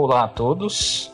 Olá 0.00 0.22
a 0.22 0.28
todos, 0.28 1.10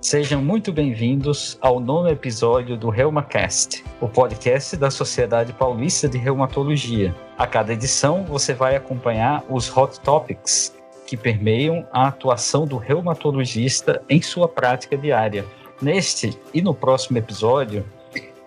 sejam 0.00 0.42
muito 0.42 0.72
bem-vindos 0.72 1.56
ao 1.60 1.78
nono 1.78 2.08
episódio 2.08 2.76
do 2.76 2.90
ReumaCast, 2.90 3.84
o 4.00 4.08
podcast 4.08 4.76
da 4.76 4.90
Sociedade 4.90 5.52
Paulista 5.52 6.08
de 6.08 6.18
Reumatologia. 6.18 7.14
A 7.38 7.46
cada 7.46 7.72
edição 7.72 8.24
você 8.24 8.52
vai 8.52 8.74
acompanhar 8.74 9.44
os 9.48 9.70
hot 9.70 10.00
topics 10.00 10.74
que 11.06 11.16
permeiam 11.16 11.86
a 11.92 12.08
atuação 12.08 12.66
do 12.66 12.76
reumatologista 12.76 14.02
em 14.08 14.20
sua 14.20 14.48
prática 14.48 14.98
diária. 14.98 15.46
Neste 15.80 16.36
e 16.52 16.60
no 16.60 16.74
próximo 16.74 17.18
episódio, 17.18 17.86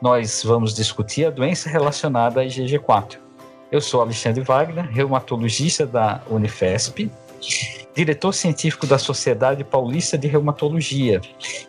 nós 0.02 0.44
vamos 0.44 0.74
discutir 0.74 1.28
a 1.28 1.30
doença 1.30 1.70
relacionada 1.70 2.42
à 2.42 2.46
IgG4. 2.46 3.20
Eu 3.72 3.80
sou 3.80 4.02
Alexandre 4.02 4.44
Wagner, 4.44 4.92
reumatologista 4.92 5.86
da 5.86 6.22
Unifesp, 6.30 7.10
diretor 7.96 8.34
científico 8.34 8.88
da 8.88 8.98
Sociedade 8.98 9.64
Paulista 9.64 10.18
de 10.18 10.28
Reumatologia, 10.28 11.22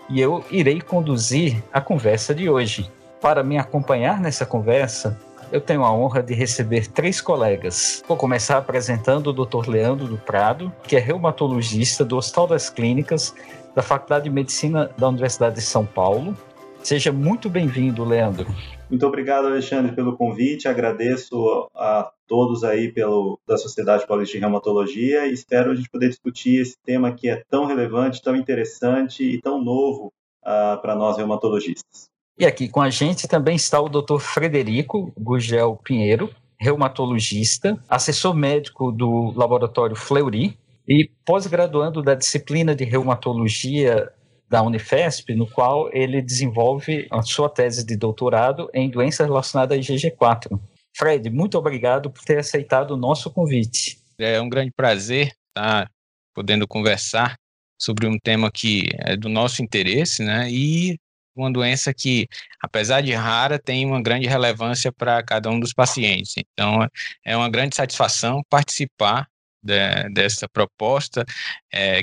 e 0.09 0.21
eu 0.21 0.45
irei 0.51 0.81
conduzir 0.81 1.63
a 1.73 1.81
conversa 1.81 2.35
de 2.35 2.49
hoje. 2.49 2.91
Para 3.21 3.43
me 3.43 3.59
acompanhar 3.59 4.21
nessa 4.21 4.45
conversa, 4.45 5.19
eu 5.53 5.61
tenho 5.61 5.85
a 5.85 5.93
honra 5.93 6.23
de 6.23 6.35
receber 6.35 6.89
três 6.89 7.21
colegas. 7.21 8.03
Vou 8.09 8.17
começar 8.17 8.59
apresentando 8.59 9.29
o 9.29 9.33
Dr. 9.33 9.69
Leandro 9.69 10.07
do 10.07 10.17
Prado, 10.17 10.73
que 10.85 10.97
é 10.97 10.99
reumatologista 10.99 12.05
do 12.05 12.17
Hospital 12.17 12.47
das 12.47 12.71
Clínicas 12.71 13.35
da 13.75 13.83
Faculdade 13.83 14.25
de 14.25 14.31
Medicina 14.31 14.91
da 14.97 15.09
Universidade 15.09 15.57
de 15.57 15.61
São 15.63 15.85
Paulo. 15.85 16.37
Seja 16.83 17.13
muito 17.13 17.49
bem-vindo, 17.49 18.05
Leandro. 18.05 18.47
Muito 18.93 19.07
obrigado, 19.07 19.47
Alexandre, 19.47 19.97
pelo 19.97 20.19
convite. 20.19 20.69
Agradeço 20.69 21.67
a 21.75 22.13
todos 22.29 22.63
aí 22.63 22.93
pelo 22.93 23.41
da 23.49 23.57
Sociedade 23.57 24.07
Paulista 24.07 24.35
de 24.35 24.41
Reumatologia 24.41 25.27
e 25.27 25.33
espero 25.33 25.71
a 25.71 25.75
gente 25.75 25.89
poder 25.89 26.11
discutir 26.11 26.61
esse 26.61 26.77
tema 26.85 27.11
que 27.11 27.27
é 27.27 27.43
tão 27.49 27.65
relevante, 27.65 28.21
tão 28.21 28.37
interessante 28.37 29.25
e 29.25 29.41
tão 29.41 29.65
novo 29.65 30.13
uh, 30.43 30.79
para 30.83 30.95
nós 30.95 31.17
reumatologistas. 31.17 32.11
E 32.39 32.45
aqui 32.45 32.69
com 32.69 32.83
a 32.83 32.91
gente 32.91 33.27
também 33.27 33.57
está 33.57 33.81
o 33.81 33.89
Dr. 33.89 34.19
Frederico 34.19 35.11
Gugel 35.19 35.81
Pinheiro, 35.83 36.29
reumatologista, 36.61 37.83
assessor 37.89 38.35
médico 38.35 38.93
do 38.93 39.33
Laboratório 39.35 39.97
Fleury 39.97 40.55
e 40.87 41.09
pós-graduando 41.25 42.03
da 42.03 42.15
disciplina 42.15 42.75
de 42.75 42.85
reumatologia 42.85 44.13
da 44.53 44.63
Unifesp, 44.63 45.35
no 45.35 45.47
qual 45.47 45.89
ele 45.95 46.21
desenvolve 46.21 47.09
a 47.11 47.23
sua 47.23 47.49
tese 47.49 47.87
de 47.87 47.97
doutorado 47.97 48.69
em 48.75 48.91
doenças 48.91 49.27
relacionadas 49.27 49.79
à 49.79 49.81
IgG4. 49.81 50.61
Fred, 50.95 51.31
muito 51.31 51.57
obrigado 51.57 52.11
por 52.11 52.23
ter 52.23 52.39
aceitado 52.39 52.91
o 52.91 52.97
nosso 52.99 53.31
convite. 53.31 53.99
É 54.19 54.39
um 54.43 54.51
grande 54.51 54.71
prazer 54.71 55.33
estar 55.49 55.91
podendo 56.35 56.69
conversar 56.69 57.35
sobre 57.81 58.07
um 58.07 58.19
tema 58.19 58.51
que 58.53 58.91
é 58.99 59.17
do 59.17 59.31
nosso 59.31 59.63
interesse, 59.63 60.23
né? 60.23 60.51
E 60.51 60.99
uma 61.35 61.51
doença 61.51 61.95
que, 61.95 62.29
apesar 62.63 63.01
de 63.01 63.15
rara, 63.15 63.59
tem 63.59 63.87
uma 63.87 64.03
grande 64.03 64.29
relevância 64.29 64.93
para 64.93 65.23
cada 65.23 65.49
um 65.49 65.59
dos 65.59 65.73
pacientes. 65.73 66.35
Então, 66.37 66.87
é 67.25 67.35
uma 67.35 67.49
grande 67.49 67.75
satisfação 67.75 68.43
participar 68.51 69.27
de, 69.63 70.11
dessa 70.13 70.47
proposta 70.47 71.25
é, 71.73 72.03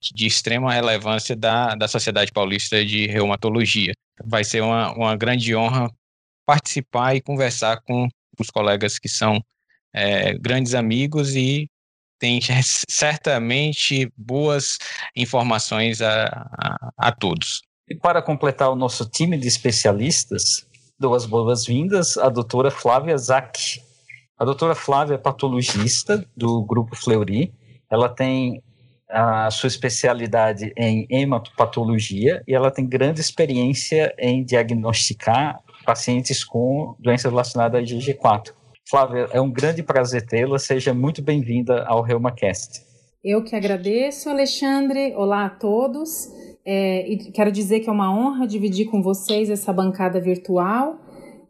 de 0.00 0.26
extrema 0.26 0.72
relevância 0.72 1.34
da, 1.34 1.74
da 1.74 1.88
Sociedade 1.88 2.32
Paulista 2.32 2.84
de 2.84 3.06
Reumatologia. 3.06 3.92
Vai 4.24 4.44
ser 4.44 4.62
uma, 4.62 4.92
uma 4.92 5.16
grande 5.16 5.54
honra 5.54 5.90
participar 6.46 7.14
e 7.14 7.20
conversar 7.20 7.80
com 7.82 8.08
os 8.38 8.50
colegas 8.50 8.98
que 8.98 9.08
são 9.08 9.40
é, 9.92 10.34
grandes 10.34 10.74
amigos 10.74 11.34
e 11.34 11.68
têm 12.18 12.40
certamente 12.88 14.10
boas 14.16 14.78
informações 15.14 16.00
a, 16.02 16.26
a, 16.26 16.92
a 16.96 17.12
todos. 17.12 17.62
E 17.88 17.94
para 17.94 18.20
completar 18.20 18.70
o 18.70 18.76
nosso 18.76 19.08
time 19.08 19.38
de 19.38 19.48
especialistas, 19.48 20.66
dou 20.98 21.14
as 21.14 21.24
boas-vindas 21.24 22.16
à 22.18 22.28
doutora 22.28 22.70
Flávia 22.70 23.16
Zack. 23.16 23.80
A 24.36 24.44
doutora 24.44 24.74
Flávia 24.74 25.14
é 25.14 25.18
patologista 25.18 26.24
do 26.36 26.62
Grupo 26.64 26.94
Fleury. 26.94 27.52
Ela 27.90 28.08
tem 28.08 28.62
a 29.08 29.50
sua 29.50 29.68
especialidade 29.68 30.72
em 30.76 31.06
hematopatologia 31.10 32.42
e 32.46 32.54
ela 32.54 32.70
tem 32.70 32.86
grande 32.86 33.20
experiência 33.20 34.14
em 34.18 34.44
diagnosticar 34.44 35.60
pacientes 35.84 36.44
com 36.44 36.94
doenças 36.98 37.30
relacionadas 37.30 37.80
a 37.80 37.84
IgG4. 37.84 38.52
Flávia, 38.88 39.28
é 39.32 39.40
um 39.40 39.50
grande 39.50 39.82
prazer 39.82 40.26
tê-la. 40.26 40.58
Seja 40.58 40.92
muito 40.92 41.22
bem-vinda 41.22 41.84
ao 41.84 42.02
ReumaCast. 42.02 42.82
Eu 43.24 43.42
que 43.42 43.56
agradeço, 43.56 44.30
Alexandre. 44.30 45.14
Olá 45.14 45.46
a 45.46 45.50
todos. 45.50 46.30
É, 46.64 47.06
e 47.08 47.32
quero 47.32 47.50
dizer 47.50 47.80
que 47.80 47.88
é 47.88 47.92
uma 47.92 48.14
honra 48.14 48.46
dividir 48.46 48.86
com 48.86 49.02
vocês 49.02 49.50
essa 49.50 49.72
bancada 49.72 50.20
virtual 50.20 50.98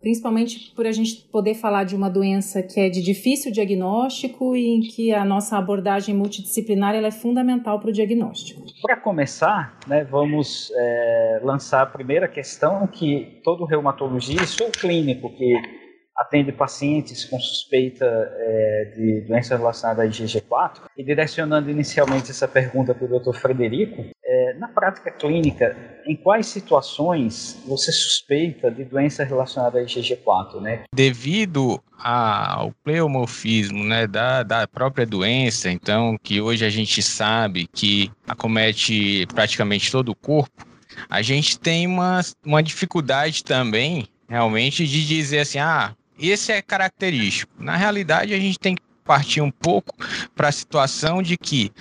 principalmente 0.00 0.72
por 0.74 0.86
a 0.86 0.92
gente 0.92 1.26
poder 1.32 1.54
falar 1.54 1.84
de 1.84 1.94
uma 1.94 2.08
doença 2.08 2.62
que 2.62 2.80
é 2.80 2.88
de 2.88 3.02
difícil 3.02 3.52
diagnóstico 3.52 4.56
e 4.56 4.66
em 4.66 4.80
que 4.80 5.12
a 5.12 5.24
nossa 5.24 5.56
abordagem 5.56 6.14
multidisciplinar 6.14 6.94
é 6.94 7.10
fundamental 7.10 7.80
para 7.80 7.90
o 7.90 7.92
diagnóstico. 7.92 8.62
Para 8.82 8.96
começar, 8.96 9.78
né, 9.86 10.04
vamos 10.04 10.72
é, 10.74 11.40
lançar 11.42 11.82
a 11.82 11.86
primeira 11.86 12.28
questão 12.28 12.86
que 12.86 13.40
todo 13.42 13.64
reumatologista 13.64 14.64
ou 14.64 14.70
clínico 14.70 15.30
que 15.34 15.77
atende 16.18 16.50
pacientes 16.50 17.24
com 17.24 17.38
suspeita 17.38 18.04
é, 18.04 18.92
de 18.96 19.20
doença 19.20 19.56
relacionada 19.56 20.02
a 20.02 20.06
IgG4 20.06 20.80
e 20.96 21.04
direcionando 21.04 21.70
inicialmente 21.70 22.30
essa 22.30 22.48
pergunta 22.48 22.92
para 22.92 23.04
o 23.04 23.20
Dr. 23.20 23.38
Frederico, 23.38 24.04
é, 24.24 24.54
na 24.54 24.68
prática 24.68 25.10
clínica, 25.12 25.76
em 26.06 26.16
quais 26.16 26.46
situações 26.46 27.62
você 27.66 27.92
suspeita 27.92 28.70
de 28.70 28.84
doença 28.84 29.22
relacionada 29.22 29.78
a 29.78 29.82
IgG4, 29.82 30.60
né? 30.60 30.82
Devido 30.92 31.80
ao 31.98 32.72
pleomorfismo 32.82 33.84
né, 33.84 34.06
da, 34.06 34.42
da 34.42 34.66
própria 34.66 35.06
doença, 35.06 35.70
então, 35.70 36.16
que 36.22 36.40
hoje 36.40 36.64
a 36.64 36.70
gente 36.70 37.00
sabe 37.00 37.68
que 37.72 38.10
acomete 38.26 39.26
praticamente 39.26 39.90
todo 39.90 40.10
o 40.10 40.16
corpo, 40.16 40.66
a 41.08 41.22
gente 41.22 41.58
tem 41.58 41.86
uma, 41.86 42.20
uma 42.44 42.62
dificuldade 42.62 43.44
também 43.44 44.08
realmente 44.28 44.86
de 44.86 45.06
dizer 45.06 45.40
assim, 45.40 45.58
ah, 45.58 45.94
esse 46.18 46.52
é 46.52 46.60
característico. 46.60 47.52
Na 47.58 47.76
realidade, 47.76 48.34
a 48.34 48.38
gente 48.38 48.58
tem 48.58 48.74
que 48.74 48.82
partir 49.04 49.40
um 49.40 49.50
pouco 49.50 49.94
para 50.34 50.48
a 50.48 50.52
situação 50.52 51.22
de 51.22 51.36
que 51.36 51.72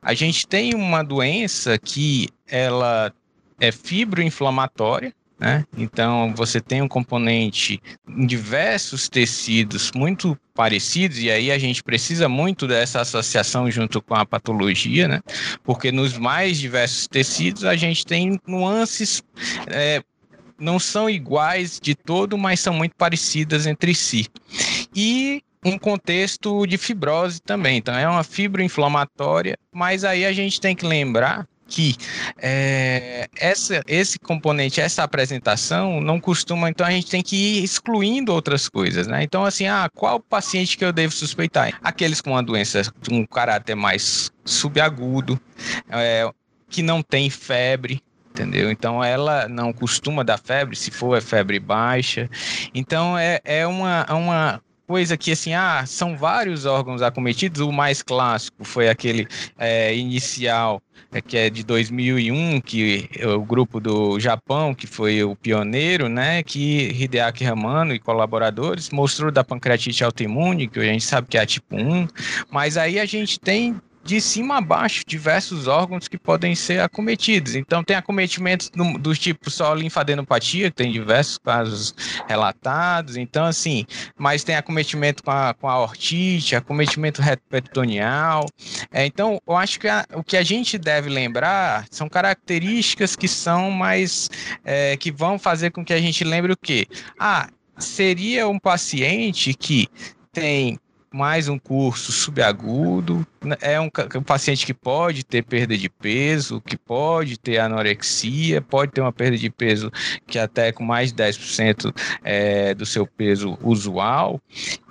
a 0.00 0.14
gente 0.14 0.46
tem 0.46 0.74
uma 0.74 1.02
doença 1.02 1.76
que 1.78 2.28
ela 2.46 3.12
é 3.58 3.72
fibroinflamatória, 3.72 5.12
né? 5.38 5.64
Então 5.76 6.32
você 6.34 6.60
tem 6.60 6.80
um 6.80 6.88
componente 6.88 7.80
em 8.08 8.26
diversos 8.26 9.08
tecidos 9.08 9.90
muito 9.94 10.38
parecidos, 10.54 11.18
e 11.18 11.30
aí 11.30 11.50
a 11.50 11.58
gente 11.58 11.82
precisa 11.82 12.28
muito 12.28 12.66
dessa 12.66 13.00
associação 13.00 13.70
junto 13.70 14.00
com 14.00 14.14
a 14.14 14.24
patologia, 14.24 15.06
né? 15.08 15.20
Porque 15.62 15.92
nos 15.92 16.16
mais 16.16 16.58
diversos 16.58 17.06
tecidos 17.06 17.64
a 17.64 17.76
gente 17.76 18.06
tem 18.06 18.40
nuances 18.46 19.22
é, 19.66 20.02
não 20.58 20.78
são 20.78 21.08
iguais 21.08 21.78
de 21.80 21.94
todo, 21.94 22.36
mas 22.38 22.60
são 22.60 22.74
muito 22.74 22.94
parecidas 22.96 23.66
entre 23.66 23.94
si. 23.94 24.26
E 24.94 25.42
um 25.64 25.78
contexto 25.78 26.66
de 26.66 26.78
fibrose 26.78 27.40
também. 27.40 27.78
Então, 27.78 27.94
é 27.94 28.08
uma 28.08 28.22
fibroinflamatória, 28.22 29.58
mas 29.72 30.04
aí 30.04 30.24
a 30.24 30.32
gente 30.32 30.60
tem 30.60 30.76
que 30.76 30.86
lembrar 30.86 31.46
que 31.68 31.96
é, 32.38 33.28
essa, 33.36 33.82
esse 33.88 34.18
componente, 34.18 34.80
essa 34.80 35.02
apresentação, 35.02 36.00
não 36.00 36.20
costuma, 36.20 36.70
então 36.70 36.86
a 36.86 36.90
gente 36.90 37.10
tem 37.10 37.22
que 37.22 37.36
ir 37.36 37.64
excluindo 37.64 38.32
outras 38.32 38.68
coisas, 38.68 39.06
né? 39.06 39.22
Então, 39.22 39.44
assim, 39.44 39.66
ah, 39.66 39.90
qual 39.94 40.20
paciente 40.20 40.78
que 40.78 40.84
eu 40.84 40.92
devo 40.92 41.12
suspeitar? 41.12 41.78
Aqueles 41.82 42.20
com 42.20 42.30
uma 42.30 42.42
doença 42.42 42.82
de 43.02 43.12
um 43.12 43.26
caráter 43.26 43.74
mais 43.74 44.30
subagudo, 44.44 45.40
é, 45.90 46.30
que 46.68 46.82
não 46.82 47.02
tem 47.02 47.28
febre, 47.28 48.00
entendeu? 48.36 48.70
Então 48.70 49.02
ela 49.02 49.48
não 49.48 49.72
costuma 49.72 50.22
dar 50.22 50.38
febre, 50.38 50.76
se 50.76 50.90
for 50.90 51.16
é 51.16 51.20
febre 51.20 51.58
baixa. 51.58 52.28
Então 52.74 53.16
é, 53.16 53.40
é 53.44 53.66
uma, 53.66 54.04
é 54.08 54.12
uma 54.12 54.60
coisa 54.86 55.16
que 55.16 55.32
assim, 55.32 55.54
ah, 55.54 55.84
são 55.86 56.16
vários 56.16 56.66
órgãos 56.66 57.00
acometidos. 57.00 57.60
O 57.60 57.72
mais 57.72 58.02
clássico 58.02 58.62
foi 58.62 58.88
aquele 58.88 59.26
é, 59.58 59.94
inicial, 59.96 60.82
é, 61.10 61.20
que 61.20 61.36
é 61.36 61.48
de 61.48 61.64
2001, 61.64 62.60
que 62.60 63.08
é 63.18 63.26
o 63.26 63.42
grupo 63.42 63.80
do 63.80 64.20
Japão, 64.20 64.74
que 64.74 64.86
foi 64.86 65.24
o 65.24 65.34
pioneiro, 65.34 66.08
né, 66.08 66.42
que 66.42 66.88
Hideaki 66.88 67.42
Ramano 67.42 67.94
e 67.94 67.98
colaboradores 67.98 68.90
mostrou 68.90 69.30
da 69.30 69.42
pancreatite 69.42 70.04
autoimune, 70.04 70.68
que 70.68 70.78
a 70.78 70.84
gente 70.84 71.04
sabe 71.04 71.26
que 71.28 71.38
é 71.38 71.40
a 71.40 71.46
tipo 71.46 71.74
1, 71.74 72.06
mas 72.50 72.76
aí 72.76 73.00
a 73.00 73.06
gente 73.06 73.40
tem 73.40 73.80
de 74.06 74.20
cima 74.20 74.58
a 74.58 74.60
baixo 74.60 75.02
diversos 75.06 75.66
órgãos 75.66 76.06
que 76.06 76.16
podem 76.16 76.54
ser 76.54 76.80
acometidos. 76.80 77.56
Então, 77.56 77.82
tem 77.82 77.96
acometimentos 77.96 78.70
do, 78.70 78.96
do 78.98 79.14
tipo 79.14 79.50
só 79.50 79.74
linfadenopatia, 79.74 80.70
que 80.70 80.76
tem 80.76 80.92
diversos 80.92 81.38
casos 81.38 81.94
relatados. 82.28 83.16
Então, 83.16 83.44
assim, 83.44 83.84
mas 84.16 84.44
tem 84.44 84.54
acometimento 84.54 85.22
com 85.22 85.30
a, 85.30 85.52
com 85.52 85.68
a 85.68 85.80
ortite, 85.80 86.54
acometimento 86.54 87.20
retroperitoneal. 87.20 88.46
É, 88.92 89.04
então, 89.04 89.40
eu 89.46 89.56
acho 89.56 89.80
que 89.80 89.88
a, 89.88 90.06
o 90.14 90.22
que 90.22 90.36
a 90.36 90.42
gente 90.42 90.78
deve 90.78 91.10
lembrar 91.10 91.86
são 91.90 92.08
características 92.08 93.16
que 93.16 93.26
são 93.26 93.70
mais. 93.70 94.30
É, 94.64 94.96
que 94.96 95.10
vão 95.10 95.38
fazer 95.38 95.70
com 95.70 95.84
que 95.84 95.92
a 95.92 96.00
gente 96.00 96.22
lembre 96.22 96.52
o 96.52 96.56
quê? 96.56 96.86
Ah, 97.18 97.48
seria 97.78 98.48
um 98.48 98.58
paciente 98.58 99.52
que 99.52 99.88
tem 100.32 100.78
mais 101.16 101.48
um 101.48 101.58
curso 101.58 102.12
subagudo, 102.12 103.26
né, 103.42 103.56
é 103.62 103.80
um, 103.80 103.86
um, 103.86 104.22
paciente 104.22 104.66
que 104.66 104.74
pode 104.74 105.24
ter 105.24 105.42
perda 105.42 105.76
de 105.76 105.88
peso, 105.88 106.60
que 106.60 106.76
pode 106.76 107.38
ter 107.38 107.58
anorexia, 107.58 108.60
pode 108.60 108.92
ter 108.92 109.00
uma 109.00 109.12
perda 109.12 109.38
de 109.38 109.48
peso 109.48 109.90
que 110.26 110.38
até 110.38 110.72
com 110.72 110.84
mais 110.84 111.12
de 111.12 111.22
10% 111.22 111.90
é, 112.22 112.74
do 112.74 112.84
seu 112.84 113.06
peso 113.06 113.58
usual, 113.62 114.38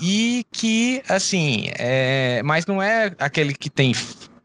e 0.01 0.43
que, 0.51 1.03
assim, 1.07 1.69
é, 1.77 2.41
mas 2.43 2.65
não 2.65 2.81
é 2.81 3.13
aquele 3.19 3.53
que 3.53 3.69
tem 3.69 3.93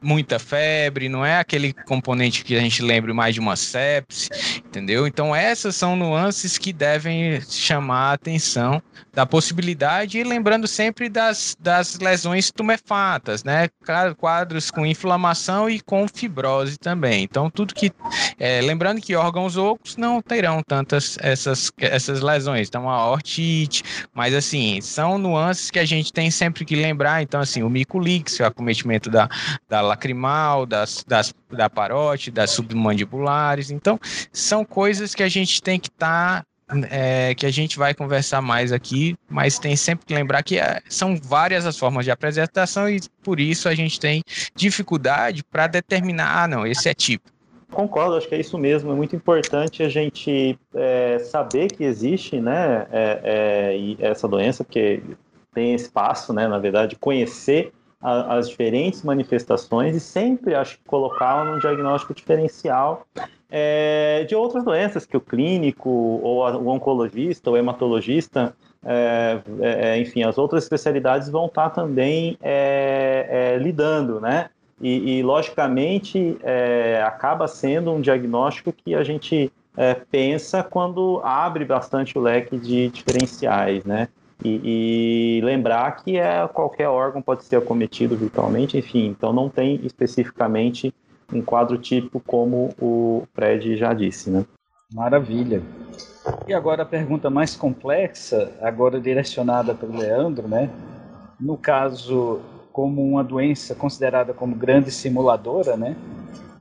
muita 0.02 0.38
febre, 0.38 1.08
não 1.08 1.24
é 1.24 1.38
aquele 1.38 1.72
componente 1.72 2.44
que 2.44 2.56
a 2.56 2.60
gente 2.60 2.82
lembra 2.82 3.12
mais 3.12 3.34
de 3.34 3.40
uma 3.40 3.56
sepse, 3.56 4.30
entendeu? 4.58 5.06
Então 5.06 5.34
essas 5.34 5.76
são 5.76 5.94
nuances 5.94 6.56
que 6.56 6.72
devem 6.72 7.40
chamar 7.42 8.10
a 8.10 8.12
atenção 8.14 8.82
da 9.12 9.26
possibilidade 9.26 10.18
e 10.18 10.24
lembrando 10.24 10.66
sempre 10.66 11.08
das, 11.08 11.56
das 11.60 11.98
lesões 11.98 12.50
tumefatas, 12.50 13.44
né? 13.44 13.68
Quadros 14.16 14.70
com 14.70 14.86
inflamação 14.86 15.68
e 15.68 15.80
com 15.80 16.06
fibrose 16.08 16.78
também. 16.78 17.22
Então 17.22 17.50
tudo 17.50 17.74
que 17.74 17.92
é, 18.38 18.60
lembrando 18.60 19.00
que 19.00 19.14
órgãos 19.14 19.56
ocos 19.56 19.96
não 19.96 20.22
terão 20.22 20.62
tantas 20.62 21.18
essas, 21.20 21.72
essas 21.78 22.20
lesões, 22.20 22.68
então 22.68 22.88
a 22.88 23.10
ortite, 23.10 23.82
mas 24.14 24.34
assim 24.34 24.80
são 24.80 25.18
nuances 25.18 25.70
que 25.70 25.78
a 25.78 25.84
gente 25.84 26.12
tem 26.12 26.30
sempre 26.30 26.64
que 26.64 26.76
lembrar. 26.76 27.22
Então 27.22 27.40
assim 27.40 27.62
o 27.62 27.68
micolix, 27.70 28.38
o 28.38 28.44
acometimento 28.44 29.10
da, 29.10 29.28
da 29.68 29.89
lacrimal, 29.90 30.66
das, 30.66 31.04
das, 31.06 31.34
da 31.50 31.68
parote, 31.68 32.30
das 32.30 32.50
submandibulares. 32.50 33.70
Então, 33.70 33.98
são 34.32 34.64
coisas 34.64 35.14
que 35.14 35.22
a 35.22 35.28
gente 35.28 35.62
tem 35.62 35.78
que 35.78 35.88
estar. 35.88 36.42
Tá, 36.42 36.46
é, 36.88 37.34
que 37.34 37.46
a 37.46 37.50
gente 37.50 37.76
vai 37.76 37.92
conversar 37.92 38.40
mais 38.40 38.70
aqui, 38.70 39.16
mas 39.28 39.58
tem 39.58 39.74
sempre 39.74 40.06
que 40.06 40.14
lembrar 40.14 40.40
que 40.44 40.56
é, 40.56 40.80
são 40.88 41.16
várias 41.16 41.66
as 41.66 41.76
formas 41.76 42.04
de 42.04 42.12
apresentação 42.12 42.88
e 42.88 43.00
por 43.24 43.40
isso 43.40 43.68
a 43.68 43.74
gente 43.74 43.98
tem 43.98 44.22
dificuldade 44.54 45.42
para 45.42 45.66
determinar, 45.66 46.44
ah, 46.44 46.46
não, 46.46 46.64
esse 46.64 46.88
é 46.88 46.94
tipo. 46.94 47.28
Concordo, 47.72 48.14
acho 48.14 48.28
que 48.28 48.36
é 48.36 48.40
isso 48.40 48.56
mesmo. 48.56 48.92
É 48.92 48.94
muito 48.94 49.16
importante 49.16 49.82
a 49.82 49.88
gente 49.88 50.56
é, 50.72 51.18
saber 51.18 51.72
que 51.72 51.82
existe 51.82 52.40
né, 52.40 52.86
é, 52.92 53.98
é 54.00 54.06
essa 54.06 54.28
doença, 54.28 54.62
porque 54.62 55.02
tem 55.52 55.74
espaço, 55.74 56.32
né, 56.32 56.46
na 56.46 56.58
verdade, 56.58 56.96
conhecer 56.96 57.72
a, 58.00 58.36
as 58.36 58.48
diferentes 58.48 59.02
manifestações 59.02 59.94
e 59.94 60.00
sempre 60.00 60.54
acho 60.54 60.78
que 60.78 60.84
colocá-la 60.84 61.44
num 61.44 61.58
diagnóstico 61.58 62.14
diferencial 62.14 63.06
é, 63.50 64.24
de 64.28 64.34
outras 64.34 64.64
doenças 64.64 65.04
que 65.04 65.16
o 65.16 65.20
clínico 65.20 65.88
ou 65.90 66.44
a, 66.44 66.56
o 66.56 66.68
oncologista 66.68 67.50
ou 67.50 67.56
hematologista 67.56 68.54
é, 68.84 69.40
é, 69.60 69.98
enfim, 69.98 70.22
as 70.22 70.38
outras 70.38 70.62
especialidades 70.62 71.28
vão 71.28 71.46
estar 71.46 71.70
também 71.70 72.38
é, 72.40 73.26
é, 73.28 73.58
lidando, 73.58 74.20
né? 74.20 74.48
E, 74.80 75.18
e 75.18 75.22
logicamente, 75.22 76.38
é, 76.42 77.02
acaba 77.04 77.46
sendo 77.46 77.92
um 77.92 78.00
diagnóstico 78.00 78.72
que 78.72 78.94
a 78.94 79.04
gente 79.04 79.52
pensa 80.10 80.62
quando 80.62 81.22
abre 81.24 81.64
bastante 81.64 82.18
o 82.18 82.20
leque 82.20 82.58
de 82.58 82.88
diferenciais, 82.88 83.84
né? 83.84 84.08
E, 84.42 85.38
e, 85.38 85.40
lembrar 85.42 85.96
que 85.96 86.16
é, 86.16 86.46
qualquer 86.48 86.88
órgão 86.88 87.20
pode 87.20 87.44
ser 87.44 87.56
acometido 87.56 88.16
virtualmente, 88.16 88.78
enfim, 88.78 89.06
então 89.06 89.32
não 89.32 89.48
tem 89.48 89.80
especificamente 89.84 90.94
um 91.32 91.42
quadro 91.42 91.76
típico 91.78 92.20
como 92.26 92.70
o 92.80 93.24
Fred 93.34 93.76
já 93.76 93.92
disse, 93.92 94.30
né? 94.30 94.44
Maravilha. 94.92 95.62
E 96.48 96.52
agora 96.52 96.82
a 96.82 96.86
pergunta 96.86 97.30
mais 97.30 97.54
complexa, 97.54 98.52
agora 98.60 99.00
direcionada 99.00 99.74
para 99.74 99.88
o 99.88 99.96
Leandro, 99.96 100.48
né? 100.48 100.68
No 101.38 101.56
caso, 101.56 102.40
como 102.72 103.02
uma 103.02 103.22
doença 103.22 103.74
considerada 103.74 104.32
como 104.32 104.54
grande 104.54 104.90
simuladora, 104.90 105.76
né? 105.76 105.96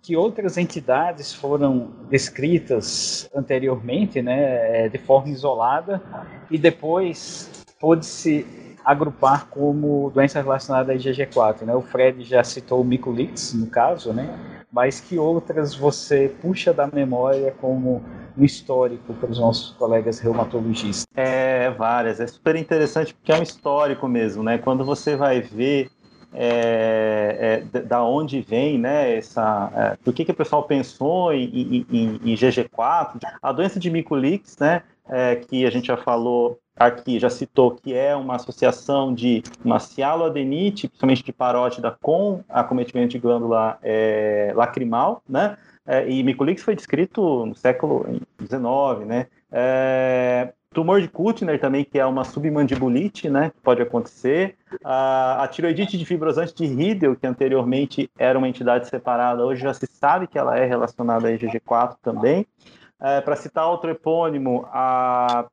Que 0.01 0.15
outras 0.15 0.57
entidades 0.57 1.33
foram 1.33 1.89
descritas 2.09 3.29
anteriormente, 3.35 4.21
né, 4.21 4.87
de 4.89 4.97
forma 4.97 5.29
isolada, 5.29 6.01
e 6.49 6.57
depois 6.57 7.58
pôde-se 7.79 8.45
agrupar 8.83 9.47
como 9.47 10.11
doença 10.13 10.41
relacionada 10.41 10.91
a 10.91 10.95
IgG4, 10.95 11.63
né? 11.63 11.75
O 11.75 11.81
Fred 11.81 12.23
já 12.23 12.43
citou 12.43 12.81
o 12.81 12.83
micolix, 12.83 13.53
no 13.53 13.67
caso, 13.67 14.13
né? 14.13 14.27
Mas 14.71 14.99
que 14.99 15.17
outras 15.17 15.73
você 15.73 16.33
puxa 16.41 16.73
da 16.73 16.87
memória 16.87 17.53
como 17.59 18.03
um 18.37 18.43
histórico 18.43 19.13
para 19.13 19.29
os 19.29 19.39
nossos 19.39 19.71
colegas 19.71 20.19
reumatologistas? 20.19 21.07
É, 21.15 21.69
várias. 21.71 22.19
É 22.19 22.27
super 22.27 22.55
interessante 22.55 23.13
porque 23.13 23.31
é 23.31 23.39
um 23.39 23.43
histórico 23.43 24.07
mesmo, 24.07 24.43
né? 24.43 24.57
Quando 24.57 24.85
você 24.85 25.15
vai 25.15 25.41
ver 25.41 25.89
é, 26.33 27.63
é, 27.73 27.79
da 27.81 28.03
onde 28.03 28.41
vem, 28.41 28.77
né, 28.77 29.17
essa, 29.17 29.71
é, 29.75 29.97
por 30.03 30.13
que, 30.13 30.25
que 30.25 30.31
o 30.31 30.35
pessoal 30.35 30.63
pensou 30.63 31.33
em, 31.33 31.85
em, 31.91 32.19
em 32.23 32.35
GG4, 32.35 33.19
a 33.41 33.51
doença 33.51 33.79
de 33.79 33.89
micolix, 33.89 34.57
né, 34.57 34.83
é, 35.07 35.35
que 35.35 35.65
a 35.65 35.69
gente 35.69 35.87
já 35.87 35.97
falou 35.97 36.59
aqui 36.79 37.19
já 37.19 37.29
citou 37.29 37.71
que 37.71 37.93
é 37.93 38.15
uma 38.15 38.37
associação 38.37 39.13
de 39.13 39.43
uma 39.63 39.79
cialoadenite, 39.79 40.87
principalmente 40.87 41.23
de 41.23 41.33
parótida, 41.33 41.95
com 42.01 42.41
acometimento 42.47 43.09
de 43.09 43.19
glândula 43.19 43.77
é, 43.83 44.53
lacrimal, 44.55 45.21
né? 45.27 45.57
É, 45.85 46.07
e 46.09 46.23
micolix 46.23 46.61
foi 46.61 46.75
descrito 46.75 47.45
no 47.45 47.55
século 47.55 48.05
XIX, 48.39 49.05
né? 49.05 49.27
É, 49.51 50.53
tumor 50.73 51.01
de 51.01 51.07
Kuttner 51.07 51.59
também, 51.59 51.83
que 51.83 51.99
é 51.99 52.05
uma 52.05 52.23
submandibulite, 52.23 53.29
né? 53.29 53.49
Que 53.49 53.61
pode 53.61 53.81
acontecer. 53.81 54.55
A, 54.83 55.43
a 55.43 55.47
tiroidite 55.47 55.97
de 55.97 56.05
fibrosante 56.05 56.53
de 56.53 56.65
Riedel, 56.65 57.15
que 57.15 57.27
anteriormente 57.27 58.09
era 58.17 58.37
uma 58.37 58.47
entidade 58.47 58.87
separada, 58.87 59.45
hoje 59.45 59.61
já 59.61 59.73
se 59.73 59.87
sabe 59.87 60.27
que 60.27 60.37
ela 60.37 60.57
é 60.57 60.65
relacionada 60.65 61.27
a 61.27 61.31
IgG4 61.31 61.97
também. 62.01 62.45
É, 63.01 63.21
Para 63.21 63.35
citar 63.35 63.67
outro 63.67 63.89
epônimo, 63.89 64.67
a 64.71 65.45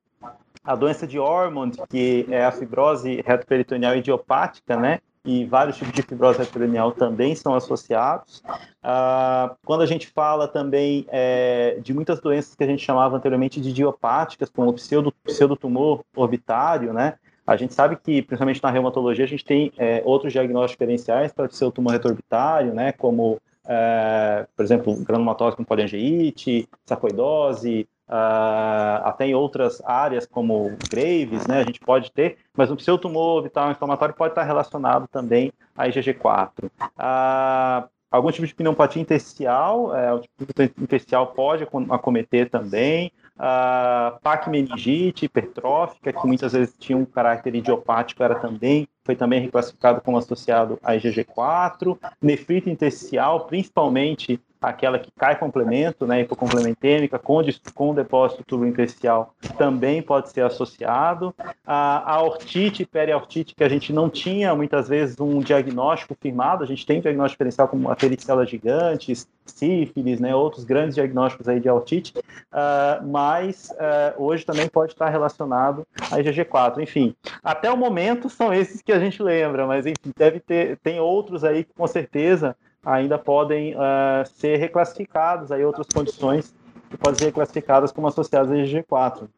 a 0.66 0.74
doença 0.74 1.06
de 1.06 1.16
Ormond, 1.16 1.80
que 1.88 2.26
é 2.28 2.44
a 2.44 2.50
fibrose 2.50 3.22
retroperitoneal 3.24 3.96
idiopática, 3.96 4.76
né? 4.76 4.98
E 5.26 5.44
vários 5.44 5.76
tipos 5.76 5.92
de 5.92 6.02
fibrose 6.02 6.38
retroperitoneal 6.38 6.92
também 6.92 7.34
são 7.34 7.52
associados. 7.54 8.44
Ah, 8.80 9.56
quando 9.64 9.82
a 9.82 9.86
gente 9.86 10.06
fala 10.06 10.46
também 10.46 11.04
é, 11.08 11.80
de 11.82 11.92
muitas 11.92 12.20
doenças 12.20 12.54
que 12.54 12.62
a 12.62 12.66
gente 12.66 12.84
chamava 12.84 13.16
anteriormente 13.16 13.60
de 13.60 13.70
idiopáticas, 13.70 14.48
como 14.48 14.70
o 14.70 14.74
pseudo, 14.74 15.12
pseudotumor 15.24 16.04
orbitário, 16.14 16.92
né? 16.92 17.14
A 17.44 17.56
gente 17.56 17.74
sabe 17.74 17.96
que, 17.96 18.22
principalmente 18.22 18.62
na 18.62 18.70
reumatologia, 18.70 19.24
a 19.24 19.28
gente 19.28 19.44
tem 19.44 19.72
é, 19.76 20.00
outros 20.04 20.32
diagnósticos 20.32 20.72
diferenciais 20.72 21.32
para 21.32 21.46
o 21.46 21.48
pseudotumor 21.48 21.92
retroorbitário, 21.92 22.72
né? 22.72 22.92
Como, 22.92 23.40
é, 23.66 24.46
por 24.54 24.64
exemplo, 24.64 24.96
granulomatose 25.04 25.56
com 25.56 25.64
poliangeite, 25.64 26.68
sarcoidose, 26.84 27.88
Uh, 28.08 29.02
até 29.02 29.26
em 29.26 29.34
outras 29.34 29.82
áreas 29.84 30.26
como 30.26 30.76
Graves, 30.88 31.44
né, 31.48 31.60
a 31.60 31.64
gente 31.64 31.80
pode 31.80 32.12
ter, 32.12 32.38
mas 32.56 32.70
o 32.70 32.78
seu 32.78 32.96
tumor 32.96 33.42
vital 33.42 33.70
inflamatório 33.70 34.14
pode 34.14 34.30
estar 34.30 34.44
relacionado 34.44 35.08
também 35.08 35.52
a 35.76 35.88
IgG4. 35.88 36.66
Uh, 36.66 36.70
ah, 36.96 37.88
algum 38.08 38.30
tipo 38.30 38.46
de 38.46 38.54
pneumopatia 38.54 39.02
intersticial, 39.02 39.94
é, 39.94 40.12
o 40.12 40.20
tipo 40.20 40.62
intersticial 40.80 41.26
pode 41.28 41.66
acometer 41.90 42.48
também, 42.48 43.10
uh, 43.36 44.18
PAC 44.20 44.48
meningite 44.48 45.26
hipertrófica, 45.26 46.12
que 46.12 46.26
muitas 46.26 46.52
vezes 46.52 46.74
tinha 46.78 46.96
um 46.96 47.04
caráter 47.04 47.54
idiopático, 47.54 48.22
era 48.22 48.36
também, 48.36 48.88
foi 49.04 49.16
também 49.16 49.40
reclassificado 49.40 50.00
como 50.00 50.16
associado 50.16 50.78
a 50.82 50.94
IgG4, 50.94 51.98
nefrite 52.22 52.70
intersticial, 52.70 53.46
principalmente 53.46 54.40
aquela 54.60 54.98
que 54.98 55.10
cai 55.16 55.38
complemento, 55.38 56.06
né, 56.06 56.22
hipocomplementêmica, 56.22 57.18
com, 57.18 57.40
com 57.74 57.94
depósito 57.94 58.44
tubo-intersticial, 58.44 59.34
também 59.56 60.02
pode 60.02 60.30
ser 60.30 60.42
associado. 60.42 61.34
A, 61.66 62.14
a 62.14 62.22
ortite 62.22 62.82
e 62.82 62.86
periortite, 62.86 63.54
que 63.54 63.64
a 63.64 63.68
gente 63.68 63.92
não 63.92 64.08
tinha 64.08 64.54
muitas 64.54 64.88
vezes 64.88 65.18
um 65.20 65.40
diagnóstico 65.40 66.16
firmado, 66.20 66.64
a 66.64 66.66
gente 66.66 66.86
tem 66.86 67.00
diagnóstico 67.00 67.36
diferencial 67.36 67.68
como 67.68 67.90
a 67.90 67.96
pericela 67.96 68.46
gigantes, 68.46 69.28
sífilis, 69.44 70.20
né, 70.20 70.34
outros 70.34 70.64
grandes 70.64 70.94
diagnósticos 70.94 71.48
aí 71.48 71.60
de 71.60 71.70
otite, 71.70 72.14
uh, 72.18 73.06
mas 73.06 73.70
uh, 73.72 74.22
hoje 74.22 74.44
também 74.44 74.68
pode 74.68 74.92
estar 74.92 75.08
relacionado 75.08 75.86
a 76.10 76.16
IgG4. 76.18 76.80
Enfim, 76.80 77.14
até 77.42 77.70
o 77.70 77.76
momento 77.76 78.28
são 78.28 78.52
esses 78.52 78.82
que 78.82 78.92
a 78.92 78.98
gente 78.98 79.22
lembra, 79.22 79.66
mas 79.66 79.86
enfim, 79.86 80.12
deve 80.16 80.40
ter, 80.40 80.78
tem 80.78 81.00
outros 81.00 81.44
aí 81.44 81.64
que 81.64 81.72
com 81.74 81.86
certeza 81.86 82.56
ainda 82.86 83.18
podem 83.18 83.74
uh, 83.74 84.24
ser 84.24 84.56
reclassificados, 84.58 85.50
aí 85.50 85.64
outras 85.64 85.88
condições 85.92 86.54
que 86.88 86.96
podem 86.96 87.18
ser 87.18 87.24
reclassificadas 87.26 87.90
como 87.90 88.06
associadas 88.06 88.52
a 88.52 88.54
IgG4. 88.54 89.28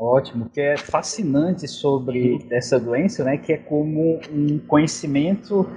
Ótimo, 0.00 0.48
que 0.48 0.60
é 0.60 0.76
fascinante 0.76 1.66
sobre 1.66 2.46
essa 2.52 2.78
doença, 2.78 3.24
né? 3.24 3.36
Que 3.36 3.54
é 3.54 3.56
como 3.58 4.20
um 4.32 4.58
conhecimento 4.60 5.68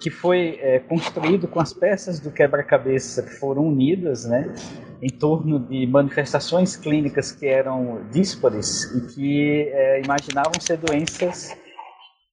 que 0.00 0.08
foi 0.08 0.58
é, 0.62 0.78
construído 0.78 1.48
com 1.48 1.60
as 1.60 1.72
peças 1.72 2.20
do 2.20 2.30
quebra-cabeça 2.30 3.24
que 3.24 3.30
foram 3.30 3.66
unidas, 3.66 4.24
né? 4.24 4.54
Em 5.02 5.10
torno 5.10 5.58
de 5.58 5.84
manifestações 5.84 6.76
clínicas 6.76 7.32
que 7.32 7.46
eram 7.46 8.08
díspares 8.12 8.84
e 8.94 9.14
que 9.14 9.68
é, 9.72 10.00
imaginavam 10.00 10.60
ser 10.60 10.78
doenças 10.78 11.54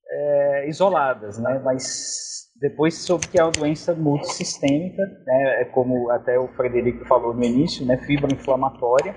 é, 0.07 0.69
isoladas, 0.69 1.39
né? 1.39 1.59
Mas 1.65 2.52
depois 2.63 2.97
soube 2.99 3.27
que 3.27 3.37
é 3.37 3.43
uma 3.43 3.51
doença 3.51 3.93
multissistêmica, 3.93 5.03
né, 5.25 5.63
é 5.63 5.65
como 5.65 6.09
até 6.09 6.39
o 6.39 6.47
Frederico 6.47 7.05
falou 7.05 7.33
no 7.33 7.43
início, 7.43 7.85
né, 7.85 7.97
fibroinflamatória, 7.97 9.13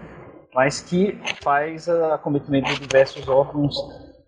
mas 0.52 0.80
que 0.80 1.16
faz 1.44 1.88
acometimento 1.88 2.74
de 2.74 2.80
diversos 2.80 3.28
órgãos 3.28 3.76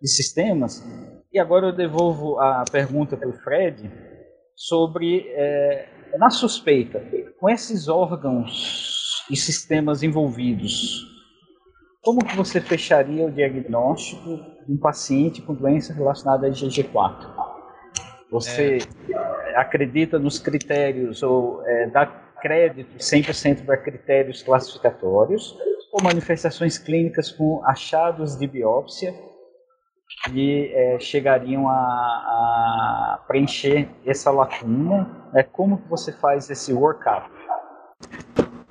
e 0.00 0.06
sistemas. 0.06 0.86
E 1.32 1.38
agora 1.40 1.66
eu 1.66 1.72
devolvo 1.72 2.38
a 2.38 2.64
pergunta 2.70 3.16
para 3.16 3.28
o 3.28 3.32
Fred 3.32 3.90
sobre, 4.54 5.26
é, 5.30 5.88
na 6.16 6.30
suspeita, 6.30 7.02
com 7.40 7.50
esses 7.50 7.88
órgãos 7.88 9.24
e 9.28 9.36
sistemas 9.36 10.04
envolvidos, 10.04 11.04
como 12.02 12.24
que 12.24 12.36
você 12.36 12.60
fecharia 12.60 13.26
o 13.26 13.32
diagnóstico 13.32 14.36
de 14.64 14.72
um 14.72 14.78
paciente 14.78 15.42
com 15.42 15.54
doença 15.54 15.92
relacionada 15.92 16.46
a 16.46 16.50
IgG4? 16.50 17.37
Você 18.30 18.78
é. 19.10 19.56
acredita 19.56 20.18
nos 20.18 20.38
critérios 20.38 21.22
ou 21.22 21.64
é, 21.66 21.86
dá 21.86 22.06
crédito 22.40 22.96
100% 22.98 23.64
para 23.64 23.76
critérios 23.76 24.42
classificatórios 24.42 25.56
ou 25.92 26.02
manifestações 26.02 26.78
clínicas 26.78 27.30
com 27.30 27.64
achados 27.64 28.38
de 28.38 28.46
biópsia 28.46 29.14
que 30.24 30.72
é, 30.74 30.98
chegariam 30.98 31.68
a, 31.68 31.74
a, 31.74 33.24
preencher 33.26 33.88
essa 34.04 34.30
lacuna? 34.30 35.30
É, 35.34 35.42
como 35.42 35.78
que 35.78 35.88
você 35.88 36.12
faz 36.12 36.50
esse 36.50 36.72
workup? 36.72 37.30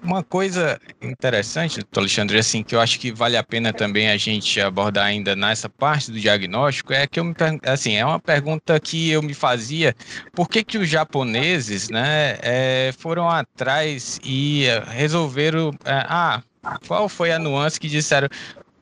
Uma 0.07 0.23
coisa 0.23 0.79
interessante, 1.01 1.85
Alexandre, 1.93 2.39
assim, 2.39 2.63
que 2.63 2.73
eu 2.73 2.79
acho 2.79 2.97
que 2.97 3.11
vale 3.11 3.35
a 3.35 3.43
pena 3.43 3.73
também 3.73 4.09
a 4.09 4.15
gente 4.15 4.61
abordar 4.61 5.05
ainda 5.05 5.35
nessa 5.35 5.67
parte 5.67 6.13
do 6.13 6.17
diagnóstico, 6.17 6.93
é 6.93 7.05
que 7.05 7.19
eu 7.19 7.25
me 7.25 7.35
assim, 7.65 7.97
é 7.97 8.05
uma 8.05 8.17
pergunta 8.17 8.79
que 8.79 9.09
eu 9.11 9.21
me 9.21 9.33
fazia, 9.33 9.93
por 10.31 10.47
que 10.47 10.63
que 10.63 10.77
os 10.77 10.87
japoneses, 10.87 11.89
né, 11.89 12.37
é, 12.41 12.93
foram 12.97 13.29
atrás 13.29 14.17
e 14.23 14.63
resolveram, 14.87 15.71
é, 15.83 16.05
ah, 16.07 16.41
qual 16.87 17.09
foi 17.09 17.33
a 17.33 17.37
nuance 17.37 17.77
que 17.77 17.89
disseram, 17.89 18.29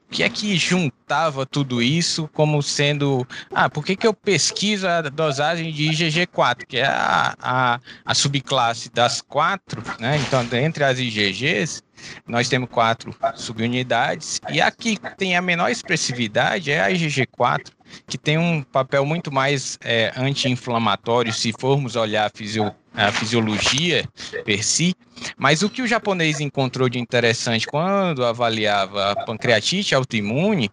que 0.10 0.24
é 0.24 0.30
que 0.30 0.56
juntava 0.56 1.46
tudo 1.46 1.82
isso 1.82 2.30
como 2.34 2.62
sendo. 2.62 3.28
Ah, 3.52 3.70
por 3.70 3.84
que, 3.86 3.96
que 3.96 4.08
eu 4.08 4.14
pesquiso 4.14 4.88
a 4.88 5.02
dosagem 5.02 5.72
de 5.72 5.90
IgG4, 5.90 6.66
que 6.66 6.78
é 6.78 6.86
a, 6.86 7.36
a, 7.42 7.80
a 8.06 8.14
subclasse 8.14 8.90
das 8.90 9.22
quatro, 9.22 9.84
né? 10.00 10.18
Então, 10.18 10.46
entre 10.60 10.84
as 10.84 11.00
IgGs, 11.00 11.84
nós 12.28 12.48
temos 12.50 12.70
quatro 12.70 13.16
subunidades, 13.36 14.40
e 14.50 14.62
aqui 14.62 14.98
tem 15.18 15.36
a 15.36 15.42
menor 15.42 15.70
expressividade 15.70 16.72
é 16.72 16.82
a 16.82 16.92
IgG4, 16.92 17.72
que 18.08 18.18
tem 18.18 18.38
um 18.38 18.62
papel 18.62 19.06
muito 19.06 19.32
mais 19.32 19.78
é, 19.84 20.12
anti-inflamatório 20.16 21.34
se 21.34 21.54
formos 21.58 21.96
olhar 21.96 22.26
a, 22.26 22.30
fisio, 22.36 22.74
a 22.96 23.12
fisiologia 23.12 24.08
per 24.44 24.64
si. 24.64 24.94
Mas 25.38 25.62
o 25.62 25.70
que 25.70 25.82
o 25.82 25.88
japonês 25.88 26.40
encontrou 26.40 26.90
de 26.90 27.00
interessante 27.00 27.68
quando 27.68 28.26
avaliava 28.26 29.12
a 29.12 29.16
pancreatite 29.16 29.96
autoimune 29.96 30.70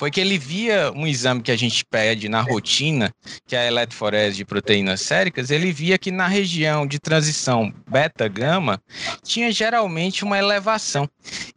foi 0.00 0.10
que 0.10 0.18
ele 0.18 0.38
via 0.38 0.90
um 0.96 1.06
exame 1.06 1.42
que 1.42 1.52
a 1.52 1.56
gente 1.56 1.84
pede 1.84 2.26
na 2.26 2.40
rotina, 2.40 3.12
que 3.46 3.54
é 3.54 3.58
a 3.58 3.66
eletroforese 3.66 4.38
de 4.38 4.46
proteínas 4.46 5.02
séricas, 5.02 5.50
ele 5.50 5.70
via 5.72 5.98
que 5.98 6.10
na 6.10 6.26
região 6.26 6.86
de 6.86 6.98
transição 6.98 7.70
beta-gama 7.86 8.80
tinha 9.22 9.52
geralmente 9.52 10.24
uma 10.24 10.38
elevação. 10.38 11.06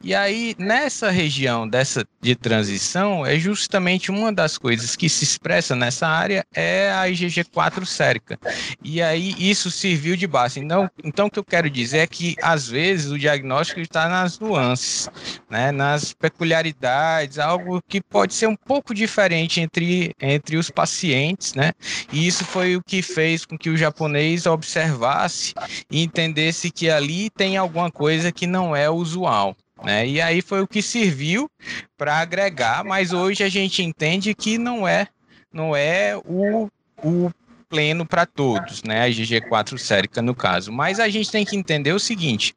E 0.03 0.13
aí, 0.13 0.53
nessa 0.59 1.09
região 1.09 1.65
dessa 1.65 2.05
de 2.21 2.35
transição, 2.35 3.25
é 3.25 3.39
justamente 3.39 4.11
uma 4.11 4.33
das 4.33 4.57
coisas 4.57 4.97
que 4.97 5.07
se 5.07 5.23
expressa 5.23 5.73
nessa 5.73 6.05
área 6.05 6.45
é 6.53 6.91
a 6.91 7.05
IgG4 7.05 7.85
sérica. 7.85 8.37
E 8.83 9.01
aí, 9.01 9.33
isso 9.39 9.71
serviu 9.71 10.17
de 10.17 10.27
base. 10.27 10.59
Então, 10.59 10.91
então 11.01 11.27
o 11.27 11.31
que 11.31 11.39
eu 11.39 11.45
quero 11.45 11.69
dizer 11.69 11.99
é 11.99 12.07
que, 12.07 12.35
às 12.41 12.67
vezes, 12.67 13.09
o 13.09 13.17
diagnóstico 13.17 13.79
está 13.79 14.09
nas 14.09 14.37
nuances, 14.37 15.09
né, 15.49 15.71
nas 15.71 16.11
peculiaridades, 16.11 17.39
algo 17.39 17.81
que 17.87 18.01
pode 18.01 18.32
pode 18.33 18.35
ser 18.35 18.47
um 18.47 18.55
pouco 18.55 18.93
diferente 18.93 19.61
entre, 19.61 20.15
entre 20.19 20.57
os 20.57 20.69
pacientes, 20.69 21.53
né? 21.53 21.71
E 22.11 22.25
isso 22.25 22.43
foi 22.43 22.75
o 22.75 22.81
que 22.83 23.01
fez 23.01 23.45
com 23.45 23.57
que 23.57 23.69
o 23.69 23.77
japonês 23.77 24.45
observasse 24.45 25.53
e 25.89 26.03
entendesse 26.03 26.71
que 26.71 26.89
ali 26.89 27.29
tem 27.29 27.57
alguma 27.57 27.91
coisa 27.91 28.31
que 28.31 28.47
não 28.47 28.75
é 28.75 28.89
usual. 28.89 29.55
Né? 29.83 30.07
E 30.07 30.21
aí 30.21 30.41
foi 30.41 30.61
o 30.61 30.67
que 30.67 30.81
serviu 30.81 31.49
para 31.97 32.17
agregar, 32.17 32.83
mas 32.83 33.11
hoje 33.11 33.43
a 33.43 33.49
gente 33.49 33.83
entende 33.83 34.33
que 34.33 34.57
não 34.57 34.87
é 34.87 35.07
não 35.51 35.75
é 35.75 36.17
o, 36.25 36.69
o 37.03 37.29
pleno 37.73 38.05
para 38.05 38.27
todos, 38.27 38.83
né? 38.83 39.01
A 39.01 39.09
IgG4 39.09 39.79
sérica 39.79 40.21
no 40.21 40.35
caso. 40.35 40.71
Mas 40.71 40.99
a 40.99 41.09
gente 41.09 41.31
tem 41.31 41.43
que 41.43 41.55
entender 41.55 41.91
o 41.91 41.99
seguinte: 41.99 42.55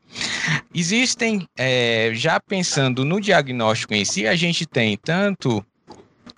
existem, 0.74 1.48
é, 1.56 2.10
já 2.12 2.38
pensando 2.38 3.02
no 3.02 3.18
diagnóstico 3.18 3.94
em 3.94 4.04
si, 4.04 4.26
a 4.26 4.36
gente 4.36 4.66
tem 4.66 4.94
tanto 4.98 5.64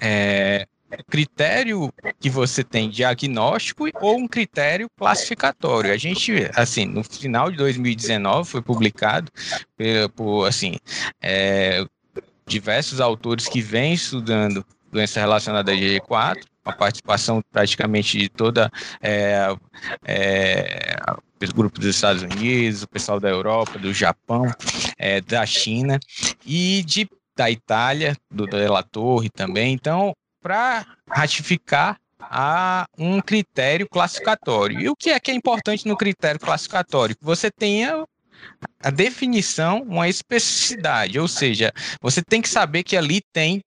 é, 0.00 0.64
critério 1.10 1.92
que 2.20 2.30
você 2.30 2.62
tem 2.62 2.88
diagnóstico 2.88 3.88
ou 4.00 4.16
um 4.16 4.28
critério 4.28 4.88
classificatório. 4.96 5.92
A 5.92 5.96
gente, 5.96 6.32
assim, 6.54 6.86
no 6.86 7.02
final 7.02 7.50
de 7.50 7.56
2019 7.56 8.48
foi 8.48 8.62
publicado 8.62 9.32
por, 10.14 10.46
assim, 10.46 10.76
é, 11.20 11.84
diversos 12.46 13.00
autores 13.00 13.48
que 13.48 13.60
vêm 13.60 13.92
estudando 13.92 14.64
doença 14.90 15.20
relacionada 15.20 15.72
a 15.72 15.74
IgG4, 15.74 16.42
a 16.68 16.72
participação 16.72 17.42
praticamente 17.50 18.18
de 18.18 18.28
toda 18.28 18.70
é, 19.00 19.48
é, 20.04 20.96
o 21.42 21.54
grupo 21.54 21.78
dos 21.78 21.88
Estados 21.88 22.22
Unidos, 22.22 22.82
o 22.82 22.88
pessoal 22.88 23.18
da 23.18 23.28
Europa, 23.28 23.78
do 23.78 23.92
Japão, 23.92 24.44
é, 24.98 25.20
da 25.20 25.44
China 25.46 25.98
e 26.44 26.82
de 26.84 27.08
da 27.36 27.48
Itália, 27.48 28.16
do 28.28 28.46
Della 28.46 28.82
Torre 28.82 29.30
também. 29.30 29.72
Então, 29.72 30.12
para 30.42 30.84
ratificar 31.08 31.96
a 32.20 32.86
um 32.98 33.20
critério 33.20 33.88
classificatório. 33.88 34.80
E 34.80 34.88
o 34.88 34.96
que 34.96 35.10
é 35.10 35.20
que 35.20 35.30
é 35.30 35.34
importante 35.34 35.86
no 35.86 35.96
critério 35.96 36.40
classificatório? 36.40 37.16
Você 37.20 37.48
tenha 37.48 38.04
a 38.82 38.90
definição, 38.90 39.82
uma 39.82 40.08
especificidade, 40.08 41.18
ou 41.18 41.28
seja, 41.28 41.72
você 42.00 42.22
tem 42.22 42.42
que 42.42 42.48
saber 42.48 42.82
que 42.82 42.96
ali 42.96 43.20
tem 43.32 43.60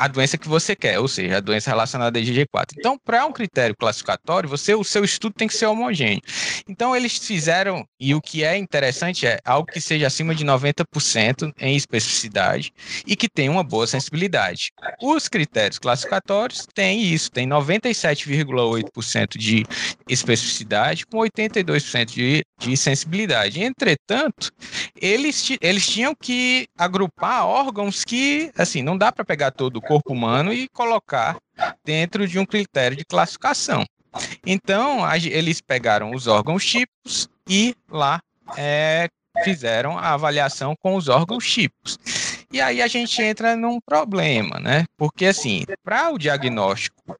a 0.00 0.08
doença 0.08 0.38
que 0.38 0.48
você 0.48 0.74
quer, 0.74 0.98
ou 0.98 1.06
seja, 1.06 1.36
a 1.36 1.40
doença 1.40 1.68
relacionada 1.68 2.18
a 2.18 2.22
IgG4. 2.22 2.72
Então, 2.78 2.96
para 3.04 3.26
um 3.26 3.32
critério 3.32 3.76
classificatório, 3.76 4.48
você 4.48 4.74
o 4.74 4.82
seu 4.82 5.04
estudo 5.04 5.34
tem 5.34 5.46
que 5.46 5.52
ser 5.52 5.66
homogêneo. 5.66 6.22
Então, 6.66 6.96
eles 6.96 7.18
fizeram, 7.18 7.86
e 8.00 8.14
o 8.14 8.20
que 8.22 8.42
é 8.42 8.56
interessante 8.56 9.26
é 9.26 9.38
algo 9.44 9.70
que 9.70 9.78
seja 9.78 10.06
acima 10.06 10.34
de 10.34 10.42
90% 10.42 11.52
em 11.60 11.76
especificidade 11.76 12.72
e 13.06 13.14
que 13.14 13.28
tenha 13.28 13.50
uma 13.50 13.62
boa 13.62 13.86
sensibilidade. 13.86 14.72
Os 15.02 15.28
critérios 15.28 15.78
classificatórios 15.78 16.66
têm 16.74 17.02
isso, 17.02 17.30
tem 17.30 17.46
97,8% 17.46 19.36
de 19.36 19.66
especificidade 20.08 21.04
com 21.04 21.18
82% 21.18 22.06
de, 22.06 22.42
de 22.58 22.74
sensibilidade. 22.74 23.62
Entretanto, 23.62 24.50
eles, 24.98 25.58
eles 25.60 25.86
tinham 25.86 26.14
que 26.14 26.66
agrupar 26.78 27.44
órgãos 27.44 28.02
que, 28.02 28.50
assim, 28.56 28.82
não 28.82 28.96
dá 28.96 29.12
para 29.12 29.26
pegar 29.26 29.50
todo 29.50 29.76
o 29.76 29.89
corpo 29.90 30.12
humano 30.12 30.52
e 30.52 30.68
colocar 30.68 31.36
dentro 31.84 32.28
de 32.28 32.38
um 32.38 32.46
critério 32.46 32.96
de 32.96 33.04
classificação. 33.04 33.84
Então, 34.46 35.00
eles 35.16 35.60
pegaram 35.60 36.14
os 36.14 36.28
órgãos 36.28 36.64
tipos 36.64 37.28
e 37.48 37.74
lá 37.90 38.20
é, 38.56 39.08
fizeram 39.42 39.98
a 39.98 40.12
avaliação 40.12 40.76
com 40.80 40.94
os 40.94 41.08
órgãos 41.08 41.44
típicos. 41.44 41.98
E 42.52 42.60
aí 42.60 42.80
a 42.80 42.86
gente 42.86 43.20
entra 43.20 43.56
num 43.56 43.80
problema, 43.80 44.60
né? 44.60 44.84
Porque 44.96 45.26
assim, 45.26 45.64
para 45.82 46.10
o 46.10 46.18
diagnóstico, 46.18 47.16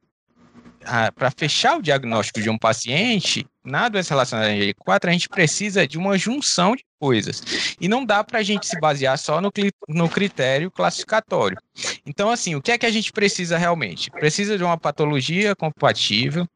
para 1.15 1.31
fechar 1.31 1.77
o 1.77 1.81
diagnóstico 1.81 2.41
de 2.41 2.49
um 2.49 2.57
paciente, 2.57 3.45
na 3.63 3.87
doença 3.89 4.13
relacionada 4.13 4.49
a 4.49 4.53
NG4, 4.53 5.09
a 5.09 5.11
gente 5.11 5.29
precisa 5.29 5.87
de 5.87 5.97
uma 5.97 6.17
junção 6.17 6.75
de 6.75 6.83
coisas. 6.99 7.75
E 7.79 7.87
não 7.87 8.05
dá 8.05 8.23
para 8.23 8.39
a 8.39 8.43
gente 8.43 8.67
se 8.67 8.79
basear 8.79 9.17
só 9.17 9.39
no, 9.39 9.51
no 9.87 10.09
critério 10.09 10.71
classificatório. 10.71 11.57
Então, 12.05 12.29
assim, 12.29 12.55
o 12.55 12.61
que 12.61 12.71
é 12.71 12.77
que 12.77 12.85
a 12.85 12.91
gente 12.91 13.11
precisa 13.11 13.57
realmente? 13.57 14.09
Precisa 14.11 14.57
de 14.57 14.63
uma 14.63 14.77
patologia 14.77 15.55
compatível, 15.55 16.47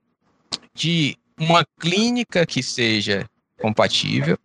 de 0.74 1.18
uma 1.40 1.66
clínica 1.80 2.46
que 2.46 2.64
seja 2.64 3.26
compatível, 3.60 4.38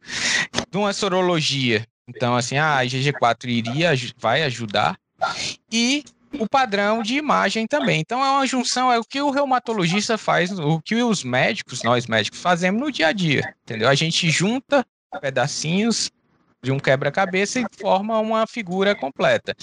de 0.71 0.77
uma 0.77 0.93
sorologia 0.93 1.85
então, 2.17 2.35
assim, 2.37 2.59
a 2.59 2.81
IgG4 2.81 3.49
iria, 3.49 3.93
vai 4.19 4.43
ajudar. 4.43 4.99
E 5.71 6.05
o 6.39 6.49
padrão 6.49 7.03
de 7.03 7.17
imagem 7.17 7.67
também. 7.67 8.01
Então, 8.01 8.25
é 8.25 8.31
uma 8.31 8.47
junção, 8.47 8.93
é 8.93 8.99
o 8.99 9.05
que 9.05 9.21
o 9.21 9.31
reumatologista 9.31 10.17
faz, 10.17 10.51
o 10.59 10.81
que 10.81 11.03
os 11.03 11.25
médicos, 11.25 11.83
nós 11.83 12.07
médicos, 12.07 12.41
fazemos 12.41 12.81
no 12.81 12.93
dia 12.93 13.09
a 13.09 13.13
dia, 13.13 13.55
entendeu? 13.63 13.89
A 13.89 13.95
gente 13.95 14.31
junta 14.31 14.85
pedacinhos 15.21 16.11
de 16.63 16.71
um 16.71 16.79
quebra-cabeça 16.79 17.59
e 17.59 17.67
forma 17.81 18.19
uma 18.19 18.47
figura 18.47 18.95
completa. 18.95 19.55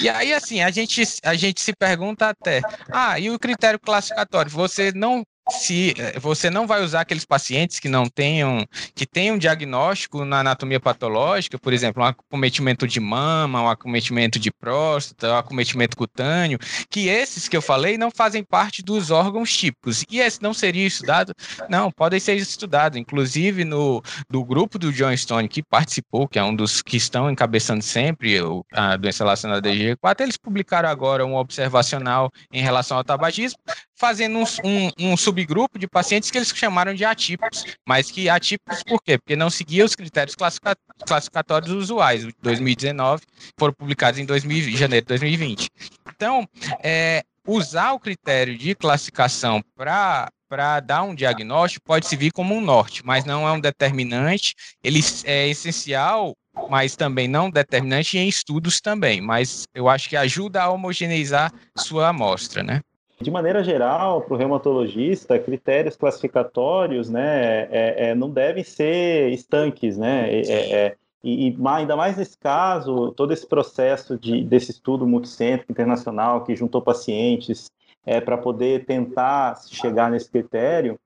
E 0.00 0.08
aí, 0.08 0.32
assim, 0.32 0.62
a 0.62 0.70
gente, 0.70 1.02
a 1.22 1.34
gente 1.34 1.60
se 1.60 1.72
pergunta 1.74 2.30
até, 2.30 2.62
ah, 2.90 3.18
e 3.20 3.30
o 3.30 3.38
critério 3.38 3.78
classificatório? 3.78 4.50
Você 4.50 4.90
não 4.92 5.24
se 5.50 5.94
eh, 5.96 6.18
você 6.18 6.50
não 6.50 6.66
vai 6.66 6.82
usar 6.82 7.02
aqueles 7.02 7.24
pacientes 7.24 7.78
que 7.78 7.88
não 7.88 8.06
tenham 8.06 8.66
que 8.94 9.06
tenham 9.06 9.38
diagnóstico 9.38 10.24
na 10.24 10.40
anatomia 10.40 10.80
patológica, 10.80 11.58
por 11.58 11.72
exemplo, 11.72 12.02
um 12.02 12.06
acometimento 12.06 12.86
de 12.86 12.98
mama, 12.98 13.62
um 13.62 13.68
acometimento 13.68 14.38
de 14.38 14.50
próstata, 14.50 15.32
um 15.32 15.36
acometimento 15.36 15.96
cutâneo, 15.96 16.58
que 16.90 17.08
esses 17.08 17.48
que 17.48 17.56
eu 17.56 17.62
falei 17.62 17.96
não 17.96 18.10
fazem 18.10 18.42
parte 18.42 18.82
dos 18.82 19.10
órgãos 19.10 19.56
típicos. 19.56 20.04
E 20.10 20.18
esse 20.18 20.42
não 20.42 20.52
seria 20.52 20.86
estudado? 20.86 21.32
Não, 21.68 21.90
podem 21.90 22.18
ser 22.18 22.34
estudados. 22.34 22.98
Inclusive 22.98 23.64
no 23.64 24.02
do 24.28 24.44
grupo 24.44 24.78
do 24.78 24.92
John 24.92 25.16
Stone 25.16 25.48
que 25.48 25.62
participou, 25.62 26.26
que 26.26 26.38
é 26.38 26.42
um 26.42 26.54
dos 26.54 26.82
que 26.82 26.96
estão 26.96 27.30
encabeçando 27.30 27.82
sempre 27.82 28.38
a 28.72 28.96
doença 28.96 29.24
relacionada 29.24 29.68
a 29.68 29.72
DG4, 29.72 30.20
eles 30.20 30.36
publicaram 30.36 30.88
agora 30.88 31.24
um 31.24 31.36
observacional 31.36 32.30
em 32.52 32.62
relação 32.62 32.96
ao 32.96 33.04
tabagismo, 33.04 33.58
fazendo 33.94 34.38
um, 34.38 34.44
um, 34.64 35.12
um 35.12 35.16
subgrupo 35.36 35.78
de 35.78 35.86
pacientes 35.86 36.30
que 36.30 36.38
eles 36.38 36.48
chamaram 36.48 36.94
de 36.94 37.04
atípicos, 37.04 37.64
mas 37.86 38.10
que 38.10 38.28
atípicos 38.28 38.82
por 38.82 39.02
quê? 39.02 39.18
Porque 39.18 39.36
não 39.36 39.50
seguia 39.50 39.84
os 39.84 39.94
critérios 39.94 40.34
classificatórios 40.34 41.70
usuais. 41.70 42.26
2019 42.42 43.22
foram 43.58 43.74
publicados 43.74 44.18
em 44.18 44.24
2000, 44.24 44.76
janeiro 44.76 45.04
de 45.04 45.08
2020. 45.08 45.68
Então, 46.08 46.48
é, 46.82 47.22
usar 47.46 47.92
o 47.92 48.00
critério 48.00 48.56
de 48.56 48.74
classificação 48.74 49.62
para 49.76 50.28
para 50.48 50.78
dar 50.78 51.02
um 51.02 51.12
diagnóstico 51.12 51.84
pode 51.84 52.06
servir 52.06 52.30
como 52.30 52.54
um 52.54 52.60
norte, 52.60 53.04
mas 53.04 53.24
não 53.24 53.48
é 53.48 53.50
um 53.50 53.58
determinante. 53.58 54.54
Ele 54.80 55.00
é 55.24 55.48
essencial, 55.48 56.36
mas 56.70 56.94
também 56.94 57.26
não 57.26 57.50
determinante 57.50 58.16
em 58.16 58.28
estudos 58.28 58.80
também. 58.80 59.20
Mas 59.20 59.64
eu 59.74 59.88
acho 59.88 60.08
que 60.08 60.16
ajuda 60.16 60.62
a 60.62 60.70
homogeneizar 60.70 61.52
sua 61.76 62.10
amostra, 62.10 62.62
né? 62.62 62.80
De 63.18 63.30
maneira 63.30 63.64
geral, 63.64 64.20
para 64.20 64.34
o 64.34 64.36
reumatologista, 64.36 65.38
critérios 65.38 65.96
classificatórios 65.96 67.08
né, 67.08 67.62
é, 67.70 68.10
é, 68.10 68.14
não 68.14 68.30
devem 68.30 68.62
ser 68.62 69.30
estanques, 69.30 69.96
né? 69.96 70.30
É, 70.30 70.40
é, 70.40 70.72
é 70.72 70.96
e, 71.24 71.48
e, 71.48 71.56
ainda 71.64 71.96
mais 71.96 72.16
nesse 72.18 72.38
caso, 72.38 73.10
todo 73.12 73.32
esse 73.32 73.46
processo 73.46 74.18
de, 74.18 74.44
desse 74.44 74.70
estudo 74.70 75.06
multicêntrico 75.06 75.72
internacional 75.72 76.44
que 76.44 76.54
juntou 76.54 76.82
pacientes 76.82 77.70
é, 78.04 78.20
para 78.20 78.36
poder 78.36 78.84
tentar 78.84 79.60
chegar 79.66 80.10
nesse 80.10 80.30
critério, 80.30 81.00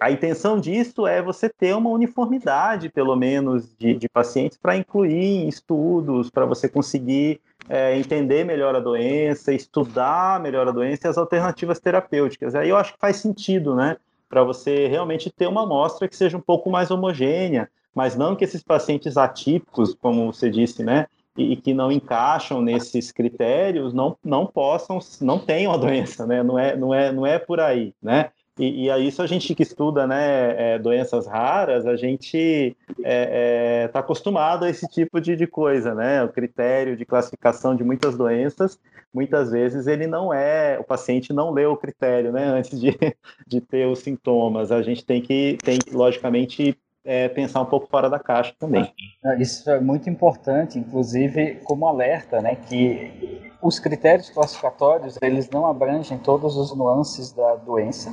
a 0.00 0.10
intenção 0.10 0.58
disso 0.58 1.06
é 1.06 1.20
você 1.20 1.50
ter 1.50 1.76
uma 1.76 1.90
uniformidade, 1.90 2.88
pelo 2.88 3.14
menos, 3.14 3.76
de, 3.76 3.94
de 3.94 4.08
pacientes 4.08 4.56
para 4.56 4.76
incluir 4.76 5.46
estudos, 5.46 6.30
para 6.30 6.46
você 6.46 6.68
conseguir 6.68 7.38
é, 7.68 7.96
entender 7.96 8.44
melhor 8.44 8.74
a 8.74 8.80
doença, 8.80 9.52
estudar 9.52 10.40
melhor 10.40 10.66
a 10.68 10.72
doença 10.72 11.06
e 11.06 11.10
as 11.10 11.18
alternativas 11.18 11.78
terapêuticas. 11.78 12.54
Aí 12.54 12.68
eu 12.68 12.76
acho 12.76 12.94
que 12.94 13.00
faz 13.00 13.16
sentido, 13.16 13.74
né? 13.74 13.96
Para 14.28 14.42
você 14.44 14.86
realmente 14.86 15.30
ter 15.30 15.46
uma 15.46 15.64
amostra 15.64 16.08
que 16.08 16.16
seja 16.16 16.36
um 16.36 16.40
pouco 16.40 16.70
mais 16.70 16.90
homogênea, 16.90 17.68
mas 17.94 18.16
não 18.16 18.36
que 18.36 18.44
esses 18.44 18.62
pacientes 18.62 19.16
atípicos, 19.16 19.94
como 19.94 20.32
você 20.32 20.48
disse, 20.48 20.82
né? 20.82 21.06
E, 21.36 21.56
que 21.56 21.72
não 21.72 21.90
encaixam 21.90 22.60
nesses 22.60 23.12
critérios, 23.12 23.94
não, 23.94 24.16
não 24.22 24.46
possam, 24.46 24.98
não 25.20 25.38
tenham 25.38 25.72
a 25.72 25.76
doença, 25.76 26.26
né? 26.26 26.42
Não 26.42 26.58
é, 26.58 26.76
não 26.76 26.94
é, 26.94 27.12
não 27.12 27.26
é 27.26 27.38
por 27.38 27.60
aí, 27.60 27.94
né? 28.02 28.30
E, 28.60 28.84
e 28.84 28.90
a 28.90 28.98
isso 28.98 29.22
a 29.22 29.26
gente 29.26 29.54
que 29.54 29.62
estuda 29.62 30.06
né, 30.06 30.74
é, 30.74 30.78
doenças 30.78 31.26
raras, 31.26 31.86
a 31.86 31.96
gente 31.96 32.76
está 32.88 33.02
é, 33.02 33.84
é, 33.84 33.88
tá 33.88 34.00
acostumado 34.00 34.66
a 34.66 34.68
esse 34.68 34.86
tipo 34.86 35.18
de, 35.18 35.34
de 35.34 35.46
coisa, 35.46 35.94
né? 35.94 36.22
O 36.22 36.28
critério 36.28 36.94
de 36.94 37.06
classificação 37.06 37.74
de 37.74 37.82
muitas 37.82 38.18
doenças, 38.18 38.78
muitas 39.14 39.50
vezes 39.50 39.86
ele 39.86 40.06
não 40.06 40.32
é, 40.32 40.78
o 40.78 40.84
paciente 40.84 41.32
não 41.32 41.50
lê 41.50 41.64
o 41.64 41.74
critério, 41.74 42.32
né? 42.32 42.44
Antes 42.44 42.78
de, 42.78 42.90
de 43.48 43.62
ter 43.62 43.86
os 43.86 44.00
sintomas. 44.00 44.70
A 44.70 44.82
gente 44.82 45.06
tem 45.06 45.22
que, 45.22 45.56
tem 45.64 45.78
que 45.78 45.96
logicamente, 45.96 46.76
é, 47.04 47.28
pensar 47.28 47.60
um 47.60 47.66
pouco 47.66 47.88
fora 47.88 48.08
da 48.10 48.18
caixa 48.18 48.54
também. 48.58 48.92
Isso 49.38 49.70
é 49.70 49.80
muito 49.80 50.08
importante, 50.08 50.78
inclusive 50.78 51.56
como 51.64 51.86
alerta, 51.86 52.40
né, 52.40 52.56
que 52.56 53.50
os 53.62 53.78
critérios 53.78 54.30
classificatórios 54.30 55.18
eles 55.20 55.48
não 55.50 55.66
abrangem 55.66 56.18
todos 56.18 56.56
os 56.56 56.74
nuances 56.76 57.32
da 57.32 57.56
doença, 57.56 58.12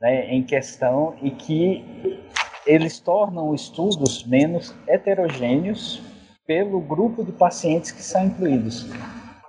né, 0.00 0.26
em 0.32 0.42
questão 0.42 1.14
e 1.22 1.30
que 1.30 2.22
eles 2.66 3.00
tornam 3.00 3.54
estudos 3.54 4.24
menos 4.24 4.74
heterogêneos 4.86 6.02
pelo 6.46 6.80
grupo 6.80 7.24
de 7.24 7.32
pacientes 7.32 7.90
que 7.90 8.02
são 8.02 8.24
incluídos. 8.24 8.86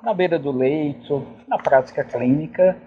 Na 0.02 0.14
beira 0.14 0.40
do 0.40 0.52
leito, 0.52 1.26
na 1.48 1.58
prática 1.58 2.04
clínica, 2.04 2.78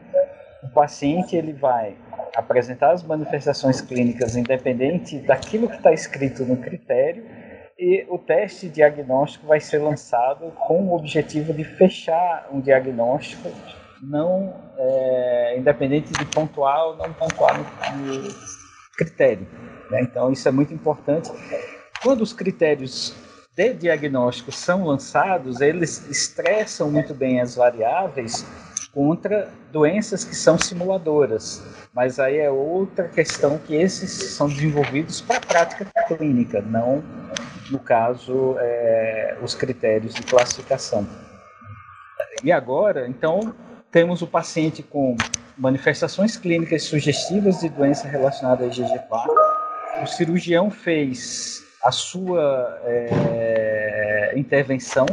o 0.63 0.69
paciente 0.69 1.37
ele 1.37 1.53
vai 1.53 1.97
apresentar 2.37 2.93
as 2.93 3.03
manifestações 3.03 3.81
clínicas 3.81 4.37
independente 4.37 5.19
daquilo 5.19 5.69
que 5.69 5.77
está 5.77 5.93
escrito 5.93 6.45
no 6.45 6.57
critério 6.57 7.25
e 7.79 8.07
o 8.09 8.19
teste 8.19 8.69
diagnóstico 8.69 9.47
vai 9.47 9.61
ser 9.61 9.79
lançado 9.79 10.51
com 10.67 10.87
o 10.87 10.95
objetivo 10.95 11.53
de 11.53 11.65
fechar 11.65 12.49
um 12.53 12.61
diagnóstico 12.61 13.51
não 14.03 14.55
é, 14.77 15.57
independente 15.59 16.13
de 16.13 16.25
pontuar 16.27 16.87
ou 16.87 16.97
não 16.97 17.13
pontuar 17.13 17.57
no, 17.57 18.23
no 18.23 18.29
critério. 18.97 19.47
Né? 19.91 20.03
Então 20.03 20.33
isso 20.33 20.49
é 20.49 20.51
muito 20.51 20.75
importante. 20.75 21.31
Quando 22.03 22.23
os 22.23 22.33
critérios 22.33 23.15
de 23.55 23.75
diagnóstico 23.75 24.51
são 24.51 24.85
lançados, 24.85 25.61
eles 25.61 26.09
estressam 26.11 26.91
muito 26.91 27.15
bem 27.15 27.41
as 27.41 27.55
variáveis 27.55 28.45
contra 28.93 29.49
doenças 29.73 30.25
que 30.25 30.37
são 30.37 30.59
simuladoras. 30.59 31.63
Mas 31.95 32.21
aí 32.21 32.39
é 32.39 32.51
outra 32.51 33.09
questão 33.09 33.59
que 33.59 33.75
esses 33.75 34.11
são 34.11 34.49
desenvolvidos 34.49 35.21
para 35.21 35.39
a 35.39 35.41
prática 35.41 35.87
clínica, 36.07 36.61
não, 36.61 37.03
no 37.71 37.79
caso, 37.79 38.57
é, 38.59 39.37
os 39.43 39.55
critérios 39.55 40.15
de 40.15 40.23
classificação. 40.23 41.07
E 42.45 42.53
agora, 42.53 43.09
então, 43.09 43.55
temos 43.91 44.21
o 44.21 44.27
paciente 44.27 44.83
com 44.83 45.17
manifestações 45.57 46.37
clínicas 46.37 46.85
sugestivas 46.85 47.61
de 47.61 47.69
doença 47.69 48.09
relacionada 48.09 48.65
a 48.65 48.69
IgG4. 48.69 49.27
O 50.03 50.07
cirurgião 50.07 50.71
fez 50.71 51.63
a 51.85 51.93
sua 51.93 52.81
é, 52.85 54.33
intervenção 54.37 55.07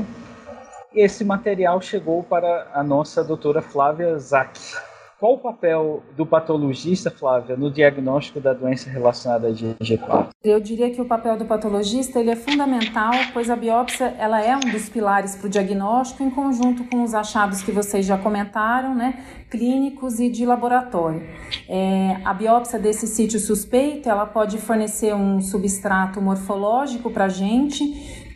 esse 0.94 1.24
material 1.24 1.82
chegou 1.82 2.24
para 2.24 2.68
a 2.74 2.84
nossa 2.84 3.24
doutora 3.24 3.62
Flávia 3.62 4.18
Zack. 4.18 4.60
Qual 5.20 5.34
o 5.34 5.38
papel 5.38 6.02
do 6.16 6.26
patologista, 6.26 7.12
Flávia, 7.12 7.58
no 7.58 7.70
diagnóstico 7.70 8.40
da 8.40 8.54
doença 8.54 8.90
relacionada 8.90 9.48
a 9.48 9.52
IgG4? 9.52 10.30
Eu 10.42 10.62
diria 10.62 10.90
que 10.92 11.02
o 11.02 11.06
papel 11.06 11.36
do 11.36 11.44
patologista 11.44 12.22
ele 12.22 12.30
é 12.30 12.38
fundamental, 12.38 13.12
pois 13.34 13.50
a 13.50 13.56
biópsia 13.58 14.16
ela 14.18 14.42
é 14.42 14.56
um 14.56 14.72
dos 14.72 14.88
pilares 14.88 15.36
para 15.36 15.48
o 15.48 15.50
diagnóstico, 15.50 16.24
em 16.24 16.30
conjunto 16.30 16.86
com 16.86 17.04
os 17.04 17.14
achados 17.14 17.62
que 17.62 17.70
vocês 17.70 18.06
já 18.06 18.18
comentaram, 18.18 18.96
né, 18.96 19.22
clínicos 19.50 20.22
e 20.22 20.30
de 20.30 20.46
laboratório. 20.46 21.22
É, 21.68 22.16
a 22.24 22.34
biópsia 22.34 22.80
desse 22.80 23.06
sítio 23.06 23.42
suspeito 23.42 24.08
ela 24.08 24.26
pode 24.26 24.58
fornecer 24.58 25.14
um 25.14 25.42
substrato 25.42 26.22
morfológico 26.22 27.12
para 27.12 27.26
a 27.26 27.30
gente 27.30 27.84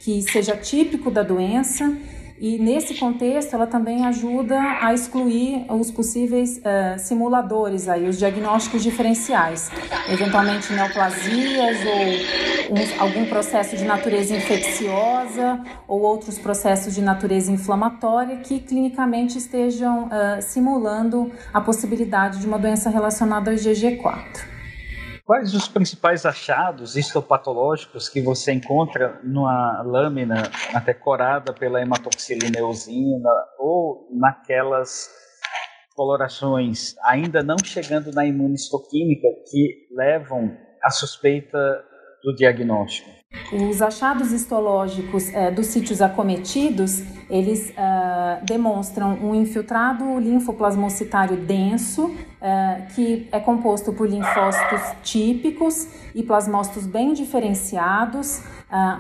que 0.01 0.21
seja 0.21 0.57
típico 0.57 1.09
da 1.09 1.23
doença 1.23 1.97
e 2.39 2.57
nesse 2.57 2.95
contexto 2.95 3.53
ela 3.53 3.67
também 3.67 4.05
ajuda 4.05 4.59
a 4.81 4.93
excluir 4.93 5.65
os 5.69 5.91
possíveis 5.91 6.57
uh, 6.57 6.99
simuladores 6.99 7.87
aí, 7.87 8.07
os 8.07 8.17
diagnósticos 8.17 8.83
diferenciais, 8.83 9.71
eventualmente 10.09 10.73
neoplasias 10.73 11.77
ou 11.85 12.75
um, 12.75 13.01
algum 13.01 13.25
processo 13.25 13.77
de 13.77 13.85
natureza 13.85 14.35
infecciosa 14.35 15.61
ou 15.87 16.01
outros 16.01 16.37
processos 16.37 16.93
de 16.93 17.01
natureza 17.01 17.51
inflamatória 17.51 18.37
que 18.37 18.59
clinicamente 18.59 19.37
estejam 19.37 20.05
uh, 20.05 20.41
simulando 20.41 21.31
a 21.53 21.61
possibilidade 21.61 22.39
de 22.39 22.47
uma 22.47 22.57
doença 22.57 22.89
relacionada 22.89 23.51
ao 23.51 23.57
IgG4. 23.57 24.52
Quais 25.25 25.53
os 25.53 25.69
principais 25.69 26.25
achados 26.25 26.97
histopatológicos 26.97 28.09
que 28.09 28.21
você 28.21 28.51
encontra 28.51 29.21
numa 29.23 29.81
lâmina 29.81 30.51
até 30.73 30.93
corada 30.93 31.53
pela 31.53 31.81
hematoxilina 31.81 32.59
eosina 32.59 33.29
ou 33.57 34.09
naquelas 34.11 35.09
colorações 35.95 36.93
ainda 37.05 37.41
não 37.41 37.55
chegando 37.63 38.11
na 38.11 38.25
imunistoquímica 38.25 39.27
que 39.49 39.87
levam 39.95 40.57
à 40.83 40.89
suspeita 40.89 41.57
do 42.21 42.35
diagnóstico? 42.35 43.22
Os 43.51 43.83
achados 43.83 44.31
histológicos 44.31 45.31
é, 45.31 45.51
dos 45.51 45.67
sítios 45.67 46.01
acometidos, 46.01 47.03
eles 47.29 47.69
uh, 47.69 48.43
demonstram 48.43 49.13
um 49.21 49.35
infiltrado 49.35 50.17
linfoplasmocitário 50.19 51.37
denso, 51.37 52.05
uh, 52.05 52.93
que 52.95 53.27
é 53.31 53.39
composto 53.39 53.93
por 53.93 54.09
linfócitos 54.09 54.81
típicos 55.03 55.87
e 56.15 56.23
plasmócitos 56.23 56.87
bem 56.87 57.13
diferenciados, 57.13 58.41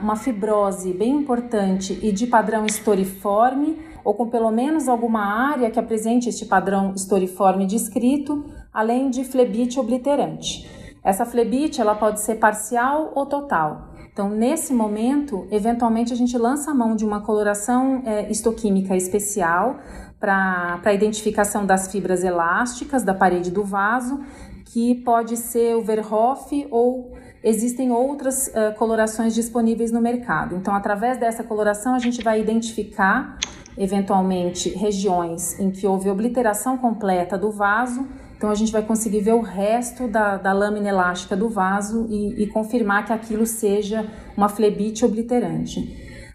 uma 0.03 0.15
fibrose 0.15 0.93
bem 0.93 1.15
importante 1.15 1.97
e 2.03 2.11
de 2.11 2.27
padrão 2.27 2.63
estoriforme, 2.63 3.79
ou 4.03 4.13
com 4.13 4.29
pelo 4.29 4.51
menos 4.51 4.87
alguma 4.87 5.49
área 5.51 5.71
que 5.71 5.79
apresente 5.79 6.29
este 6.29 6.45
padrão 6.45 6.93
estoriforme 6.95 7.65
descrito, 7.65 8.45
além 8.71 9.09
de 9.09 9.23
flebite 9.23 9.79
obliterante. 9.79 10.69
Essa 11.03 11.25
flebite 11.25 11.81
ela 11.81 11.95
pode 11.95 12.21
ser 12.21 12.35
parcial 12.35 13.11
ou 13.15 13.25
total. 13.25 13.92
Então, 14.13 14.29
nesse 14.29 14.71
momento, 14.71 15.47
eventualmente 15.49 16.13
a 16.13 16.15
gente 16.15 16.37
lança 16.37 16.69
a 16.69 16.73
mão 16.73 16.95
de 16.95 17.03
uma 17.03 17.21
coloração 17.21 18.03
é, 18.05 18.29
histoquímica 18.29 18.95
especial 18.95 19.79
para 20.19 20.79
a 20.85 20.93
identificação 20.93 21.65
das 21.65 21.91
fibras 21.91 22.23
elásticas 22.23 23.03
da 23.03 23.13
parede 23.13 23.49
do 23.49 23.63
vaso, 23.63 24.23
que 24.65 24.95
pode 24.95 25.35
ser 25.35 25.75
o 25.75 25.81
Verhoff 25.81 26.67
ou 26.69 27.11
existem 27.43 27.91
outras 27.91 28.47
uh, 28.47 28.73
colorações 28.77 29.35
disponíveis 29.35 29.91
no 29.91 29.99
mercado. 29.99 30.55
Então, 30.55 30.73
através 30.73 31.17
dessa 31.17 31.43
coloração, 31.43 31.93
a 31.93 31.99
gente 31.99 32.23
vai 32.23 32.39
identificar 32.39 33.37
eventualmente 33.77 34.69
regiões 34.69 35.59
em 35.59 35.71
que 35.71 35.85
houve 35.85 36.09
obliteração 36.09 36.77
completa 36.77 37.37
do 37.37 37.51
vaso 37.51 38.07
então 38.43 38.51
a 38.51 38.55
gente 38.55 38.73
vai 38.73 38.81
conseguir 38.81 39.21
ver 39.21 39.31
o 39.31 39.39
resto 39.39 40.05
da, 40.05 40.35
da 40.35 40.51
lâmina 40.51 40.89
elástica 40.89 41.33
do 41.33 41.47
vaso 41.47 42.07
e, 42.09 42.43
e 42.43 42.47
confirmar 42.47 43.05
que 43.05 43.13
aquilo 43.13 43.45
seja 43.45 44.05
uma 44.35 44.49
flebite 44.49 45.05
obliterante. 45.05 45.79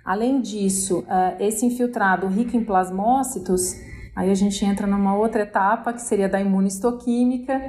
Além 0.02 0.40
disso, 0.40 1.00
uh, 1.00 1.36
esse 1.38 1.66
infiltrado 1.66 2.26
rico 2.26 2.56
em 2.56 2.64
plasmócitos, 2.64 3.74
aí 4.16 4.30
a 4.30 4.34
gente 4.34 4.64
entra 4.64 4.86
numa 4.86 5.14
outra 5.14 5.42
etapa 5.42 5.92
que 5.92 6.00
seria 6.00 6.30
da 6.30 6.40
imunistoquímica, 6.40 7.60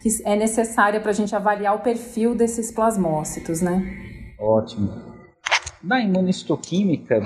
que 0.00 0.08
é 0.24 0.34
necessária 0.34 0.98
para 0.98 1.12
a 1.12 1.14
gente 1.14 1.32
avaliar 1.36 1.76
o 1.76 1.78
perfil 1.78 2.34
desses 2.34 2.72
plasmócitos, 2.72 3.60
né? 3.60 3.80
Ótimo. 4.40 4.90
Na 5.80 6.00
imunistoquímica, 6.00 7.22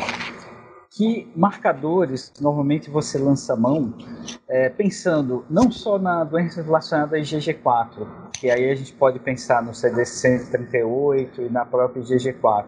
que 0.98 1.30
marcadores 1.36 2.32
normalmente 2.40 2.90
você 2.90 3.18
lança 3.18 3.54
mão 3.54 3.94
é, 4.48 4.68
pensando 4.68 5.44
não 5.48 5.70
só 5.70 5.96
na 5.96 6.24
doença 6.24 6.60
relacionada 6.60 7.14
a 7.14 7.20
IgG4, 7.20 8.04
que 8.32 8.50
aí 8.50 8.68
a 8.68 8.74
gente 8.74 8.92
pode 8.94 9.20
pensar 9.20 9.62
no 9.62 9.70
CD138 9.70 11.28
e 11.38 11.48
na 11.50 11.64
própria 11.64 12.02
IgG4, 12.02 12.64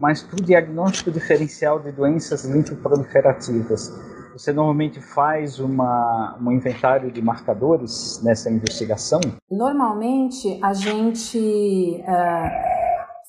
mas 0.00 0.22
para 0.22 0.40
o 0.40 0.44
diagnóstico 0.44 1.10
diferencial 1.10 1.80
de 1.80 1.90
doenças 1.90 2.44
linfoproliferativas. 2.44 3.92
Você 4.32 4.52
normalmente 4.52 5.00
faz 5.00 5.58
uma, 5.58 6.38
um 6.40 6.52
inventário 6.52 7.10
de 7.10 7.20
marcadores 7.20 8.22
nessa 8.22 8.48
investigação? 8.48 9.20
Normalmente 9.50 10.60
a 10.62 10.72
gente. 10.72 12.04
Uh 12.06 12.75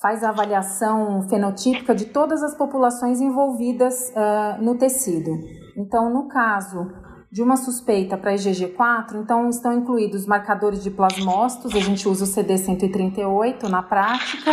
faz 0.01 0.23
a 0.23 0.29
avaliação 0.29 1.27
fenotípica 1.27 1.95
de 1.95 2.05
todas 2.05 2.43
as 2.43 2.55
populações 2.55 3.19
envolvidas 3.19 4.11
uh, 4.11 4.61
no 4.61 4.77
tecido. 4.77 5.31
Então, 5.75 6.11
no 6.11 6.27
caso 6.27 6.91
de 7.31 7.41
uma 7.41 7.57
suspeita 7.57 8.17
para 8.17 8.33
IgG4, 8.33 9.15
então 9.15 9.49
estão 9.49 9.73
incluídos 9.73 10.25
marcadores 10.25 10.83
de 10.83 10.91
plasmócitos, 10.91 11.75
a 11.75 11.79
gente 11.79 12.07
usa 12.07 12.23
o 12.23 12.27
CD138 12.27 13.63
na 13.63 13.83
prática, 13.83 14.51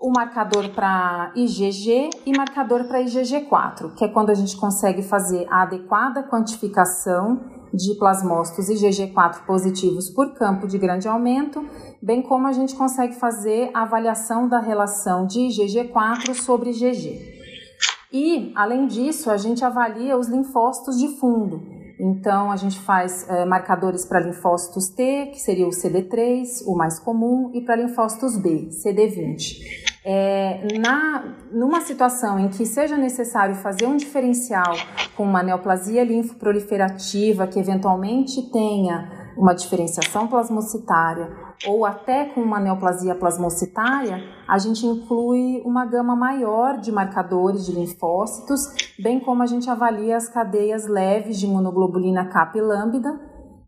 o 0.00 0.10
marcador 0.10 0.68
para 0.70 1.32
IgG 1.34 2.10
e 2.24 2.36
marcador 2.36 2.84
para 2.84 3.02
IgG4, 3.02 3.94
que 3.94 4.04
é 4.04 4.08
quando 4.08 4.30
a 4.30 4.34
gente 4.34 4.56
consegue 4.56 5.02
fazer 5.02 5.46
a 5.50 5.62
adequada 5.62 6.22
quantificação 6.22 7.40
de 7.74 7.94
plasmócitos 7.98 8.68
IgG4 8.68 9.44
positivos 9.44 10.08
por 10.08 10.32
campo 10.34 10.66
de 10.66 10.78
grande 10.78 11.08
aumento 11.08 11.64
bem 12.00 12.22
como 12.22 12.46
a 12.46 12.52
gente 12.52 12.74
consegue 12.74 13.14
fazer 13.14 13.70
a 13.74 13.82
avaliação 13.82 14.48
da 14.48 14.60
relação 14.60 15.26
de 15.26 15.40
IgG4 15.40 16.34
sobre 16.34 16.70
IgG. 16.70 17.38
E, 18.12 18.52
além 18.56 18.86
disso, 18.86 19.30
a 19.30 19.36
gente 19.36 19.64
avalia 19.64 20.16
os 20.16 20.28
linfócitos 20.28 20.98
de 20.98 21.08
fundo. 21.18 21.60
Então, 22.00 22.50
a 22.50 22.56
gente 22.56 22.78
faz 22.78 23.28
é, 23.28 23.44
marcadores 23.44 24.06
para 24.06 24.20
linfócitos 24.20 24.88
T, 24.88 25.30
que 25.32 25.40
seria 25.40 25.66
o 25.66 25.70
CD3, 25.70 26.64
o 26.66 26.76
mais 26.76 26.98
comum, 26.98 27.50
e 27.52 27.60
para 27.60 27.76
linfócitos 27.76 28.36
B, 28.38 28.68
CD20. 28.70 29.88
É, 30.04 30.78
na, 30.78 31.36
numa 31.52 31.80
situação 31.80 32.38
em 32.38 32.48
que 32.48 32.64
seja 32.64 32.96
necessário 32.96 33.56
fazer 33.56 33.86
um 33.86 33.96
diferencial 33.96 34.74
com 35.16 35.24
uma 35.24 35.42
neoplasia 35.42 36.04
linfoproliferativa 36.04 37.46
que 37.48 37.58
eventualmente 37.58 38.48
tenha 38.50 39.34
uma 39.36 39.52
diferenciação 39.52 40.28
plasmocitária 40.28 41.47
ou 41.66 41.84
até 41.84 42.26
com 42.26 42.40
uma 42.40 42.60
neoplasia 42.60 43.14
plasmocitária, 43.14 44.22
a 44.46 44.58
gente 44.58 44.86
inclui 44.86 45.60
uma 45.64 45.84
gama 45.84 46.14
maior 46.14 46.78
de 46.78 46.92
marcadores 46.92 47.66
de 47.66 47.72
linfócitos, 47.72 48.60
bem 48.98 49.18
como 49.20 49.42
a 49.42 49.46
gente 49.46 49.68
avalia 49.68 50.16
as 50.16 50.28
cadeias 50.28 50.86
leves 50.86 51.38
de 51.38 51.46
imunoglobulina 51.46 52.26
K 52.26 52.52
e 52.54 52.60
lambda, 52.60 53.20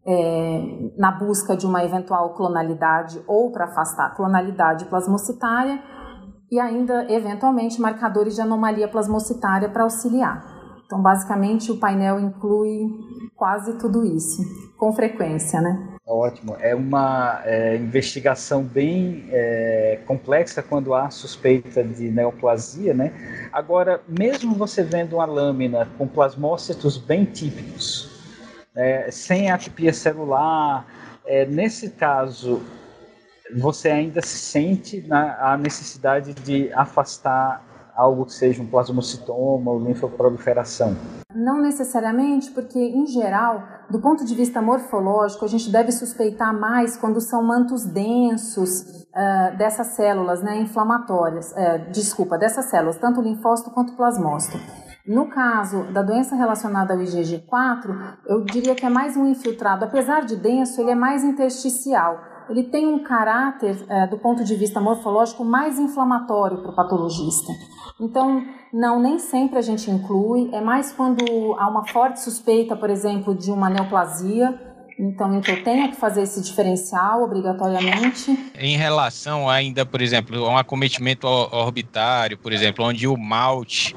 é, 0.06 0.90
na 0.96 1.12
busca 1.12 1.56
de 1.56 1.66
uma 1.66 1.84
eventual 1.84 2.34
clonalidade 2.34 3.22
ou 3.26 3.50
para 3.52 3.66
afastar 3.66 4.06
a 4.06 4.10
clonalidade 4.10 4.84
plasmocitária, 4.86 5.82
e 6.50 6.58
ainda, 6.58 7.06
eventualmente, 7.08 7.80
marcadores 7.80 8.34
de 8.34 8.40
anomalia 8.40 8.88
plasmocitária 8.88 9.68
para 9.68 9.84
auxiliar. 9.84 10.44
Então, 10.84 11.00
basicamente, 11.00 11.70
o 11.70 11.78
painel 11.78 12.18
inclui 12.18 12.88
quase 13.36 13.78
tudo 13.78 14.04
isso, 14.04 14.42
com 14.76 14.92
frequência, 14.92 15.60
né? 15.60 15.96
Ótimo. 16.10 16.56
É 16.58 16.74
uma 16.74 17.40
é, 17.44 17.76
investigação 17.76 18.64
bem 18.64 19.28
é, 19.30 20.00
complexa 20.06 20.60
quando 20.60 20.92
há 20.92 21.08
suspeita 21.08 21.84
de 21.84 22.10
neoplasia, 22.10 22.92
né? 22.92 23.12
Agora, 23.52 24.00
mesmo 24.08 24.52
você 24.52 24.82
vendo 24.82 25.14
uma 25.14 25.24
lâmina 25.24 25.88
com 25.96 26.08
plasmócitos 26.08 26.98
bem 26.98 27.24
típicos, 27.24 28.10
é, 28.74 29.08
sem 29.12 29.52
atipia 29.52 29.92
celular, 29.92 30.84
é, 31.24 31.46
nesse 31.46 31.90
caso, 31.90 32.60
você 33.56 33.88
ainda 33.88 34.20
se 34.20 34.36
sente 34.36 35.04
na, 35.06 35.52
a 35.52 35.56
necessidade 35.56 36.34
de 36.34 36.72
afastar 36.72 37.92
algo 37.94 38.26
que 38.26 38.32
seja 38.32 38.60
um 38.60 38.66
plasmocitoma 38.66 39.70
ou 39.70 39.78
linfoproliferação? 39.78 40.96
Não 41.32 41.60
necessariamente, 41.62 42.50
porque 42.50 42.78
em 42.80 43.06
geral, 43.06 43.62
do 43.90 44.00
ponto 44.00 44.24
de 44.24 44.34
vista 44.34 44.62
morfológico, 44.62 45.44
a 45.44 45.48
gente 45.48 45.70
deve 45.70 45.90
suspeitar 45.90 46.58
mais 46.58 46.96
quando 46.96 47.20
são 47.20 47.42
mantos 47.42 47.84
densos 47.84 48.80
uh, 48.80 49.56
dessas 49.58 49.88
células 49.88 50.42
né, 50.42 50.58
inflamatórias, 50.58 51.52
uh, 51.52 51.90
desculpa, 51.90 52.38
dessas 52.38 52.66
células, 52.66 52.98
tanto 52.98 53.20
linfócito 53.20 53.70
quanto 53.70 53.94
plasmócito. 53.94 54.58
No 55.06 55.28
caso 55.28 55.92
da 55.92 56.02
doença 56.02 56.36
relacionada 56.36 56.94
ao 56.94 57.00
IgG4, 57.00 58.18
eu 58.26 58.44
diria 58.44 58.74
que 58.74 58.86
é 58.86 58.90
mais 58.90 59.16
um 59.16 59.26
infiltrado, 59.26 59.84
apesar 59.84 60.24
de 60.24 60.36
denso, 60.36 60.80
ele 60.80 60.90
é 60.90 60.94
mais 60.94 61.24
intersticial 61.24 62.29
ele 62.50 62.64
tem 62.64 62.86
um 62.86 63.02
caráter, 63.02 63.84
é, 63.88 64.06
do 64.06 64.18
ponto 64.18 64.44
de 64.44 64.54
vista 64.54 64.80
morfológico, 64.80 65.44
mais 65.44 65.78
inflamatório 65.78 66.58
para 66.58 66.70
o 66.70 66.74
patologista. 66.74 67.52
Então, 68.00 68.44
não, 68.72 69.00
nem 69.00 69.18
sempre 69.18 69.58
a 69.58 69.62
gente 69.62 69.90
inclui, 69.90 70.50
é 70.52 70.60
mais 70.60 70.92
quando 70.92 71.54
há 71.58 71.68
uma 71.68 71.86
forte 71.86 72.20
suspeita, 72.20 72.74
por 72.74 72.90
exemplo, 72.90 73.34
de 73.34 73.50
uma 73.50 73.68
neoplasia, 73.68 74.58
então 74.98 75.40
que 75.40 75.50
eu 75.50 75.64
tenha 75.64 75.88
que 75.88 75.96
fazer 75.96 76.22
esse 76.22 76.42
diferencial 76.42 77.22
obrigatoriamente. 77.22 78.38
Em 78.58 78.76
relação 78.76 79.48
ainda, 79.48 79.86
por 79.86 80.02
exemplo, 80.02 80.44
a 80.44 80.50
um 80.50 80.58
acometimento 80.58 81.26
orbitário, 81.26 82.36
por 82.36 82.52
exemplo, 82.52 82.84
onde 82.84 83.06
o 83.06 83.16
malte 83.16 83.96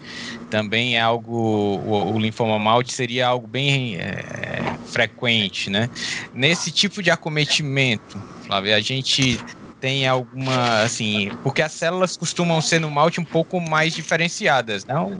também 0.49 0.95
é 0.95 1.01
algo, 1.01 1.35
o, 1.35 2.13
o 2.13 2.19
linfoma 2.19 2.57
malte 2.57 2.93
seria 2.93 3.27
algo 3.27 3.45
bem 3.45 3.97
é, 3.97 4.77
frequente, 4.85 5.69
né? 5.69 5.89
Nesse 6.33 6.71
tipo 6.71 7.03
de 7.03 7.11
acometimento, 7.11 8.17
Flávia, 8.53 8.75
a 8.75 8.79
gente 8.79 9.43
tem 9.79 10.07
alguma, 10.07 10.83
assim, 10.83 11.31
porque 11.41 11.59
as 11.59 11.71
células 11.71 12.15
costumam 12.15 12.61
ser 12.61 12.79
no 12.79 12.91
malte 12.91 13.19
um 13.19 13.25
pouco 13.25 13.59
mais 13.59 13.95
diferenciadas, 13.95 14.85
não? 14.85 15.17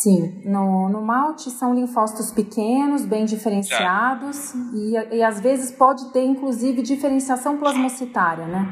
Sim, 0.00 0.40
no, 0.46 0.88
no 0.88 1.02
malte 1.02 1.50
são 1.50 1.74
linfócitos 1.74 2.30
pequenos, 2.30 3.04
bem 3.04 3.26
diferenciados, 3.26 4.54
e, 4.72 5.16
e 5.16 5.22
às 5.22 5.38
vezes 5.38 5.70
pode 5.70 6.10
ter 6.12 6.24
inclusive 6.24 6.80
diferenciação 6.80 7.58
plasmocitária, 7.58 8.46
né? 8.46 8.66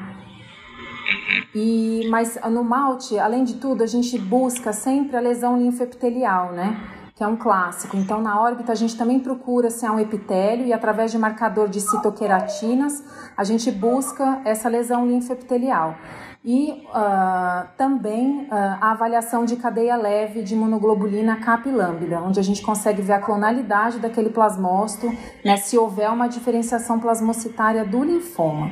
E, 1.55 2.09
mas 2.09 2.39
no 2.51 2.65
malte, 2.65 3.19
além 3.19 3.45
de 3.45 3.57
tudo, 3.57 3.85
a 3.85 3.87
gente 3.87 4.19
busca 4.19 4.73
sempre 4.73 5.15
a 5.15 5.21
lesão 5.21 5.59
linfoepitelial, 5.59 6.53
né? 6.53 7.00
Que 7.21 7.25
é 7.25 7.29
um 7.29 7.37
clássico. 7.37 7.99
Então, 7.99 8.19
na 8.23 8.41
órbita, 8.41 8.73
a 8.73 8.75
gente 8.75 8.97
também 8.97 9.21
procura 9.21 9.69
se 9.69 9.85
há 9.85 9.93
um 9.93 10.01
epitélio 10.01 10.65
e, 10.65 10.73
através 10.73 11.13
de 11.13 11.19
marcador 11.19 11.69
de 11.69 11.79
citoqueratinas, 11.79 13.05
a 13.37 13.45
gente 13.45 13.71
busca 13.71 14.41
essa 14.43 14.71
lesão 14.71 15.07
linfoepitelial 15.07 15.97
e 16.43 16.83
uh, 16.89 17.69
também 17.77 18.45
uh, 18.45 18.55
a 18.81 18.93
avaliação 18.93 19.45
de 19.45 19.57
cadeia 19.57 19.97
leve 19.97 20.43
de 20.43 20.55
imunoglobulina 20.55 21.37
capilâmbida, 21.37 22.23
onde 22.23 22.41
a 22.41 22.43
gente 22.43 22.63
consegue 22.63 23.03
ver 23.03 23.13
a 23.13 23.21
clonalidade 23.21 23.99
daquele 23.99 24.31
plasmócito, 24.31 25.15
né, 25.45 25.59
se 25.59 25.77
houver 25.77 26.11
uma 26.11 26.27
diferenciação 26.27 26.99
plasmocitária 26.99 27.85
do 27.85 28.03
linfoma. 28.03 28.71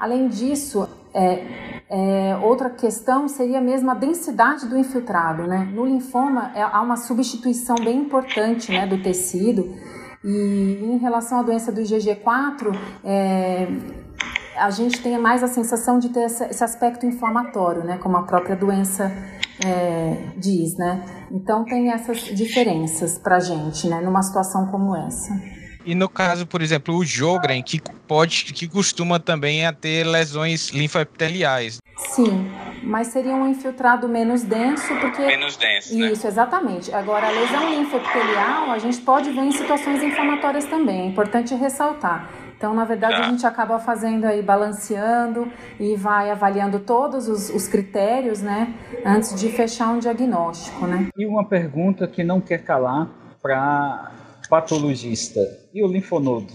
Além 0.00 0.28
disso, 0.28 0.88
é, 1.12 1.44
é, 1.90 2.36
outra 2.42 2.70
questão 2.70 3.28
seria 3.28 3.60
mesmo 3.60 3.90
a 3.90 3.94
densidade 3.94 4.66
do 4.66 4.78
infiltrado. 4.78 5.46
Né? 5.46 5.70
No 5.74 5.84
linfoma, 5.84 6.52
é, 6.54 6.62
há 6.62 6.80
uma 6.80 6.96
substituição 6.96 7.76
bem 7.76 7.98
importante 7.98 8.72
né, 8.72 8.86
do 8.86 9.02
tecido, 9.02 9.74
e 10.24 10.78
em 10.82 10.98
relação 10.98 11.40
à 11.40 11.42
doença 11.42 11.70
do 11.70 11.80
IgG4, 11.80 12.74
é, 13.04 13.68
a 14.56 14.70
gente 14.70 15.02
tem 15.02 15.18
mais 15.18 15.42
a 15.42 15.48
sensação 15.48 15.98
de 15.98 16.10
ter 16.10 16.24
esse 16.24 16.64
aspecto 16.64 17.06
inflamatório, 17.06 17.84
né, 17.84 17.98
como 17.98 18.16
a 18.16 18.22
própria 18.22 18.54
doença 18.54 19.10
é, 19.64 20.32
diz, 20.36 20.76
né? 20.76 21.04
Então 21.30 21.64
tem 21.64 21.90
essas 21.90 22.18
diferenças 22.18 23.18
para 23.18 23.38
gente, 23.40 23.88
né, 23.88 24.00
numa 24.00 24.22
situação 24.22 24.66
como 24.66 24.94
essa. 24.96 25.32
E 25.84 25.94
no 25.94 26.08
caso, 26.08 26.46
por 26.46 26.60
exemplo, 26.60 26.94
o 26.94 27.04
Jogren, 27.04 27.62
que 27.62 27.80
pode, 28.06 28.52
que 28.52 28.68
costuma 28.68 29.18
também 29.18 29.66
a 29.66 29.72
ter 29.72 30.04
lesões 30.04 30.68
linfoepiteliais. 30.68 31.78
Sim, 31.96 32.50
mas 32.82 33.08
seria 33.08 33.34
um 33.34 33.48
infiltrado 33.48 34.08
menos 34.08 34.42
denso, 34.42 34.94
porque 35.00 35.22
menos 35.22 35.56
denso, 35.56 35.96
né? 35.96 36.12
isso, 36.12 36.24
né? 36.24 36.28
exatamente. 36.28 36.92
Agora, 36.92 37.28
a 37.28 37.30
lesão 37.30 37.70
linfoepitelial 37.70 38.70
a 38.70 38.78
gente 38.78 39.00
pode 39.00 39.30
ver 39.30 39.42
em 39.42 39.52
situações 39.52 40.02
inflamatórias 40.02 40.64
também. 40.66 41.02
É 41.02 41.06
importante 41.06 41.54
ressaltar. 41.54 42.30
Então, 42.56 42.74
na 42.74 42.84
verdade, 42.84 43.14
tá. 43.14 43.20
a 43.20 43.30
gente 43.30 43.46
acaba 43.46 43.78
fazendo 43.78 44.26
aí, 44.26 44.42
balanceando 44.42 45.50
e 45.78 45.96
vai 45.96 46.30
avaliando 46.30 46.78
todos 46.78 47.26
os, 47.26 47.48
os, 47.48 47.66
critérios, 47.66 48.42
né, 48.42 48.74
antes 49.02 49.34
de 49.34 49.48
fechar 49.48 49.88
um 49.88 49.98
diagnóstico, 49.98 50.86
né. 50.86 51.08
E 51.16 51.24
uma 51.24 51.48
pergunta 51.48 52.06
que 52.06 52.22
não 52.22 52.38
quer 52.38 52.58
calar 52.58 53.08
para 53.40 54.12
patologista, 54.50 55.40
e 55.72 55.82
o 55.82 55.86
linfonodo? 55.86 56.52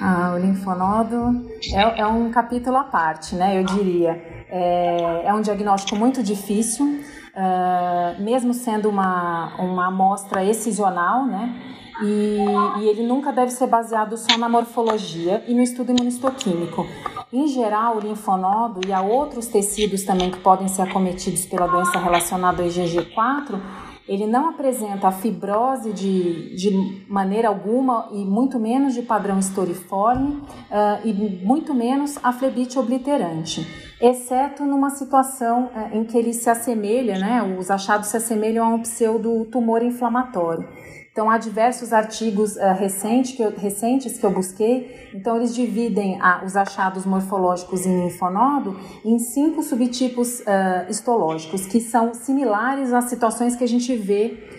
Ah, 0.00 0.34
o 0.34 0.38
linfonodo 0.38 1.48
é, 1.72 2.00
é 2.00 2.06
um 2.06 2.30
capítulo 2.30 2.76
à 2.76 2.84
parte, 2.84 3.34
né, 3.34 3.58
eu 3.58 3.64
diria. 3.64 4.12
É, 4.50 5.22
é 5.26 5.34
um 5.34 5.40
diagnóstico 5.40 5.96
muito 5.96 6.22
difícil, 6.22 6.84
uh, 6.84 8.22
mesmo 8.22 8.52
sendo 8.52 8.88
uma, 8.88 9.56
uma 9.58 9.86
amostra 9.86 10.44
excisional, 10.44 11.26
né, 11.26 11.54
e, 12.02 12.38
e, 12.80 12.88
ele 12.88 13.06
nunca 13.06 13.32
deve 13.32 13.52
ser 13.52 13.68
baseado 13.68 14.16
só 14.16 14.36
na 14.36 14.48
morfologia 14.48 15.44
e 15.46 15.54
no 15.54 15.62
estudo 15.62 15.92
imunistoquímico. 15.92 16.86
Em 17.32 17.48
geral, 17.48 17.96
o 17.96 18.00
linfonodo 18.00 18.80
e 18.86 18.92
há 18.92 19.00
outros 19.00 19.46
tecidos 19.46 20.02
também 20.02 20.30
que 20.30 20.38
podem 20.38 20.68
ser 20.68 20.82
acometidos 20.82 21.46
pela 21.46 21.66
doença 21.66 21.98
relacionada 21.98 22.62
ao 22.62 22.68
IgG4, 22.68 23.60
ele 24.06 24.26
não 24.26 24.50
apresenta 24.50 25.08
a 25.08 25.12
fibrose 25.12 25.92
de, 25.92 26.54
de 26.54 27.04
maneira 27.08 27.48
alguma 27.48 28.08
e 28.12 28.24
muito 28.24 28.58
menos 28.58 28.94
de 28.94 29.02
padrão 29.02 29.38
estoriforme 29.38 30.34
uh, 30.34 31.06
e 31.06 31.12
muito 31.44 31.72
menos 31.72 32.18
a 32.22 32.32
flebite 32.32 32.78
obliterante, 32.78 33.66
exceto 34.00 34.64
numa 34.64 34.90
situação 34.90 35.66
uh, 35.66 35.96
em 35.96 36.04
que 36.04 36.16
ele 36.16 36.32
se 36.32 36.48
assemelha, 36.50 37.18
né, 37.18 37.56
os 37.58 37.70
achados 37.70 38.08
se 38.08 38.16
assemelham 38.16 38.64
a 38.64 38.68
um 38.68 38.80
pseudo 38.80 39.44
tumor 39.46 39.82
inflamatório. 39.82 40.68
Então, 41.14 41.30
há 41.30 41.38
diversos 41.38 41.92
artigos 41.92 42.56
uh, 42.56 42.74
recentes, 42.76 43.36
que 43.36 43.42
eu, 43.42 43.54
recentes 43.56 44.18
que 44.18 44.26
eu 44.26 44.32
busquei. 44.32 45.08
Então, 45.14 45.36
eles 45.36 45.54
dividem 45.54 46.18
uh, 46.20 46.44
os 46.44 46.56
achados 46.56 47.06
morfológicos 47.06 47.86
em 47.86 48.02
linfonodo 48.02 48.76
em 49.04 49.16
cinco 49.20 49.62
subtipos 49.62 50.40
uh, 50.40 50.90
histológicos, 50.90 51.66
que 51.66 51.80
são 51.80 52.12
similares 52.14 52.92
às 52.92 53.04
situações 53.04 53.54
que 53.54 53.62
a 53.62 53.68
gente 53.68 53.94
vê 53.94 54.50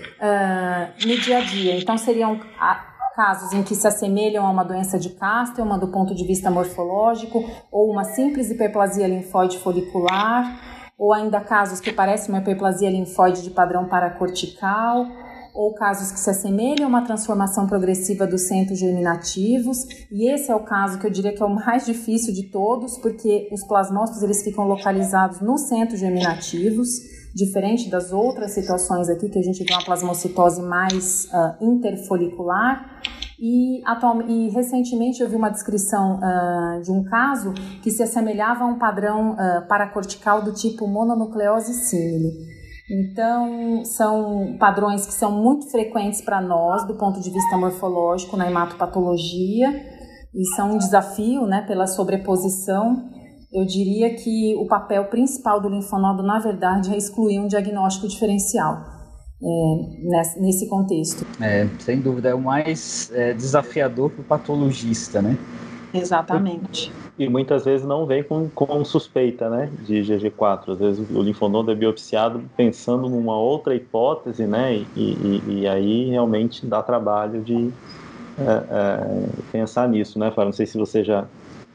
no 1.05 1.17
dia 1.17 1.39
a 1.39 1.41
dia. 1.41 1.77
Então, 1.77 1.97
seriam 1.97 2.39
casos 3.15 3.53
em 3.53 3.63
que 3.63 3.73
se 3.73 3.87
assemelham 3.87 4.45
a 4.45 4.49
uma 4.49 4.65
doença 4.65 4.99
de 4.99 5.15
uma 5.59 5.77
do 5.77 5.87
ponto 5.87 6.13
de 6.13 6.27
vista 6.27 6.51
morfológico, 6.51 7.43
ou 7.71 7.89
uma 7.89 8.03
simples 8.03 8.51
hiperplasia 8.51 9.07
linfóide 9.07 9.57
folicular, 9.59 10.91
ou 10.97 11.13
ainda 11.13 11.39
casos 11.39 11.79
que 11.79 11.93
parecem 11.93 12.29
uma 12.29 12.41
hiperplasia 12.41 12.89
linfóide 12.89 13.41
de 13.41 13.51
padrão 13.51 13.85
paracortical, 13.85 15.07
ou 15.53 15.73
casos 15.73 16.11
que 16.11 16.19
se 16.19 16.29
assemelham 16.29 16.85
a 16.85 16.89
uma 16.89 17.05
transformação 17.05 17.65
progressiva 17.65 18.27
dos 18.27 18.41
centros 18.41 18.77
germinativos, 18.77 19.77
e 20.11 20.29
esse 20.29 20.51
é 20.51 20.55
o 20.55 20.65
caso 20.65 20.99
que 20.99 21.07
eu 21.07 21.11
diria 21.11 21.33
que 21.33 21.41
é 21.41 21.45
o 21.45 21.49
mais 21.49 21.85
difícil 21.85 22.33
de 22.33 22.43
todos, 22.51 22.97
porque 22.97 23.47
os 23.49 23.63
plasmócitos 23.63 24.21
eles 24.23 24.43
ficam 24.43 24.67
localizados 24.67 25.39
nos 25.39 25.61
centros 25.69 26.01
germinativos, 26.01 26.89
diferente 27.35 27.89
das 27.89 28.13
outras 28.13 28.51
situações 28.51 29.09
aqui 29.09 29.27
que 29.27 29.37
a 29.37 29.41
gente 29.41 29.61
vê 29.61 29.73
uma 29.73 29.83
plasmocitose 29.83 30.61
mais 30.61 31.25
uh, 31.25 31.63
interfolicular. 31.63 33.01
E, 33.37 33.83
e 34.29 34.49
recentemente 34.51 35.21
eu 35.21 35.27
vi 35.27 35.35
uma 35.35 35.49
descrição 35.49 36.17
uh, 36.17 36.81
de 36.81 36.89
um 36.89 37.03
caso 37.03 37.53
que 37.83 37.91
se 37.91 38.01
assemelhava 38.01 38.63
a 38.63 38.67
um 38.67 38.79
padrão 38.79 39.33
uh, 39.33 39.67
paracortical 39.67 40.41
do 40.41 40.53
tipo 40.53 40.87
mononucleose 40.87 41.73
símile. 41.73 42.31
Então, 42.89 43.83
são 43.83 44.55
padrões 44.57 45.05
que 45.05 45.13
são 45.13 45.31
muito 45.31 45.69
frequentes 45.69 46.21
para 46.21 46.39
nós 46.39 46.87
do 46.87 46.95
ponto 46.95 47.19
de 47.19 47.31
vista 47.31 47.57
morfológico 47.57 48.37
na 48.37 48.47
hematopatologia 48.47 49.69
e 50.33 50.45
são 50.55 50.75
um 50.75 50.77
desafio, 50.77 51.45
né, 51.47 51.65
pela 51.67 51.87
sobreposição. 51.87 53.09
Eu 53.55 53.65
diria 53.65 54.13
que 54.15 54.53
o 54.55 54.67
papel 54.67 55.05
principal 55.05 55.61
do 55.61 55.69
linfonodo, 55.69 56.21
na 56.21 56.39
verdade, 56.39 56.93
é 56.93 56.97
excluir 56.97 57.39
um 57.39 57.47
diagnóstico 57.47 58.07
diferencial. 58.07 58.93
É, 59.41 60.39
nesse 60.39 60.67
contexto. 60.67 61.25
É, 61.41 61.67
sem 61.79 61.99
dúvida, 61.99 62.29
é 62.29 62.33
o 62.33 62.41
mais 62.41 63.11
é, 63.13 63.33
desafiador 63.33 64.09
para 64.09 64.21
o 64.21 64.23
patologista, 64.23 65.21
né? 65.21 65.37
Exatamente 65.93 66.91
e 67.17 67.29
muitas 67.29 67.63
vezes 67.63 67.85
não 67.85 68.05
vem 68.05 68.23
com, 68.23 68.49
com 68.49 68.83
suspeita 68.83 69.49
né, 69.49 69.69
de 69.85 70.01
GG4. 70.01 70.73
Às 70.73 70.79
vezes 70.79 71.09
o 71.09 71.21
linfonodo 71.21 71.71
é 71.71 71.75
biopsiado 71.75 72.43
pensando 72.57 73.09
numa 73.09 73.37
outra 73.37 73.73
hipótese, 73.73 74.45
né, 74.45 74.73
e, 74.75 74.85
e, 74.95 75.43
e 75.47 75.67
aí 75.67 76.09
realmente 76.09 76.65
dá 76.65 76.83
trabalho 76.83 77.41
de 77.41 77.71
é, 78.37 78.63
é, 78.69 79.27
pensar 79.51 79.87
nisso, 79.87 80.19
né, 80.19 80.29
Fábio? 80.29 80.45
Não 80.45 80.53
sei 80.53 80.65
se 80.65 80.77
você 80.77 81.03
já 81.03 81.25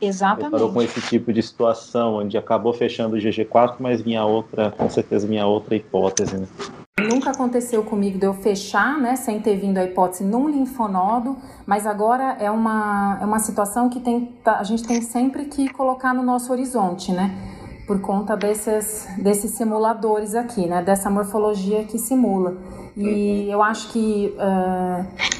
Exatamente. 0.01 0.51
Parou 0.53 0.73
com 0.73 0.83
esse 0.83 1.01
tipo 1.01 1.33
de 1.33 1.43
situação 1.43 2.15
onde 2.17 2.39
acabou 2.39 2.73
fechando 2.73 3.17
o 3.17 3.19
GG4, 3.19 3.77
mas 3.79 4.01
vinha 4.01 4.25
outra, 4.25 4.71
com 4.71 4.89
certeza 4.89 5.27
vinha 5.27 5.47
outra 5.47 5.77
hipótese. 5.77 6.37
Né? 6.37 6.47
Nunca 6.99 7.31
aconteceu 7.31 7.83
comigo 7.83 8.19
de 8.19 8.27
eu 8.27 8.35
fechar, 8.35 8.99
né, 8.99 9.17
sem 9.17 9.41
ter 9.41 9.57
vindo 9.57 9.79
a 9.79 9.85
hipótese 9.85 10.25
num 10.25 10.49
linfonodo, 10.49 11.37
mas 11.67 11.87
agora 11.87 12.37
é 12.39 12.51
uma, 12.51 13.19
é 13.21 13.25
uma 13.25 13.39
situação 13.39 13.89
que 13.89 14.01
tem, 14.01 14.27
tá, 14.45 14.59
a 14.59 14.65
gente 14.65 14.87
tem 14.87 15.01
sempre 15.01 15.47
que 15.47 15.69
colocar 15.71 16.15
no 16.15 16.23
nosso 16.23 16.53
horizonte, 16.53 17.11
né, 17.13 17.35
por 17.87 18.01
conta 18.01 18.37
desses, 18.37 19.09
desses 19.19 19.53
simuladores 19.53 20.35
aqui, 20.35 20.67
né, 20.67 20.83
dessa 20.83 21.11
morfologia 21.11 21.85
que 21.85 21.99
simula. 21.99 22.57
E 22.97 23.49
eu 23.49 23.63
acho 23.63 23.91
que 23.93 24.35
uh, 24.37 25.40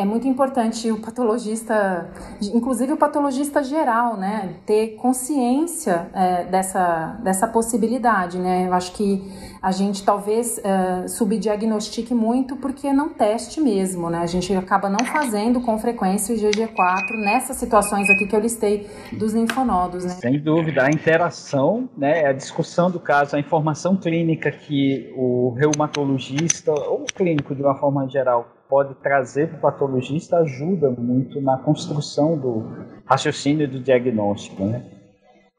é 0.00 0.04
muito 0.04 0.26
importante 0.26 0.90
o 0.90 0.98
patologista, 0.98 2.10
inclusive 2.54 2.94
o 2.94 2.96
patologista 2.96 3.62
geral, 3.62 4.16
né, 4.16 4.54
ter 4.64 4.96
consciência 4.96 6.08
é, 6.14 6.44
dessa, 6.44 7.18
dessa 7.22 7.46
possibilidade, 7.46 8.38
né? 8.38 8.66
Eu 8.66 8.72
acho 8.72 8.92
que 8.92 9.22
a 9.60 9.70
gente 9.70 10.02
talvez 10.02 10.58
é, 10.58 11.06
subdiagnostique 11.06 12.14
muito 12.14 12.56
porque 12.56 12.92
não 12.92 13.10
teste 13.10 13.60
mesmo, 13.60 14.08
né? 14.08 14.20
A 14.20 14.26
gente 14.26 14.54
acaba 14.54 14.88
não 14.88 15.04
fazendo 15.04 15.60
com 15.60 15.78
frequência 15.78 16.34
o 16.34 16.38
GG4 16.38 17.22
nessas 17.22 17.56
situações 17.56 18.08
aqui 18.08 18.26
que 18.26 18.34
eu 18.34 18.40
listei 18.40 18.88
dos 19.12 19.34
linfonodos, 19.34 20.04
né? 20.04 20.10
Sem 20.12 20.40
dúvida, 20.40 20.84
a 20.84 20.88
interação, 20.88 21.90
né, 21.96 22.26
a 22.26 22.32
discussão 22.32 22.90
do 22.90 22.98
caso, 22.98 23.36
a 23.36 23.38
informação 23.38 23.96
clínica 23.96 24.50
que 24.50 25.12
o 25.14 25.54
reumatologista 25.58 26.72
ou 26.72 27.02
o 27.02 27.04
clínico 27.04 27.54
de 27.54 27.62
uma 27.62 27.74
forma 27.74 28.08
geral 28.08 28.59
pode 28.70 28.94
trazer 29.02 29.48
para 29.48 29.58
o 29.58 29.60
patologista 29.60 30.38
ajuda 30.38 30.88
muito 30.88 31.40
na 31.40 31.58
construção 31.58 32.38
do 32.38 32.64
raciocínio 33.04 33.68
do 33.68 33.80
diagnóstico, 33.80 34.64
né? 34.64 34.86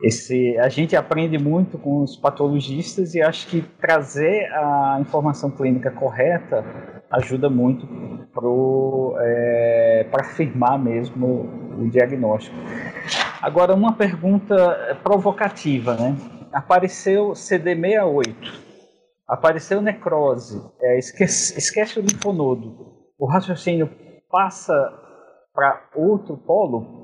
Esse, 0.02 0.58
a 0.58 0.67
gente 0.67 0.95
aprende 0.95 1.38
muito 1.38 1.78
com 1.78 2.02
os 2.02 2.15
patologistas 2.15 3.13
e 3.13 3.21
acho 3.21 3.47
que 3.47 3.62
trazer 3.80 4.52
a 4.52 4.97
informação 5.00 5.52
clínica 5.52 5.91
correta 5.91 6.65
ajuda 7.12 7.50
muito 7.50 7.86
para 8.34 8.47
é, 9.24 10.08
afirmar 10.13 10.80
mesmo 10.80 11.78
o 11.78 11.89
diagnóstico. 11.89 12.56
Agora, 13.41 13.76
uma 13.76 13.93
pergunta 13.93 14.97
provocativa, 15.04 15.95
né? 15.95 16.15
Apareceu 16.52 17.34
CD68, 17.34 18.36
apareceu 19.28 19.82
necrose, 19.82 20.60
é, 20.82 20.97
esquece, 20.97 21.58
esquece 21.60 22.00
o 22.00 22.02
linfonodo 22.02 22.90
o 23.21 23.27
raciocínio 23.27 23.88
passa 24.31 24.73
para 25.53 25.88
outro 25.95 26.36
polo? 26.36 27.01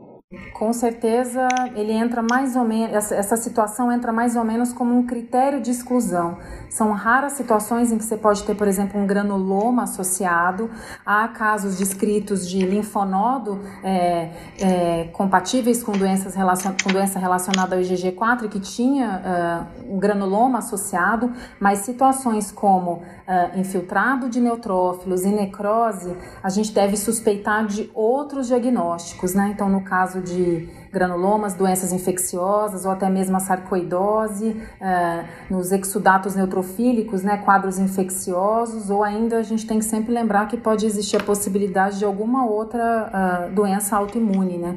Com 0.51 0.73
certeza, 0.73 1.47
ele 1.73 1.93
entra 1.93 2.21
mais 2.21 2.57
ou 2.57 2.65
menos, 2.65 3.11
essa, 3.13 3.37
situação 3.37 3.89
entra 3.89 4.11
mais 4.11 4.35
ou 4.35 4.43
menos 4.43 4.73
como 4.73 4.93
um 4.93 5.05
critério 5.05 5.61
de 5.61 5.71
exclusão. 5.71 6.37
São 6.69 6.91
raras 6.91 7.33
situações 7.33 7.93
em 7.93 7.97
que 7.97 8.03
você 8.03 8.17
pode 8.17 8.43
ter, 8.43 8.53
por 8.53 8.67
exemplo, 8.67 8.99
um 8.99 9.07
granuloma 9.07 9.83
associado. 9.83 10.69
Há 11.05 11.29
casos 11.29 11.77
descritos 11.77 12.45
de 12.45 12.59
linfonodo 12.65 13.61
é, 13.81 14.31
é, 14.59 15.03
compatíveis 15.13 15.81
com, 15.81 15.93
doenças 15.93 16.35
relacion, 16.35 16.73
com 16.83 16.91
doença 16.91 17.19
relacionada 17.19 17.77
ao 17.77 17.81
IgG4 17.81 18.49
que 18.49 18.59
tinha 18.59 19.69
uh, 19.87 19.93
um 19.93 19.97
granuloma 19.97 20.57
associado, 20.57 21.31
mas 21.57 21.79
situações 21.79 22.51
como 22.51 22.95
uh, 22.95 23.57
infiltrado 23.57 24.29
de 24.29 24.41
neutrófilos 24.41 25.23
e 25.23 25.29
necrose, 25.29 26.17
a 26.43 26.49
gente 26.49 26.73
deve 26.73 26.97
suspeitar 26.97 27.65
de 27.65 27.89
outros 27.93 28.47
diagnósticos, 28.47 29.33
né? 29.33 29.51
Então, 29.53 29.69
no 29.69 29.85
caso 29.85 30.16
caso 30.17 30.21
de 30.21 30.69
granulomas, 30.91 31.53
doenças 31.53 31.93
infecciosas 31.93 32.85
ou 32.85 32.91
até 32.91 33.09
mesmo 33.09 33.37
a 33.37 33.39
sarcoidose, 33.39 34.49
uh, 34.49 35.23
nos 35.49 35.71
exudatos 35.71 36.35
neutrofílicos, 36.35 37.23
né, 37.23 37.37
quadros 37.37 37.79
infecciosos, 37.79 38.89
ou 38.89 39.01
ainda 39.03 39.37
a 39.37 39.43
gente 39.43 39.65
tem 39.67 39.79
que 39.79 39.85
sempre 39.85 40.11
lembrar 40.11 40.47
que 40.47 40.57
pode 40.57 40.85
existir 40.85 41.15
a 41.17 41.23
possibilidade 41.23 41.99
de 41.99 42.05
alguma 42.05 42.45
outra 42.45 43.47
uh, 43.51 43.53
doença 43.53 43.95
autoimune, 43.95 44.57
né, 44.57 44.75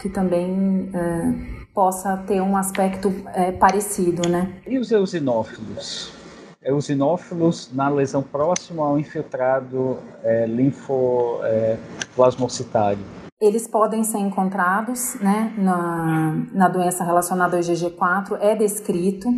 que 0.00 0.08
também 0.08 0.88
uh, 0.92 1.34
possa 1.74 2.16
ter 2.26 2.40
um 2.40 2.56
aspecto 2.56 3.12
parecido, 3.60 4.28
né. 4.28 4.52
E 4.66 4.78
os 4.78 4.90
eosinófilos? 4.90 6.10
Eosinófilos 6.62 7.70
na 7.72 7.90
lesão 7.90 8.22
próxima 8.22 8.82
ao 8.84 8.98
infiltrado 8.98 9.98
é, 10.24 10.46
linfoplasmocitário. 10.46 13.25
Eles 13.38 13.68
podem 13.68 14.02
ser 14.02 14.16
encontrados 14.16 15.14
né, 15.20 15.52
na, 15.58 16.46
na 16.54 16.68
doença 16.68 17.04
relacionada 17.04 17.54
ao 17.54 17.62
IgG4, 17.62 18.38
é 18.40 18.56
descrito. 18.56 19.28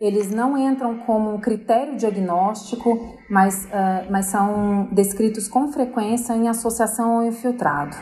Eles 0.00 0.30
não 0.30 0.56
entram 0.56 0.96
como 1.00 1.38
critério 1.38 1.94
diagnóstico, 1.98 2.98
mas, 3.28 3.66
uh, 3.66 4.10
mas 4.10 4.26
são 4.26 4.88
descritos 4.90 5.48
com 5.48 5.70
frequência 5.70 6.32
em 6.32 6.48
associação 6.48 7.18
ao 7.18 7.24
infiltrado. 7.24 7.94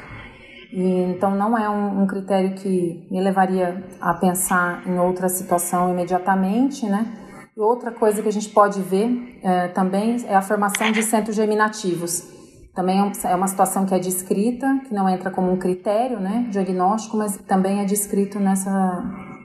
E, 0.72 1.02
então, 1.10 1.34
não 1.34 1.58
é 1.58 1.68
um, 1.68 2.02
um, 2.02 2.06
critério 2.06 2.54
que 2.54 3.08
me 3.10 3.20
levaria 3.20 3.84
a 4.00 4.14
pensar 4.14 4.86
em 4.86 5.00
outra 5.00 5.28
situação 5.28 5.90
imediatamente, 5.90 6.86
né? 6.86 7.12
E 7.56 7.60
outra 7.60 7.90
coisa 7.90 8.22
que 8.22 8.28
a 8.28 8.32
gente 8.32 8.50
pode 8.50 8.80
ver 8.80 9.08
uh, 9.08 9.74
também 9.74 10.24
é 10.28 10.36
a 10.36 10.42
formação 10.42 10.92
de 10.92 11.02
centros 11.02 11.34
germinativos 11.34 12.38
também 12.74 13.00
é, 13.00 13.12
é 13.30 13.34
uma 13.34 13.48
situação 13.48 13.84
que 13.84 13.94
é 13.94 13.98
descrita, 13.98 14.80
que 14.86 14.94
não 14.94 15.08
entra 15.08 15.30
como 15.30 15.52
um 15.52 15.58
critério 15.58 16.20
né, 16.20 16.46
diagnóstico, 16.50 17.16
mas 17.16 17.36
também 17.38 17.80
é 17.80 17.84
descrito 17.84 18.38
nessa, 18.38 19.04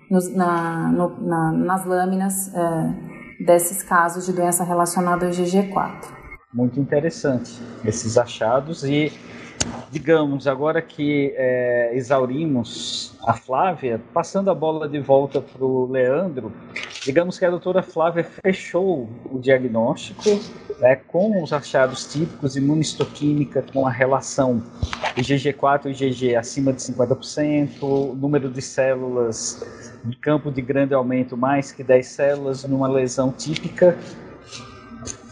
nos, 0.10 0.34
na, 0.34 0.92
no, 0.92 1.22
na, 1.22 1.52
nas 1.52 1.86
lâminas 1.86 2.54
é, 2.54 3.44
desses 3.44 3.84
casos 3.84 4.26
de 4.26 4.34
doença 4.34 4.64
relacionada 4.64 5.26
ao 5.26 5.32
IgG4. 5.32 6.14
Muito 6.54 6.80
interessante 6.80 7.62
esses 7.84 8.18
achados 8.18 8.84
e 8.84 9.12
digamos, 9.92 10.48
agora 10.48 10.82
que 10.82 11.34
é, 11.36 11.92
exaurimos 11.96 13.18
a 13.26 13.34
Flávia, 13.34 14.00
passando 14.14 14.52
a 14.52 14.54
bola 14.56 14.88
de 14.88 15.00
volta 15.00 15.42
para 15.42 15.64
o 15.64 15.90
Leandro, 15.90 16.52
digamos 17.04 17.40
que 17.40 17.46
a 17.46 17.50
doutora 17.50 17.82
Flávia 17.82 18.24
fechou 18.24 19.10
o 19.32 19.40
diagnóstico 19.40 20.40
né, 20.80 20.96
com 20.96 21.42
os 21.42 21.54
achados 21.54 22.06
típicos, 22.06 22.56
imunistoquímica 22.56 23.64
com 23.74 23.88
a 23.88 23.92
relação 23.92 24.62
IgG4 25.16 25.86
e 25.86 25.90
IgG 25.90 26.36
acima 26.36 26.74
de 26.74 26.82
50%, 26.82 28.16
número 28.16 28.50
de 28.50 28.62
células 28.62 29.66
de 30.04 30.16
campo 30.18 30.52
de 30.52 30.62
grande 30.62 30.94
aumento 30.94 31.36
mais 31.36 31.72
que 31.72 31.84
10 31.84 32.06
células 32.06 32.64
numa 32.64 32.88
lesão 32.88 33.32
típica 33.32 33.98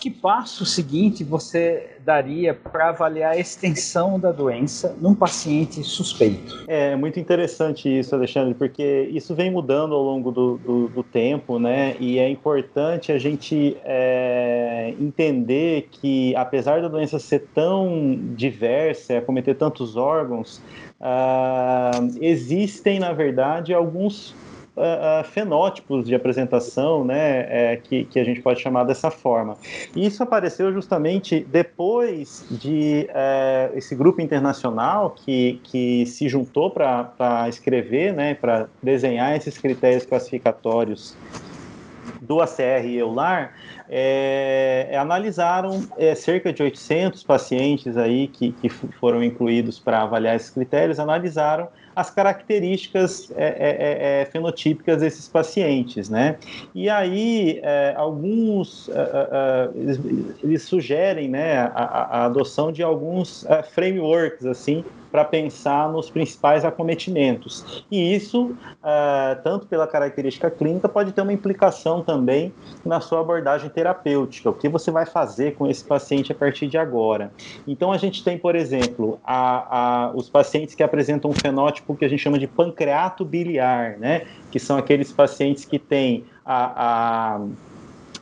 que 0.03 0.11
passo 0.11 0.65
seguinte 0.65 1.23
você 1.23 1.91
daria 2.03 2.53
para 2.53 2.89
avaliar 2.89 3.31
a 3.31 3.37
extensão 3.37 4.19
da 4.19 4.33
doença 4.33 4.93
num 4.99 5.15
paciente 5.15 5.81
suspeito? 5.81 6.65
É 6.67 6.93
muito 6.93 7.21
interessante 7.21 7.87
isso, 7.87 8.13
Alexandre, 8.13 8.53
porque 8.53 9.09
isso 9.13 9.33
vem 9.33 9.49
mudando 9.49 9.95
ao 9.95 10.03
longo 10.03 10.29
do, 10.29 10.57
do, 10.57 10.87
do 10.89 11.03
tempo, 11.03 11.57
né? 11.57 11.95
E 12.01 12.19
é 12.19 12.27
importante 12.27 13.13
a 13.13 13.17
gente 13.17 13.77
é, 13.85 14.93
entender 14.99 15.87
que, 15.89 16.35
apesar 16.35 16.81
da 16.81 16.89
doença 16.89 17.17
ser 17.17 17.47
tão 17.55 18.19
diversa, 18.35 19.19
acometer 19.19 19.55
tantos 19.55 19.95
órgãos, 19.95 20.61
uh, 20.99 22.19
existem, 22.19 22.99
na 22.99 23.13
verdade, 23.13 23.73
alguns 23.73 24.35
uh, 24.75 25.23
fenótipos 25.23 26.05
de 26.05 26.15
apresentação, 26.15 27.03
né, 27.03 27.45
é, 27.49 27.75
que, 27.77 28.05
que 28.05 28.19
a 28.19 28.23
gente 28.23 28.41
pode 28.41 28.61
chamar 28.61 28.83
dessa 28.83 29.11
forma. 29.11 29.57
E 29.95 30.05
isso 30.05 30.21
apareceu 30.23 30.71
justamente 30.73 31.45
depois 31.49 32.45
de 32.49 33.07
uh, 33.09 33.77
esse 33.77 33.95
grupo 33.95 34.21
internacional 34.21 35.11
que, 35.11 35.59
que 35.63 36.05
se 36.05 36.27
juntou 36.27 36.71
para 36.71 37.47
escrever, 37.49 38.13
né, 38.13 38.35
para 38.35 38.67
desenhar 38.81 39.35
esses 39.35 39.57
critérios 39.57 40.05
classificatórios 40.05 41.15
do 42.21 42.41
ACR 42.41 42.85
e 42.85 42.97
EULAR, 42.97 43.53
é, 43.89 44.87
é, 44.91 44.97
analisaram 44.97 45.85
é, 45.97 46.15
cerca 46.15 46.53
de 46.53 46.63
800 46.63 47.23
pacientes 47.23 47.97
aí 47.97 48.27
que, 48.27 48.51
que 48.53 48.69
foram 48.69 49.23
incluídos 49.23 49.77
para 49.77 50.01
avaliar 50.01 50.35
esses 50.35 50.49
critérios, 50.49 50.99
analisaram 50.99 51.67
as 51.95 52.09
características 52.09 53.31
é, 53.35 53.45
é, 53.45 54.19
é, 54.19 54.21
é 54.21 54.25
fenotípicas 54.25 55.01
desses 55.01 55.27
pacientes, 55.27 56.09
né? 56.09 56.37
E 56.73 56.89
aí 56.89 57.59
é, 57.63 57.93
alguns 57.95 58.89
eles, 59.75 59.99
eles, 60.43 60.63
sugerem, 60.63 61.27
né, 61.27 61.59
a, 61.59 61.67
a, 62.19 62.25
adoção 62.25 62.71
de 62.71 62.81
alguns 62.81 63.45
frameworks 63.73 64.45
assim 64.45 64.83
para 65.13 65.23
pensar 65.23 65.91
nos 65.91 66.09
principais 66.09 66.65
acometimentos. 66.65 67.85
E 67.91 68.15
isso, 68.15 68.45
uh, 68.47 69.43
tanto 69.43 69.67
pela 69.67 69.85
característica 69.85 70.49
clínica, 70.49 70.89
pode 70.89 71.11
ter 71.11 71.21
uma 71.21 71.31
implicação 71.31 72.01
também 72.01 72.51
na 72.83 72.99
sua 72.99 73.21
abordagem 73.21 73.69
terapêutica. 73.69 74.49
O 74.49 74.53
que 74.53 74.67
você 74.67 74.89
vai 74.89 75.05
fazer 75.05 75.53
com 75.53 75.67
esse 75.67 75.83
paciente 75.83 76.31
a 76.31 76.35
partir 76.35 76.65
de 76.65 76.79
agora? 76.79 77.31
Então, 77.67 77.91
a 77.91 77.97
gente 77.99 78.23
tem, 78.23 78.39
por 78.39 78.55
exemplo, 78.55 79.19
a, 79.23 80.07
a, 80.07 80.11
os 80.15 80.31
pacientes 80.31 80.73
que 80.73 80.81
apresentam 80.81 81.29
um 81.29 81.35
fenótipo 81.35 81.95
que 81.95 82.03
a 82.03 82.07
gente 82.07 82.19
chama 82.19 82.39
de 82.39 82.47
pancreato 82.47 83.23
biliar, 83.23 83.99
né? 83.99 84.25
que 84.49 84.59
são 84.59 84.77
aqueles 84.77 85.11
pacientes 85.11 85.63
que 85.63 85.77
têm 85.77 86.25
a, 86.43 87.35
a 87.35 87.41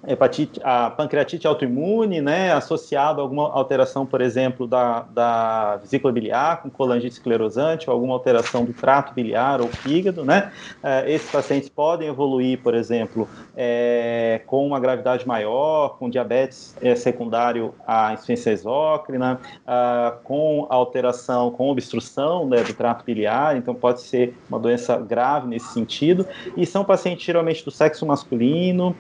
hepatite, 0.08 0.60
a 0.64 0.90
pancreatite 0.90 1.46
autoimune, 1.48 2.22
né, 2.22 2.52
associado 2.52 3.22
a 3.22 3.24
alguma 3.24 3.52
alteração, 3.52 4.06
por 4.06 4.22
exemplo, 4.22 4.68
da, 4.68 5.02
da 5.02 5.78
vesícula 5.78 6.12
biliar, 6.12 6.62
com 6.62 6.70
colangite 6.70 7.14
esclerosante, 7.14 7.90
ou 7.90 7.94
alguma 7.94 8.14
alteração 8.14 8.66
do 8.66 8.74
trato 8.74 9.14
biliar 9.14 9.62
ou 9.62 9.68
fígado, 9.68 10.26
né, 10.26 10.52
é, 10.84 11.12
esses 11.12 11.30
pacientes 11.30 11.70
podem 11.70 12.08
evoluir, 12.08 12.60
por 12.62 12.74
exemplo, 12.74 13.28
é, 13.56 14.42
com 14.48 14.66
uma 14.66 14.80
gravidade 14.80 15.28
maior, 15.28 15.98
com 15.98 16.10
diabetes 16.10 16.76
é, 16.82 16.96
secundário 16.96 17.74
à 17.86 18.14
insuficiência 18.14 18.52
exócrina, 18.52 19.40
é, 19.68 20.14
com 20.24 20.66
alteração, 20.70 21.52
com 21.52 21.70
obstrução 21.70 22.48
né, 22.48 22.64
do 22.64 22.74
trato 22.74 23.06
biliar, 23.06 23.56
então 23.56 23.76
pode 23.76 24.02
ser 24.02 24.36
uma 24.50 24.60
doença 24.60 24.98
grave 24.98 25.48
nesse 25.48 25.68
sentido, 25.74 26.26
e 26.58 26.66
são 26.66 26.84
pacientes 26.84 27.24
geralmente 27.24 27.64
do 27.64 27.72
sexo 27.72 28.06
masculino, 28.06 28.96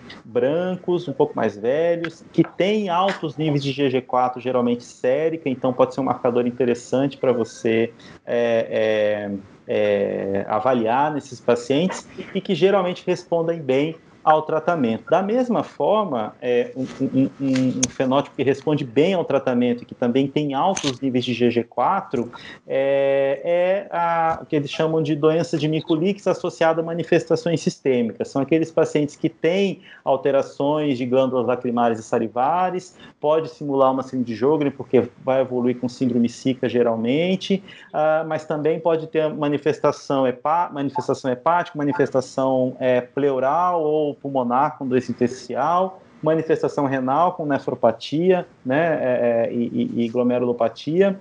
brancos, 0.91 1.07
um 1.07 1.13
pouco 1.13 1.33
mais 1.35 1.55
velhos, 1.55 2.23
que 2.33 2.43
têm 2.43 2.89
altos 2.89 3.37
níveis 3.37 3.63
de 3.63 3.71
GG4, 3.73 4.39
geralmente 4.39 4.83
sérica, 4.83 5.49
então 5.49 5.71
pode 5.73 5.93
ser 5.93 6.01
um 6.01 6.05
marcador 6.05 6.45
interessante 6.45 7.17
para 7.17 7.31
você 7.31 7.93
é, 8.25 9.29
é, 9.67 10.41
é, 10.41 10.45
avaliar 10.47 11.13
nesses 11.13 11.39
pacientes 11.39 12.07
e 12.33 12.41
que 12.41 12.53
geralmente 12.53 13.03
respondem 13.05 13.61
bem 13.61 13.95
ao 14.23 14.43
tratamento. 14.43 15.09
Da 15.09 15.21
mesma 15.21 15.63
forma, 15.63 16.35
é, 16.41 16.71
um, 16.75 16.85
um, 17.01 17.29
um, 17.41 17.89
fenótipo 17.89 18.35
que 18.35 18.43
responde 18.43 18.83
bem 18.83 19.13
ao 19.13 19.25
tratamento 19.25 19.83
e 19.83 19.85
que 19.85 19.95
também 19.95 20.27
tem 20.27 20.53
altos 20.53 20.99
níveis 20.99 21.25
de 21.25 21.33
GG4 21.33 22.27
é, 22.67 23.41
é 23.43 23.87
a, 23.91 24.39
o 24.41 24.45
que 24.45 24.55
eles 24.55 24.69
chamam 24.69 25.01
de 25.01 25.15
doença 25.15 25.57
de 25.57 25.67
Mikulix 25.67 26.27
associada 26.27 26.81
a 26.81 26.83
manifestações 26.83 27.61
sistêmicas. 27.61 28.29
São 28.29 28.41
aqueles 28.41 28.71
pacientes 28.71 29.15
que 29.15 29.29
têm 29.29 29.81
alterações 30.03 30.97
de 30.97 31.05
glândulas 31.05 31.47
lacrimárias 31.47 31.99
e 31.99 32.03
salivares, 32.03 32.95
pode 33.19 33.49
simular 33.49 33.91
uma 33.91 34.03
síndrome 34.03 34.25
de 34.25 34.35
Jogren, 34.35 34.71
porque 34.71 35.09
vai 35.23 35.41
evoluir 35.41 35.79
com 35.79 35.89
síndrome 35.89 36.27
Zika 36.27 36.69
geralmente, 36.69 37.63
uh, 37.89 38.27
mas 38.27 38.45
também 38.45 38.79
pode 38.79 39.07
ter 39.07 39.27
manifestação, 39.33 40.27
hepá, 40.27 40.69
manifestação 40.71 41.31
hepática, 41.31 41.77
manifestação 41.77 42.75
é, 42.79 43.01
pleural 43.01 43.83
ou 43.83 44.10
pulmonar 44.13 44.77
com 44.77 44.87
doença 44.87 45.11
intersticial, 45.11 46.01
manifestação 46.21 46.85
renal 46.85 47.33
com 47.33 47.45
nefropatia 47.45 48.45
né, 48.65 48.99
é, 49.01 49.47
é, 49.49 49.53
e, 49.53 50.05
e, 50.05 50.09
glomerulopatia, 50.09 51.19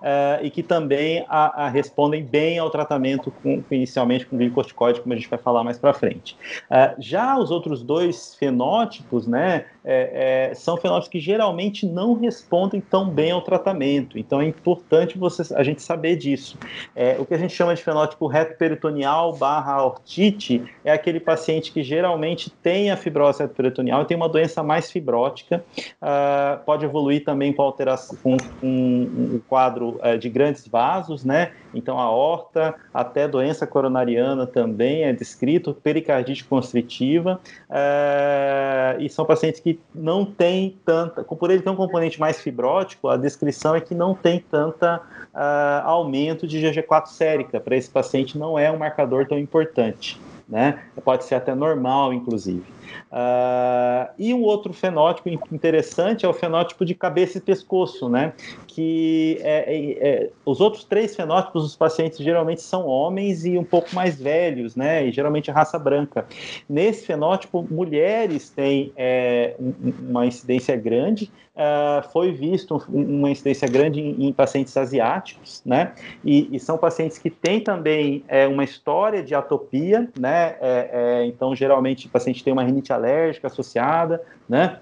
uh, 0.00 0.42
e 0.44 0.50
que 0.50 0.62
também 0.62 1.24
a, 1.28 1.64
a 1.64 1.68
respondem 1.68 2.24
bem 2.24 2.58
ao 2.58 2.70
tratamento 2.70 3.30
com, 3.42 3.62
inicialmente 3.70 4.26
com 4.26 4.36
glicocorticoide, 4.36 5.00
como 5.00 5.12
a 5.12 5.16
gente 5.16 5.28
vai 5.28 5.38
falar 5.38 5.64
mais 5.64 5.78
para 5.78 5.92
frente. 5.92 6.36
Uh, 6.70 6.94
já 6.98 7.38
os 7.38 7.50
outros 7.50 7.82
dois 7.82 8.34
fenótipos, 8.34 9.26
né, 9.26 9.64
é, 9.84 10.50
é, 10.50 10.54
são 10.54 10.76
fenótipos 10.76 11.08
que 11.08 11.18
geralmente 11.18 11.86
não 11.86 12.12
respondem 12.12 12.78
tão 12.78 13.08
bem 13.08 13.30
ao 13.30 13.40
tratamento. 13.40 14.18
Então 14.18 14.38
é 14.38 14.46
importante 14.46 15.16
você, 15.16 15.54
a 15.54 15.62
gente 15.62 15.80
saber 15.80 16.16
disso. 16.16 16.58
É, 16.94 17.16
o 17.18 17.24
que 17.24 17.32
a 17.32 17.38
gente 17.38 17.54
chama 17.54 17.74
de 17.74 17.82
fenótipo 17.82 18.26
retroperitoneal 18.26 19.32
barra 19.34 19.82
ortite 19.82 20.62
é 20.84 20.92
aquele 20.92 21.18
paciente 21.18 21.72
que 21.72 21.82
geralmente 21.82 22.50
tem 22.50 22.90
a 22.90 22.96
fibrose 22.98 23.40
retroperitoneal 23.40 24.02
e 24.02 24.04
tem 24.04 24.16
uma 24.16 24.28
doença 24.28 24.62
mais 24.62 24.90
fibrótica. 24.90 25.64
Uh, 26.02 26.62
pode 26.64 26.84
evoluir 26.84 27.24
também 27.24 27.52
com 27.52 27.62
alteração, 27.62 28.16
com, 28.22 28.36
com 28.60 28.66
um 28.66 29.40
quadro 29.68 30.00
uh, 30.02 30.18
de 30.18 30.28
grandes 30.28 30.66
vasos, 30.66 31.24
né? 31.24 31.52
Então 31.74 31.98
a 31.98 32.10
horta, 32.10 32.74
até 32.92 33.28
doença 33.28 33.66
coronariana 33.66 34.46
também 34.46 35.04
é 35.04 35.12
descrito, 35.12 35.74
pericardite 35.74 36.44
constritiva, 36.44 37.40
uh, 37.68 39.00
e 39.00 39.08
são 39.08 39.24
pacientes 39.24 39.60
que 39.60 39.78
não 39.94 40.24
tem 40.24 40.76
tanta, 40.84 41.22
por 41.22 41.50
ele 41.50 41.62
ter 41.62 41.70
um 41.70 41.76
componente 41.76 42.18
mais 42.18 42.40
fibrótico, 42.40 43.08
a 43.08 43.16
descrição 43.16 43.74
é 43.74 43.80
que 43.80 43.94
não 43.94 44.14
tem 44.14 44.40
tanta 44.50 44.96
uh, 45.34 45.84
aumento 45.84 46.46
de 46.46 46.58
GG4 46.60 47.06
sérica. 47.06 47.60
Para 47.60 47.76
esse 47.76 47.90
paciente 47.90 48.38
não 48.38 48.58
é 48.58 48.70
um 48.70 48.78
marcador 48.78 49.26
tão 49.26 49.38
importante, 49.38 50.18
né? 50.48 50.82
Pode 51.04 51.24
ser 51.24 51.34
até 51.34 51.54
normal, 51.54 52.12
inclusive. 52.12 52.77
Uh, 53.10 54.10
e 54.18 54.34
um 54.34 54.42
outro 54.42 54.72
fenótipo 54.72 55.28
interessante 55.52 56.24
é 56.24 56.28
o 56.28 56.32
fenótipo 56.32 56.84
de 56.84 56.94
cabeça 56.94 57.38
e 57.38 57.40
pescoço, 57.40 58.08
né? 58.08 58.32
Que 58.66 59.38
é, 59.42 59.74
é, 59.74 60.08
é, 60.08 60.30
os 60.44 60.60
outros 60.60 60.84
três 60.84 61.16
fenótipos 61.16 61.62
dos 61.62 61.76
pacientes 61.76 62.18
geralmente 62.18 62.62
são 62.62 62.86
homens 62.86 63.44
e 63.44 63.56
um 63.58 63.64
pouco 63.64 63.94
mais 63.94 64.20
velhos, 64.20 64.76
né? 64.76 65.06
E 65.06 65.12
geralmente 65.12 65.50
raça 65.50 65.78
branca. 65.78 66.26
Nesse 66.68 67.06
fenótipo, 67.06 67.66
mulheres 67.70 68.50
têm 68.50 68.92
é, 68.96 69.56
uma 70.00 70.26
incidência 70.26 70.76
grande. 70.76 71.30
Uh, 71.58 72.08
foi 72.12 72.30
visto 72.30 72.80
uma 72.88 73.30
incidência 73.30 73.66
grande 73.66 74.00
em, 74.00 74.28
em 74.28 74.32
pacientes 74.32 74.76
asiáticos, 74.76 75.60
né? 75.66 75.92
E, 76.24 76.48
e, 76.54 76.60
são 76.60 76.78
pacientes 76.78 77.18
que 77.18 77.28
têm 77.28 77.60
também 77.60 78.22
é, 78.28 78.46
uma 78.46 78.62
história 78.62 79.24
de 79.24 79.34
atopia, 79.34 80.08
né? 80.16 80.54
É, 80.60 81.24
então, 81.26 81.56
geralmente, 81.56 82.06
o 82.06 82.10
paciente 82.10 82.44
tem 82.44 82.52
uma 82.52 82.62
alérgica 82.92 83.46
associada, 83.46 84.22
né? 84.48 84.78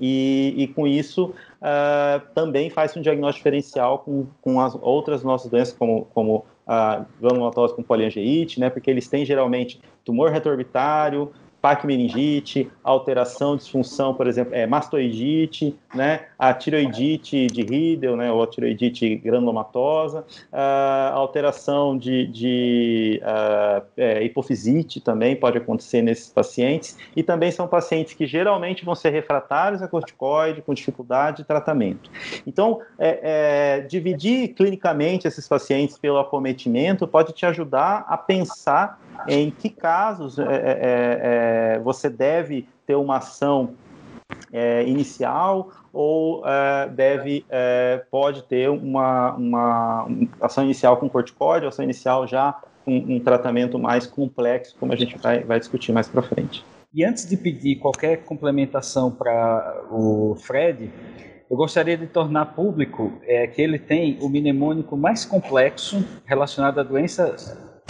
E, 0.00 0.54
e 0.56 0.68
com 0.68 0.86
isso 0.86 1.34
uh, 1.60 2.20
também 2.34 2.70
faz 2.70 2.96
um 2.96 3.02
diagnóstico 3.02 3.40
diferencial 3.40 3.98
com, 3.98 4.26
com 4.40 4.60
as 4.60 4.76
outras 4.80 5.22
nossas 5.22 5.50
doenças, 5.50 5.74
como, 5.74 6.06
como 6.14 6.46
a 6.66 7.04
granulomatose 7.20 7.74
com 7.74 7.82
poliangeite, 7.82 8.60
né? 8.60 8.70
Porque 8.70 8.90
eles 8.90 9.08
têm 9.08 9.24
geralmente 9.24 9.80
tumor 10.04 10.30
retroorbitário, 10.30 11.32
paquimeningite, 11.60 12.70
alteração, 12.84 13.56
disfunção, 13.56 14.14
por 14.14 14.26
exemplo, 14.26 14.54
é, 14.54 14.66
mastoidite, 14.66 15.76
né, 15.94 16.26
a 16.38 16.54
tiroidite 16.54 17.48
de 17.48 17.62
Riedel, 17.62 18.16
né, 18.16 18.30
ou 18.30 18.42
a 18.42 18.46
tiroidite 18.46 19.16
granulomatosa, 19.16 20.24
a 20.52 21.10
alteração 21.14 21.98
de, 21.98 22.26
de 22.28 23.20
uh, 23.22 23.84
é, 23.96 24.22
hipofisite 24.22 25.00
também 25.00 25.34
pode 25.34 25.58
acontecer 25.58 26.00
nesses 26.00 26.28
pacientes, 26.28 26.96
e 27.16 27.22
também 27.22 27.50
são 27.50 27.66
pacientes 27.66 28.14
que 28.14 28.26
geralmente 28.26 28.84
vão 28.84 28.94
ser 28.94 29.10
refratários 29.10 29.82
a 29.82 29.88
corticoide, 29.88 30.62
com 30.62 30.72
dificuldade 30.72 31.38
de 31.38 31.44
tratamento. 31.44 32.10
Então, 32.46 32.80
é, 32.98 33.78
é, 33.78 33.80
dividir 33.80 34.48
clinicamente 34.54 35.26
esses 35.26 35.48
pacientes 35.48 35.98
pelo 35.98 36.18
acometimento 36.18 37.06
pode 37.06 37.32
te 37.32 37.44
ajudar 37.46 38.04
a 38.08 38.16
pensar 38.16 39.00
em 39.26 39.50
que 39.50 39.68
casos 39.68 40.38
é, 40.38 40.42
é, 40.42 40.46
é, 40.46 41.74
é 41.74 41.78
você 41.80 42.08
deve 42.08 42.66
ter 42.86 42.94
uma 42.94 43.16
ação 43.16 43.74
é, 44.52 44.86
inicial 44.86 45.70
ou 45.92 46.46
é, 46.46 46.88
deve 46.88 47.44
pode 48.10 48.42
ter 48.44 48.68
uma, 48.68 49.34
uma 49.34 50.08
ação 50.40 50.64
inicial 50.64 50.96
com 50.96 51.08
corticóide, 51.08 51.66
ação 51.66 51.84
inicial 51.84 52.26
já 52.26 52.58
com 52.84 52.96
um 52.96 53.20
tratamento 53.20 53.78
mais 53.78 54.06
complexo, 54.06 54.74
como 54.80 54.92
a 54.92 54.96
gente 54.96 55.18
vai, 55.18 55.44
vai 55.44 55.58
discutir 55.58 55.92
mais 55.92 56.08
para 56.08 56.22
frente. 56.22 56.64
E 56.94 57.04
antes 57.04 57.28
de 57.28 57.36
pedir 57.36 57.76
qualquer 57.76 58.24
complementação 58.24 59.10
para 59.10 59.84
o 59.90 60.34
Fred, 60.40 60.90
eu 61.50 61.56
gostaria 61.56 61.98
de 61.98 62.06
tornar 62.06 62.46
público 62.46 63.12
é, 63.22 63.46
que 63.46 63.60
ele 63.60 63.78
tem 63.78 64.18
o 64.22 64.28
mnemônico 64.28 64.96
mais 64.96 65.24
complexo 65.24 66.02
relacionado 66.24 66.80
à 66.80 66.82
doença 66.82 67.36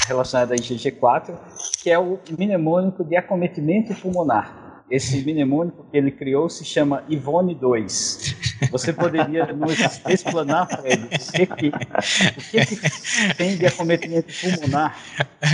relacionada 0.06 0.54
a 0.54 0.56
IgG4, 0.56 1.34
que 1.82 1.90
é 1.90 1.98
o 1.98 2.18
mnemônico 2.36 3.04
de 3.04 3.14
acometimento 3.14 3.94
pulmonar. 3.94 4.67
Esse 4.90 5.22
mnemônico 5.22 5.86
que 5.90 5.96
ele 5.96 6.10
criou 6.10 6.48
se 6.48 6.64
chama 6.64 7.04
Ivone 7.08 7.54
2. 7.54 8.36
Você 8.70 8.92
poderia 8.92 9.46
nos 9.52 9.78
explanar, 10.08 10.66
Fred, 10.66 11.04
o 11.04 11.08
que, 11.08 11.46
que, 11.46 11.68
o 11.68 12.66
que, 12.66 12.76
que 12.76 13.34
tem 13.36 13.56
de 13.56 13.66
acometimento 13.66 14.32
pulmonar 14.40 14.96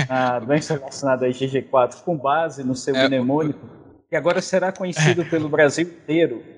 na 0.08 0.38
doença 0.38 0.74
relacionada 0.74 1.26
a 1.26 1.28
IgG4 1.28 2.02
com 2.04 2.16
base 2.16 2.62
no 2.62 2.76
seu 2.76 2.94
é, 2.94 3.08
mnemônico, 3.08 3.66
que 4.08 4.14
agora 4.14 4.40
será 4.40 4.70
conhecido 4.70 5.24
pelo 5.24 5.48
Brasil 5.48 5.86
inteiro 5.86 6.53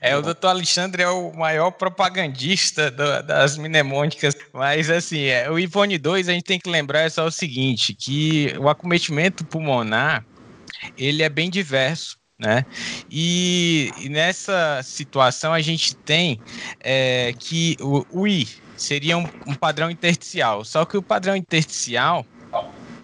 é, 0.00 0.16
o 0.16 0.22
doutor 0.22 0.48
Alexandre 0.48 1.02
é 1.02 1.08
o 1.08 1.32
maior 1.32 1.70
propagandista 1.70 2.90
do, 2.90 3.22
das 3.22 3.56
mnemônicas, 3.56 4.36
mas 4.52 4.90
assim, 4.90 5.24
é, 5.24 5.50
o 5.50 5.58
Ivone 5.58 5.96
2 5.98 6.28
a 6.28 6.32
gente 6.32 6.44
tem 6.44 6.58
que 6.58 6.68
lembrar 6.68 7.10
só 7.10 7.26
o 7.26 7.30
seguinte, 7.30 7.94
que 7.94 8.54
o 8.58 8.68
acometimento 8.68 9.44
pulmonar, 9.44 10.24
ele 10.96 11.22
é 11.22 11.28
bem 11.28 11.48
diverso, 11.50 12.18
né? 12.38 12.64
E, 13.10 13.90
e 13.98 14.08
nessa 14.08 14.80
situação 14.82 15.52
a 15.52 15.60
gente 15.60 15.94
tem 15.94 16.40
é, 16.80 17.34
que 17.38 17.76
o, 17.80 18.06
o 18.10 18.26
I 18.26 18.48
seria 18.76 19.18
um, 19.18 19.26
um 19.46 19.54
padrão 19.54 19.90
intersticial, 19.90 20.64
só 20.64 20.84
que 20.84 20.96
o 20.96 21.02
padrão 21.02 21.36
intersticial 21.36 22.26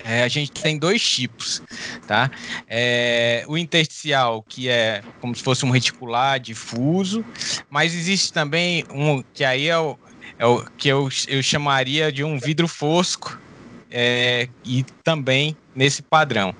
é, 0.07 0.23
a 0.23 0.29
gente 0.29 0.53
tem 0.53 0.79
dois 0.79 1.03
tipos, 1.03 1.61
tá? 2.07 2.31
É, 2.69 3.45
o 3.49 3.59
intersticial, 3.59 4.43
que 4.49 4.69
é 4.69 5.03
como 5.21 5.35
se 5.35 5.43
fosse 5.43 5.65
um 5.65 5.71
reticular 5.71 6.39
difuso, 6.39 7.25
mas 7.69 7.95
existe 7.95 8.33
também 8.33 8.85
um 8.91 9.23
que 9.35 9.45
aí 9.45 9.69
é 9.69 9.79
o, 9.79 9.99
é 10.39 10.47
o 10.47 10.65
que 10.79 10.89
eu, 10.89 11.09
eu 11.29 11.43
chamaria 11.43 12.13
de 12.13 12.23
um 12.23 12.39
vidro 12.39 12.69
fosco, 12.69 13.39
é, 13.91 14.49
e 14.65 14.85
também 15.03 15.57
nesse 15.75 16.03
padrão. 16.03 16.55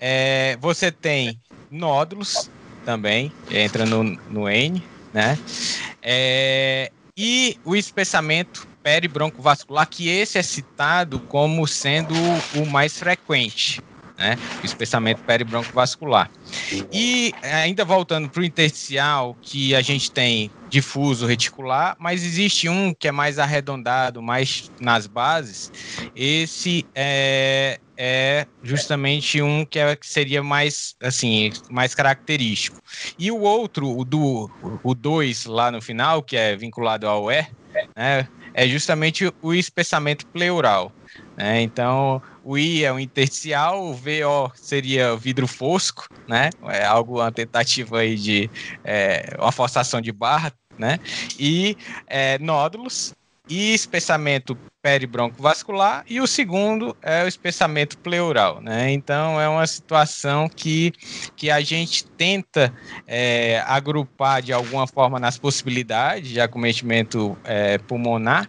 É, 0.00 0.56
você 0.60 0.90
tem 0.90 1.38
nódulos 1.70 2.50
também, 2.84 3.32
entra 3.50 3.84
no, 3.84 4.02
no 4.30 4.48
N, 4.48 4.82
né? 5.12 5.38
É, 6.02 6.90
e 7.16 7.56
o 7.64 7.74
espessamento 7.74 8.67
peribroncovascular, 8.88 9.86
que 9.86 10.08
esse 10.08 10.38
é 10.38 10.42
citado 10.42 11.20
como 11.28 11.68
sendo 11.68 12.14
o 12.56 12.66
mais 12.66 12.98
frequente 12.98 13.82
né? 14.18 14.36
O 14.60 14.66
espessamento 14.66 15.22
peribroncovascular. 15.24 16.28
E 16.92 17.32
ainda 17.40 17.84
voltando 17.84 18.28
para 18.28 18.40
o 18.40 18.44
intersticial, 18.44 19.36
que 19.40 19.76
a 19.76 19.80
gente 19.80 20.10
tem 20.10 20.50
difuso 20.68 21.24
reticular, 21.24 21.96
mas 22.00 22.24
existe 22.24 22.68
um 22.68 22.92
que 22.92 23.06
é 23.06 23.12
mais 23.12 23.38
arredondado, 23.38 24.20
mais 24.20 24.70
nas 24.80 25.06
bases. 25.06 25.70
Esse 26.16 26.84
é, 26.94 27.78
é 27.96 28.46
justamente 28.62 29.40
um 29.40 29.64
que, 29.64 29.78
é, 29.78 29.94
que 29.94 30.06
seria 30.06 30.42
mais 30.42 30.94
assim 31.00 31.50
mais 31.70 31.94
característico. 31.94 32.80
E 33.16 33.30
o 33.30 33.40
outro, 33.40 33.96
o 33.96 34.04
do 34.04 34.50
o 34.82 34.94
2 34.94 35.46
lá 35.46 35.70
no 35.70 35.80
final, 35.80 36.22
que 36.22 36.36
é 36.36 36.56
vinculado 36.56 37.06
ao 37.06 37.30
E, 37.30 37.46
né, 37.96 38.28
é 38.58 38.66
justamente 38.66 39.32
o 39.40 39.54
espessamento 39.54 40.26
pleural. 40.26 40.90
Né? 41.36 41.62
Então, 41.62 42.20
o 42.42 42.58
I 42.58 42.84
é 42.84 42.92
o 42.92 42.98
intersticial, 42.98 43.84
o 43.84 43.94
VO 43.94 44.50
seria 44.56 45.14
vidro 45.14 45.46
fosco, 45.46 46.08
né? 46.26 46.50
É 46.64 46.84
algo, 46.84 47.20
uma 47.20 47.30
tentativa 47.30 48.00
aí 48.00 48.16
de 48.16 48.50
é, 48.82 49.36
uma 49.38 49.52
forçação 49.52 50.00
de 50.00 50.10
barra, 50.10 50.52
né? 50.76 50.98
E 51.38 51.76
é, 52.08 52.36
nódulos 52.40 53.14
e 53.48 53.72
espessamento 53.72 54.58
peribroncovascular 54.82 56.04
e 56.08 56.20
o 56.20 56.26
segundo 56.26 56.96
é 57.02 57.24
o 57.24 57.28
espessamento 57.28 57.98
pleural, 57.98 58.60
né? 58.60 58.90
Então 58.92 59.40
é 59.40 59.48
uma 59.48 59.66
situação 59.66 60.48
que, 60.48 60.92
que 61.36 61.50
a 61.50 61.60
gente 61.60 62.04
tenta 62.04 62.72
é, 63.06 63.62
agrupar 63.66 64.40
de 64.42 64.52
alguma 64.52 64.86
forma 64.86 65.18
nas 65.18 65.38
possibilidades 65.38 66.30
de 66.30 66.40
acometimento 66.40 67.36
é, 67.44 67.78
pulmonar 67.78 68.48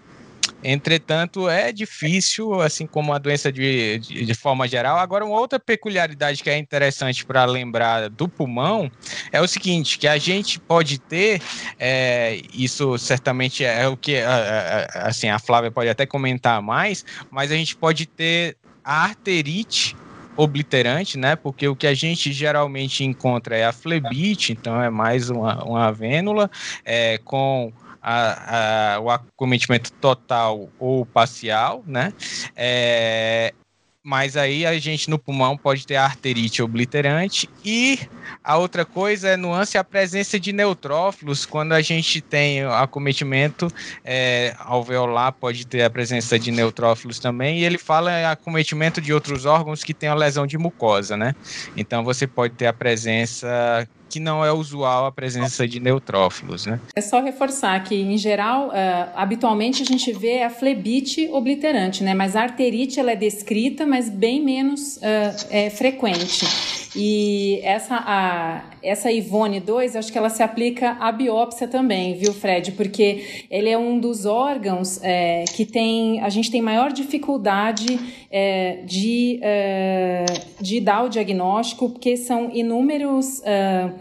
Entretanto, 0.64 1.48
é 1.48 1.72
difícil, 1.72 2.60
assim 2.62 2.86
como 2.86 3.14
a 3.14 3.18
doença 3.18 3.52
de, 3.52 4.00
de, 4.00 4.26
de 4.26 4.34
forma 4.34 4.68
geral. 4.68 4.98
Agora, 4.98 5.26
uma 5.26 5.40
outra 5.40 5.60
peculiaridade 5.60 6.44
que 6.44 6.50
é 6.50 6.58
interessante 6.58 7.26
para 7.26 7.46
lembrar 7.46 8.10
do 8.10 8.28
pulmão 8.28 8.92
é 9.32 9.42
o 9.42 9.48
seguinte: 9.48 9.98
que 9.98 10.08
a 10.08 10.18
gente 10.18 10.60
pode 10.60 11.00
ter, 11.00 11.42
é, 11.80 12.42
isso 12.54 12.98
certamente 12.98 13.64
é 13.64 13.88
o 13.88 13.96
que 13.96 14.18
assim, 14.96 15.30
a 15.30 15.40
Flávia 15.40 15.72
pode 15.72 15.90
até 15.90 16.06
comentar 16.06 16.62
mais, 16.62 17.06
mas 17.32 17.52
a 17.52 17.56
gente 17.56 17.76
pode 17.76 18.06
ter 18.06 18.58
a 18.84 19.04
arterite 19.04 19.96
obliterante, 20.36 21.18
né? 21.18 21.36
Porque 21.36 21.68
o 21.68 21.76
que 21.76 21.86
a 21.86 21.94
gente 21.94 22.32
geralmente 22.32 23.04
encontra 23.04 23.58
é 23.58 23.66
a 23.66 23.74
flebite, 23.74 24.54
então 24.54 24.82
é 24.82 24.90
mais 24.90 25.30
uma, 25.30 25.64
uma 25.64 25.92
vênula 25.92 26.50
é, 26.86 27.18
com 27.20 27.74
a, 28.02 28.96
a, 28.96 29.00
o 29.00 29.10
acometimento 29.10 29.92
total 29.94 30.70
ou 30.80 31.06
parcial, 31.06 31.84
né? 31.86 32.14
É, 32.56 33.54
mas 34.04 34.38
aí 34.38 34.66
a 34.66 34.80
gente 34.80 35.10
no 35.10 35.20
pulmão 35.20 35.58
pode 35.58 35.86
ter 35.86 35.98
arterite 35.98 36.64
obliterante 36.64 37.50
e 37.66 38.00
a 38.44 38.58
outra 38.58 38.86
coisa 38.86 39.30
é 39.30 39.38
nuance 39.38 39.78
a 39.78 39.84
presença 39.84 40.40
de 40.40 40.54
neutrófilos 40.54 41.46
quando 41.46 41.74
a 41.74 41.82
gente 41.82 42.22
tem 42.22 42.64
acometimento 42.64 43.68
é, 44.04 44.56
alveolar 44.60 45.34
pode 45.34 45.68
ter 45.68 45.84
a 45.84 45.90
presença 45.90 46.40
de 46.40 46.50
neutrófilos 46.50 47.20
também 47.20 47.60
e 47.60 47.66
ele 47.66 47.78
fala 47.78 48.32
acometimento 48.32 49.02
de 49.02 49.14
outros 49.14 49.46
órgãos 49.46 49.84
que 49.84 49.94
tem 49.94 50.08
a 50.08 50.16
lesão 50.16 50.48
de 50.48 50.58
mucosa, 50.58 51.18
né? 51.18 51.36
Então 51.76 52.04
você 52.04 52.26
pode 52.26 52.56
ter 52.56 52.68
a 52.68 52.74
presença 52.74 53.88
que 54.10 54.20
não 54.20 54.44
é 54.44 54.52
usual 54.52 55.06
a 55.06 55.12
presença 55.12 55.68
de 55.68 55.80
neutrófilos, 55.80 56.66
né? 56.66 56.80
É 56.96 57.02
só 57.02 57.22
reforçar 57.22 57.84
que, 57.84 57.96
em 57.96 58.18
geral, 58.18 58.70
uh, 58.70 58.72
habitualmente 59.16 59.84
a 59.84 59.86
gente 59.86 60.12
vê 60.12 60.42
a 60.42 60.50
flebite 60.50 61.30
obliterante, 61.32 62.04
né? 62.04 62.14
Mas 62.14 62.36
a 62.36 62.42
arterite 62.42 63.00
ela 63.00 63.12
é 63.12 63.16
descrita, 63.16 63.86
mas 63.86 64.10
bem 64.10 64.44
menos 64.44 64.98
uh, 64.98 65.00
é, 65.50 65.70
frequente. 65.70 66.46
E 66.96 67.60
essa, 67.64 67.96
a, 67.96 68.64
essa 68.82 69.12
Ivone 69.12 69.60
2, 69.60 69.96
acho 69.96 70.12
que 70.12 70.18
ela 70.18 70.30
se 70.30 70.42
aplica 70.42 70.98
à 71.00 71.12
biópsia 71.12 71.68
também, 71.68 72.16
viu, 72.16 72.34
Fred? 72.34 72.72
Porque 72.72 73.46
ele 73.50 73.70
é 73.70 73.78
um 73.78 74.00
dos 74.00 74.26
órgãos 74.26 75.00
é, 75.04 75.46
que 75.56 75.66
tem, 75.66 76.20
a 76.22 76.30
gente 76.30 76.50
tem 76.50 76.62
maior 76.62 76.92
dificuldade 76.92 78.00
é, 78.32 78.82
de, 78.86 79.40
é, 79.42 80.26
de 80.60 80.80
dar 80.80 81.04
o 81.04 81.10
diagnóstico, 81.10 81.90
porque 81.90 82.18
são 82.18 82.50
inúmeros, 82.52 83.42
é, 83.44 83.92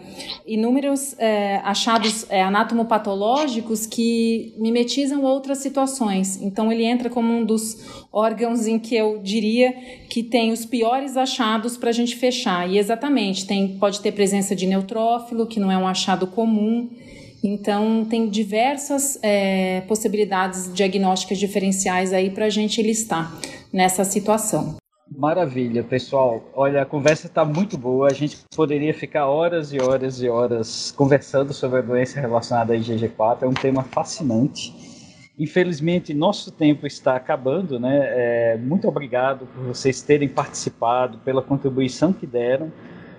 inúmeros 0.47 1.15
é, 1.19 1.57
achados 1.63 2.25
é, 2.29 2.41
anatomopatológicos 2.41 3.85
que 3.85 4.53
mimetizam 4.57 5.23
outras 5.23 5.59
situações. 5.59 6.41
Então, 6.41 6.71
ele 6.71 6.85
entra 6.85 7.09
como 7.09 7.31
um 7.31 7.45
dos 7.45 8.07
órgãos 8.11 8.67
em 8.67 8.79
que 8.79 8.95
eu 8.95 9.19
diria 9.21 9.71
que 10.09 10.23
tem 10.23 10.51
os 10.51 10.65
piores 10.65 11.15
achados 11.15 11.77
para 11.77 11.89
a 11.89 11.93
gente 11.93 12.15
fechar. 12.15 12.69
E 12.69 12.77
exatamente, 12.77 13.45
tem, 13.45 13.77
pode 13.77 14.01
ter 14.01 14.11
presença 14.11 14.55
de 14.55 14.65
neutrófilo, 14.65 15.47
que 15.47 15.59
não 15.59 15.71
é 15.71 15.77
um 15.77 15.87
achado 15.87 16.27
comum. 16.27 16.89
Então, 17.43 18.05
tem 18.09 18.27
diversas 18.27 19.17
é, 19.23 19.81
possibilidades 19.81 20.73
diagnósticas 20.73 21.37
diferenciais 21.37 22.11
aí 22.11 22.29
para 22.29 22.45
a 22.45 22.49
gente 22.49 22.81
listar 22.81 23.33
nessa 23.71 24.03
situação. 24.03 24.75
Maravilha, 25.17 25.83
pessoal. 25.83 26.43
Olha, 26.53 26.81
a 26.81 26.85
conversa 26.85 27.27
está 27.27 27.43
muito 27.43 27.77
boa. 27.77 28.07
A 28.07 28.13
gente 28.13 28.37
poderia 28.55 28.93
ficar 28.93 29.25
horas 29.27 29.73
e 29.73 29.79
horas 29.79 30.21
e 30.21 30.29
horas 30.29 30.91
conversando 30.95 31.53
sobre 31.53 31.79
a 31.79 31.81
doença 31.81 32.19
relacionada 32.19 32.73
à 32.73 32.77
IgG4. 32.77 33.39
É 33.41 33.47
um 33.47 33.53
tema 33.53 33.83
fascinante. 33.83 34.88
Infelizmente, 35.39 36.13
nosso 36.13 36.51
tempo 36.51 36.85
está 36.85 37.15
acabando, 37.15 37.79
né? 37.79 37.97
É, 38.01 38.57
muito 38.57 38.89
obrigado 38.89 39.47
por 39.47 39.63
vocês 39.67 40.01
terem 40.01 40.27
participado, 40.27 41.17
pela 41.19 41.41
contribuição 41.41 42.11
que 42.11 42.27
deram 42.27 42.69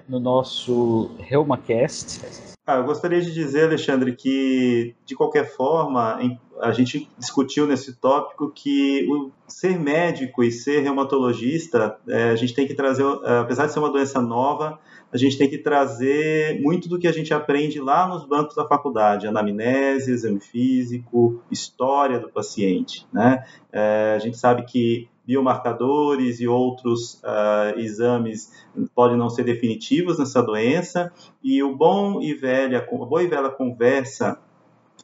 no 0.06 0.20
nosso 0.20 1.12
ReumaCast. 1.18 2.20
Ah, 2.66 2.76
eu 2.76 2.84
gostaria 2.84 3.22
de 3.22 3.32
dizer, 3.32 3.64
Alexandre, 3.64 4.14
que 4.14 4.94
de 5.06 5.14
qualquer 5.14 5.46
forma 5.46 6.18
a 6.60 6.72
gente 6.72 7.08
discutiu 7.18 7.66
nesse 7.66 7.94
tópico 7.94 8.50
que 8.50 9.06
o 9.10 9.30
ser 9.48 9.80
médico 9.80 10.44
e 10.44 10.52
ser 10.52 10.80
reumatologista, 10.80 11.96
é, 12.06 12.30
a 12.30 12.36
gente 12.36 12.52
tem 12.52 12.66
que 12.66 12.74
trazer, 12.74 13.02
apesar 13.24 13.66
de 13.66 13.72
ser 13.72 13.78
uma 13.78 13.90
doença 13.90 14.20
nova, 14.20 14.78
a 15.12 15.16
gente 15.16 15.36
tem 15.36 15.48
que 15.48 15.58
trazer 15.58 16.60
muito 16.62 16.88
do 16.88 16.98
que 16.98 17.08
a 17.08 17.12
gente 17.12 17.34
aprende 17.34 17.80
lá 17.80 18.06
nos 18.06 18.24
bancos 18.24 18.54
da 18.54 18.66
faculdade, 18.66 19.26
anamnese, 19.26 20.12
exame 20.12 20.40
físico, 20.40 21.42
história 21.50 22.18
do 22.18 22.28
paciente, 22.28 23.06
né? 23.12 23.44
É, 23.72 24.14
a 24.16 24.18
gente 24.18 24.38
sabe 24.38 24.64
que 24.64 25.08
biomarcadores 25.26 26.40
e 26.40 26.48
outros 26.48 27.22
uh, 27.22 27.78
exames 27.78 28.52
podem 28.94 29.16
não 29.16 29.30
ser 29.30 29.44
definitivos 29.44 30.18
nessa 30.18 30.42
doença 30.42 31.12
e 31.42 31.62
o 31.62 31.76
bom 31.76 32.20
e 32.20 32.34
velha, 32.34 32.78
a 32.78 32.96
boa 33.04 33.22
e 33.22 33.28
velha 33.28 33.48
conversa 33.48 34.40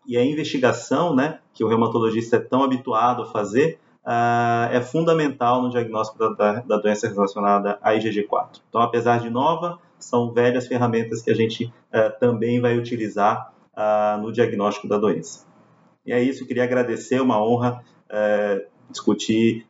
e 0.04 0.16
a 0.16 0.24
investigação, 0.24 1.14
né, 1.14 1.38
que 1.52 1.62
o 1.62 1.68
reumatologista 1.68 2.36
é 2.36 2.40
tão 2.40 2.62
habituado 2.62 3.22
a 3.22 3.26
fazer, 3.26 3.78
uh, 4.04 4.72
é 4.72 4.80
fundamental 4.80 5.62
no 5.62 5.70
diagnóstico 5.70 6.18
da, 6.18 6.28
da, 6.30 6.60
da, 6.60 6.76
doença 6.76 7.08
relacionada 7.08 7.78
à 7.82 7.92
IgG4. 7.94 8.60
Então, 8.68 8.80
apesar 8.80 9.20
de 9.20 9.30
nova, 9.30 9.78
são 9.98 10.32
velhas 10.32 10.66
ferramentas 10.66 11.22
que 11.22 11.30
a 11.30 11.34
gente 11.34 11.64
uh, 11.64 12.18
também 12.18 12.60
vai 12.60 12.76
utilizar 12.78 13.52
uh, 13.72 14.20
no 14.20 14.32
diagnóstico 14.32 14.88
da 14.88 14.98
doença. 14.98 15.44
E 16.04 16.12
é 16.12 16.22
isso, 16.22 16.46
queria 16.46 16.64
agradecer, 16.64 17.20
uma 17.20 17.42
honra 17.44 17.82
discutir, 18.88 19.66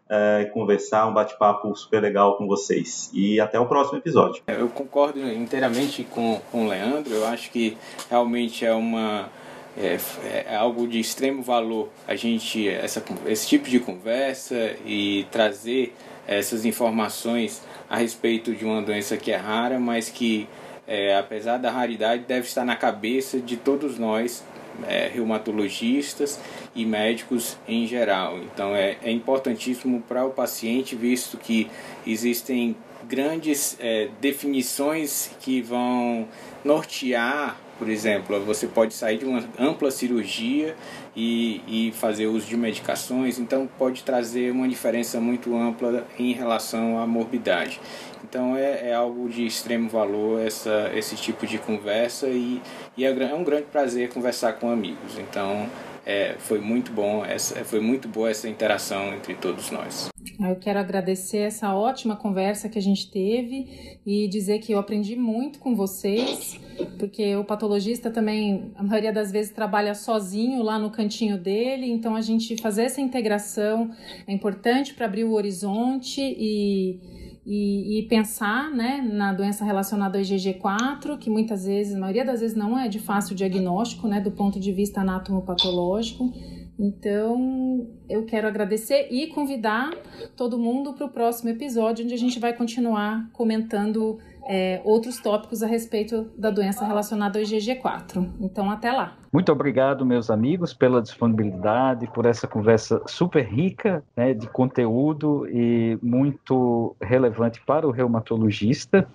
conversar, 0.53 1.07
um 1.07 1.15
bate-papo 1.15 1.75
super 1.75 2.03
legal 2.03 2.37
com 2.37 2.47
vocês. 2.47 3.11
E 3.15 3.41
até 3.41 3.59
o 3.59 3.65
próximo 3.65 3.97
episódio. 3.97 4.43
Eu 4.47 4.69
concordo 4.69 5.19
inteiramente 5.19 6.05
com, 6.05 6.39
com 6.53 6.67
o 6.67 6.69
Leandro, 6.69 7.15
eu 7.15 7.27
acho 7.27 7.51
que 7.51 7.79
realmente 8.11 8.67
é 8.67 8.75
uma 8.75 9.31
é, 9.79 9.99
é, 10.25 10.57
algo 10.57 10.89
de 10.89 10.99
extremo 10.99 11.43
valor 11.43 11.91
a 12.09 12.17
gente 12.17 12.67
essa, 12.67 13.05
esse 13.27 13.47
tipo 13.47 13.69
de 13.69 13.79
conversa 13.79 14.75
e 14.87 15.27
trazer 15.31 15.95
essas 16.27 16.65
informações 16.65 17.63
a 17.89 17.97
respeito 17.97 18.55
de 18.55 18.65
uma 18.65 18.83
doença 18.83 19.17
que 19.17 19.31
é 19.31 19.37
rara, 19.37 19.79
mas 19.79 20.09
que 20.09 20.49
é, 20.87 21.17
apesar 21.17 21.59
da 21.59 21.71
raridade 21.71 22.25
deve 22.25 22.47
estar 22.47 22.65
na 22.65 22.77
cabeça 22.77 23.41
de 23.41 23.57
todos 23.57 23.99
nós 23.99 24.45
é, 24.87 25.09
reumatologistas 25.09 26.39
e 26.75 26.85
médicos 26.85 27.57
em 27.67 27.87
geral. 27.87 28.39
Então 28.39 28.75
é, 28.75 28.97
é 29.03 29.11
importantíssimo 29.11 30.03
para 30.03 30.25
o 30.25 30.31
paciente, 30.31 30.95
visto 30.95 31.37
que 31.37 31.71
existem 32.07 32.77
grandes 33.09 33.77
é, 33.81 34.09
definições 34.21 35.31
que 35.41 35.61
vão 35.63 36.29
nortear 36.65 37.57
Por 37.79 37.89
exemplo, 37.89 38.41
você 38.45 38.67
pode 38.67 38.95
sair 38.95 39.19
de 39.19 39.25
uma 39.27 39.45
ampla 39.59 39.91
cirurgia 39.91 40.75
e, 41.15 41.61
e 41.67 41.93
fazer 41.93 42.27
uso 42.27 42.47
de 42.47 42.57
medicações, 42.57 43.39
então 43.39 43.69
pode 43.79 44.03
trazer 44.03 44.51
uma 44.51 44.67
diferença 44.67 45.21
muito 45.21 45.55
ampla 45.55 46.07
em 46.19 46.33
relação 46.33 46.99
à 46.99 47.07
morbidade. 47.07 47.81
Então 48.25 48.57
é, 48.57 48.89
é 48.91 48.95
algo 48.95 49.29
de 49.29 49.47
extremo 49.47 49.89
valor 49.89 50.41
essa, 50.41 50.91
esse 50.95 51.17
tipo 51.17 51.47
de 51.47 51.59
conversa 51.59 52.27
e, 52.29 52.61
e 52.97 53.05
é, 53.05 53.09
é 53.09 53.35
um 53.35 53.45
grande 53.45 53.67
prazer 53.71 54.09
conversar 54.09 54.55
com 54.55 54.71
amigos. 54.71 55.19
Então 55.19 55.69
é, 56.05 56.35
foi 56.39 56.59
muito 56.59 56.91
bom, 56.91 57.25
essa, 57.25 57.65
foi 57.65 57.81
muito 57.81 58.09
boa 58.09 58.31
essa 58.31 58.49
interação 58.49 59.15
entre 59.15 59.35
todos 59.35 59.71
nós. 59.71 60.16
Eu 60.39 60.57
quero 60.57 60.79
agradecer 60.79 61.39
essa 61.39 61.75
ótima 61.75 62.15
conversa 62.15 62.69
que 62.69 62.79
a 62.79 62.83
gente 62.83 63.11
teve 63.11 63.99
e 64.05 64.29
dizer 64.29 64.59
que 64.59 64.73
eu 64.73 64.79
aprendi 64.79 65.17
muito 65.17 65.59
com 65.59 65.75
vocês, 65.75 66.61
porque 66.99 67.35
o 67.37 67.45
patologista 67.45 68.11
também, 68.11 68.71
a 68.75 68.83
maioria 68.83 69.13
das 69.13 69.33
vezes, 69.33 69.51
trabalha 69.51 69.95
sozinho 69.95 70.63
lá 70.63 70.79
no 70.79 70.91
cantinho 70.91 71.39
dele, 71.39 71.91
então 71.91 72.15
a 72.15 72.21
gente 72.21 72.61
fazer 72.61 72.83
essa 72.83 73.01
integração 73.01 73.91
é 74.27 74.33
importante 74.33 74.93
para 74.93 75.07
abrir 75.07 75.25
o 75.25 75.33
horizonte 75.33 76.21
e 76.21 77.27
e, 77.49 78.01
e, 78.01 78.03
pensar 78.09 78.73
né, 78.73 79.01
na 79.01 79.33
doença 79.33 79.65
relacionada 79.65 80.19
ao 80.19 80.25
IgG4, 80.25 81.17
que 81.17 81.31
muitas 81.31 81.65
vezes, 81.65 81.95
a 81.95 81.99
maioria 81.99 82.25
das 82.25 82.41
vezes, 82.41 82.57
não 82.57 82.77
é 82.77 82.89
de 82.89 82.99
fácil 82.99 83.37
diagnóstico, 83.37 84.09
né, 84.09 84.21
do 84.21 84.33
ponto 84.33 84.59
de 84.59 84.73
vista 84.73 85.03
anatomopatológico. 85.03 86.35
Então, 86.79 87.89
eu 88.09 88.25
quero 88.27 88.47
agradecer 88.47 89.09
e 89.11 89.29
convidar 89.29 89.91
todo 90.37 90.59
mundo 90.59 90.93
para 90.93 91.07
o 91.07 91.09
próximo 91.09 91.51
episódio, 91.51 92.05
onde 92.05 92.15
a 92.15 92.19
gente 92.19 92.39
vai 92.39 92.53
continuar 92.53 93.29
comentando 93.33 94.19
é, 94.47 94.81
outros 94.85 95.19
tópicos 95.19 95.63
a 95.63 95.67
respeito 95.67 96.31
da 96.37 96.51
doença 96.51 96.87
relacionada 96.87 97.39
ao 97.39 97.45
IgG4. 97.45 98.31
Então, 98.41 98.71
até 98.71 98.93
lá. 98.93 99.17
Muito 99.33 99.51
obrigado, 99.51 100.07
meus 100.07 100.31
amigos, 100.31 100.73
pela 100.73 101.03
disponibilidade, 101.03 102.07
por 102.13 102.27
essa 102.27 102.47
conversa 102.47 103.03
super 103.07 103.45
rica 103.45 104.05
né, 104.17 104.35
de 104.35 104.47
conteúdo 104.49 105.49
e 105.49 105.99
muito 106.03 106.95
relevante 107.01 107.61
para 107.65 107.87
o 107.87 107.91
reumatologista. 107.91 109.09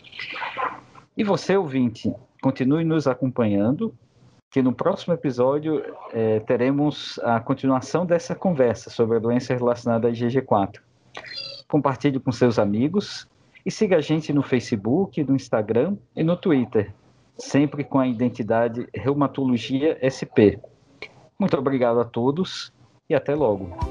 E 1.16 1.24
você, 1.24 1.56
ouvinte, 1.56 2.14
continue 2.42 2.84
nos 2.84 3.08
acompanhando 3.08 3.94
que 4.52 4.62
no 4.62 4.74
próximo 4.74 5.14
episódio 5.14 5.82
é, 6.12 6.42
teremos 6.42 7.18
a 7.24 7.40
continuação 7.40 8.06
dessa 8.06 8.36
conversa 8.36 8.90
sobre 8.90 9.16
a 9.16 9.20
doença 9.20 9.56
relacionada 9.56 10.10
a 10.10 10.12
IgG4. 10.12 10.82
Compartilhe 11.70 12.20
com 12.20 12.34
seus 12.34 12.60
amigos 12.60 13.26
e 13.66 13.72
siga 13.72 13.96
a 13.96 14.02
gente 14.02 14.34
no 14.34 14.44
Facebook, 14.44 15.24
no 15.24 15.36
Instagram 15.36 15.96
e 16.14 16.22
no 16.22 16.36
Twitter, 16.36 16.94
sempre 17.38 17.86
com 17.86 17.98
a 17.98 18.06
identidade 18.06 18.86
Reumatologia 18.94 19.98
SP. 20.04 20.60
Muito 21.40 21.58
obrigado 21.58 22.02
a 22.02 22.06
todos 22.06 22.74
e 23.10 23.16
até 23.16 23.34
logo. 23.34 23.91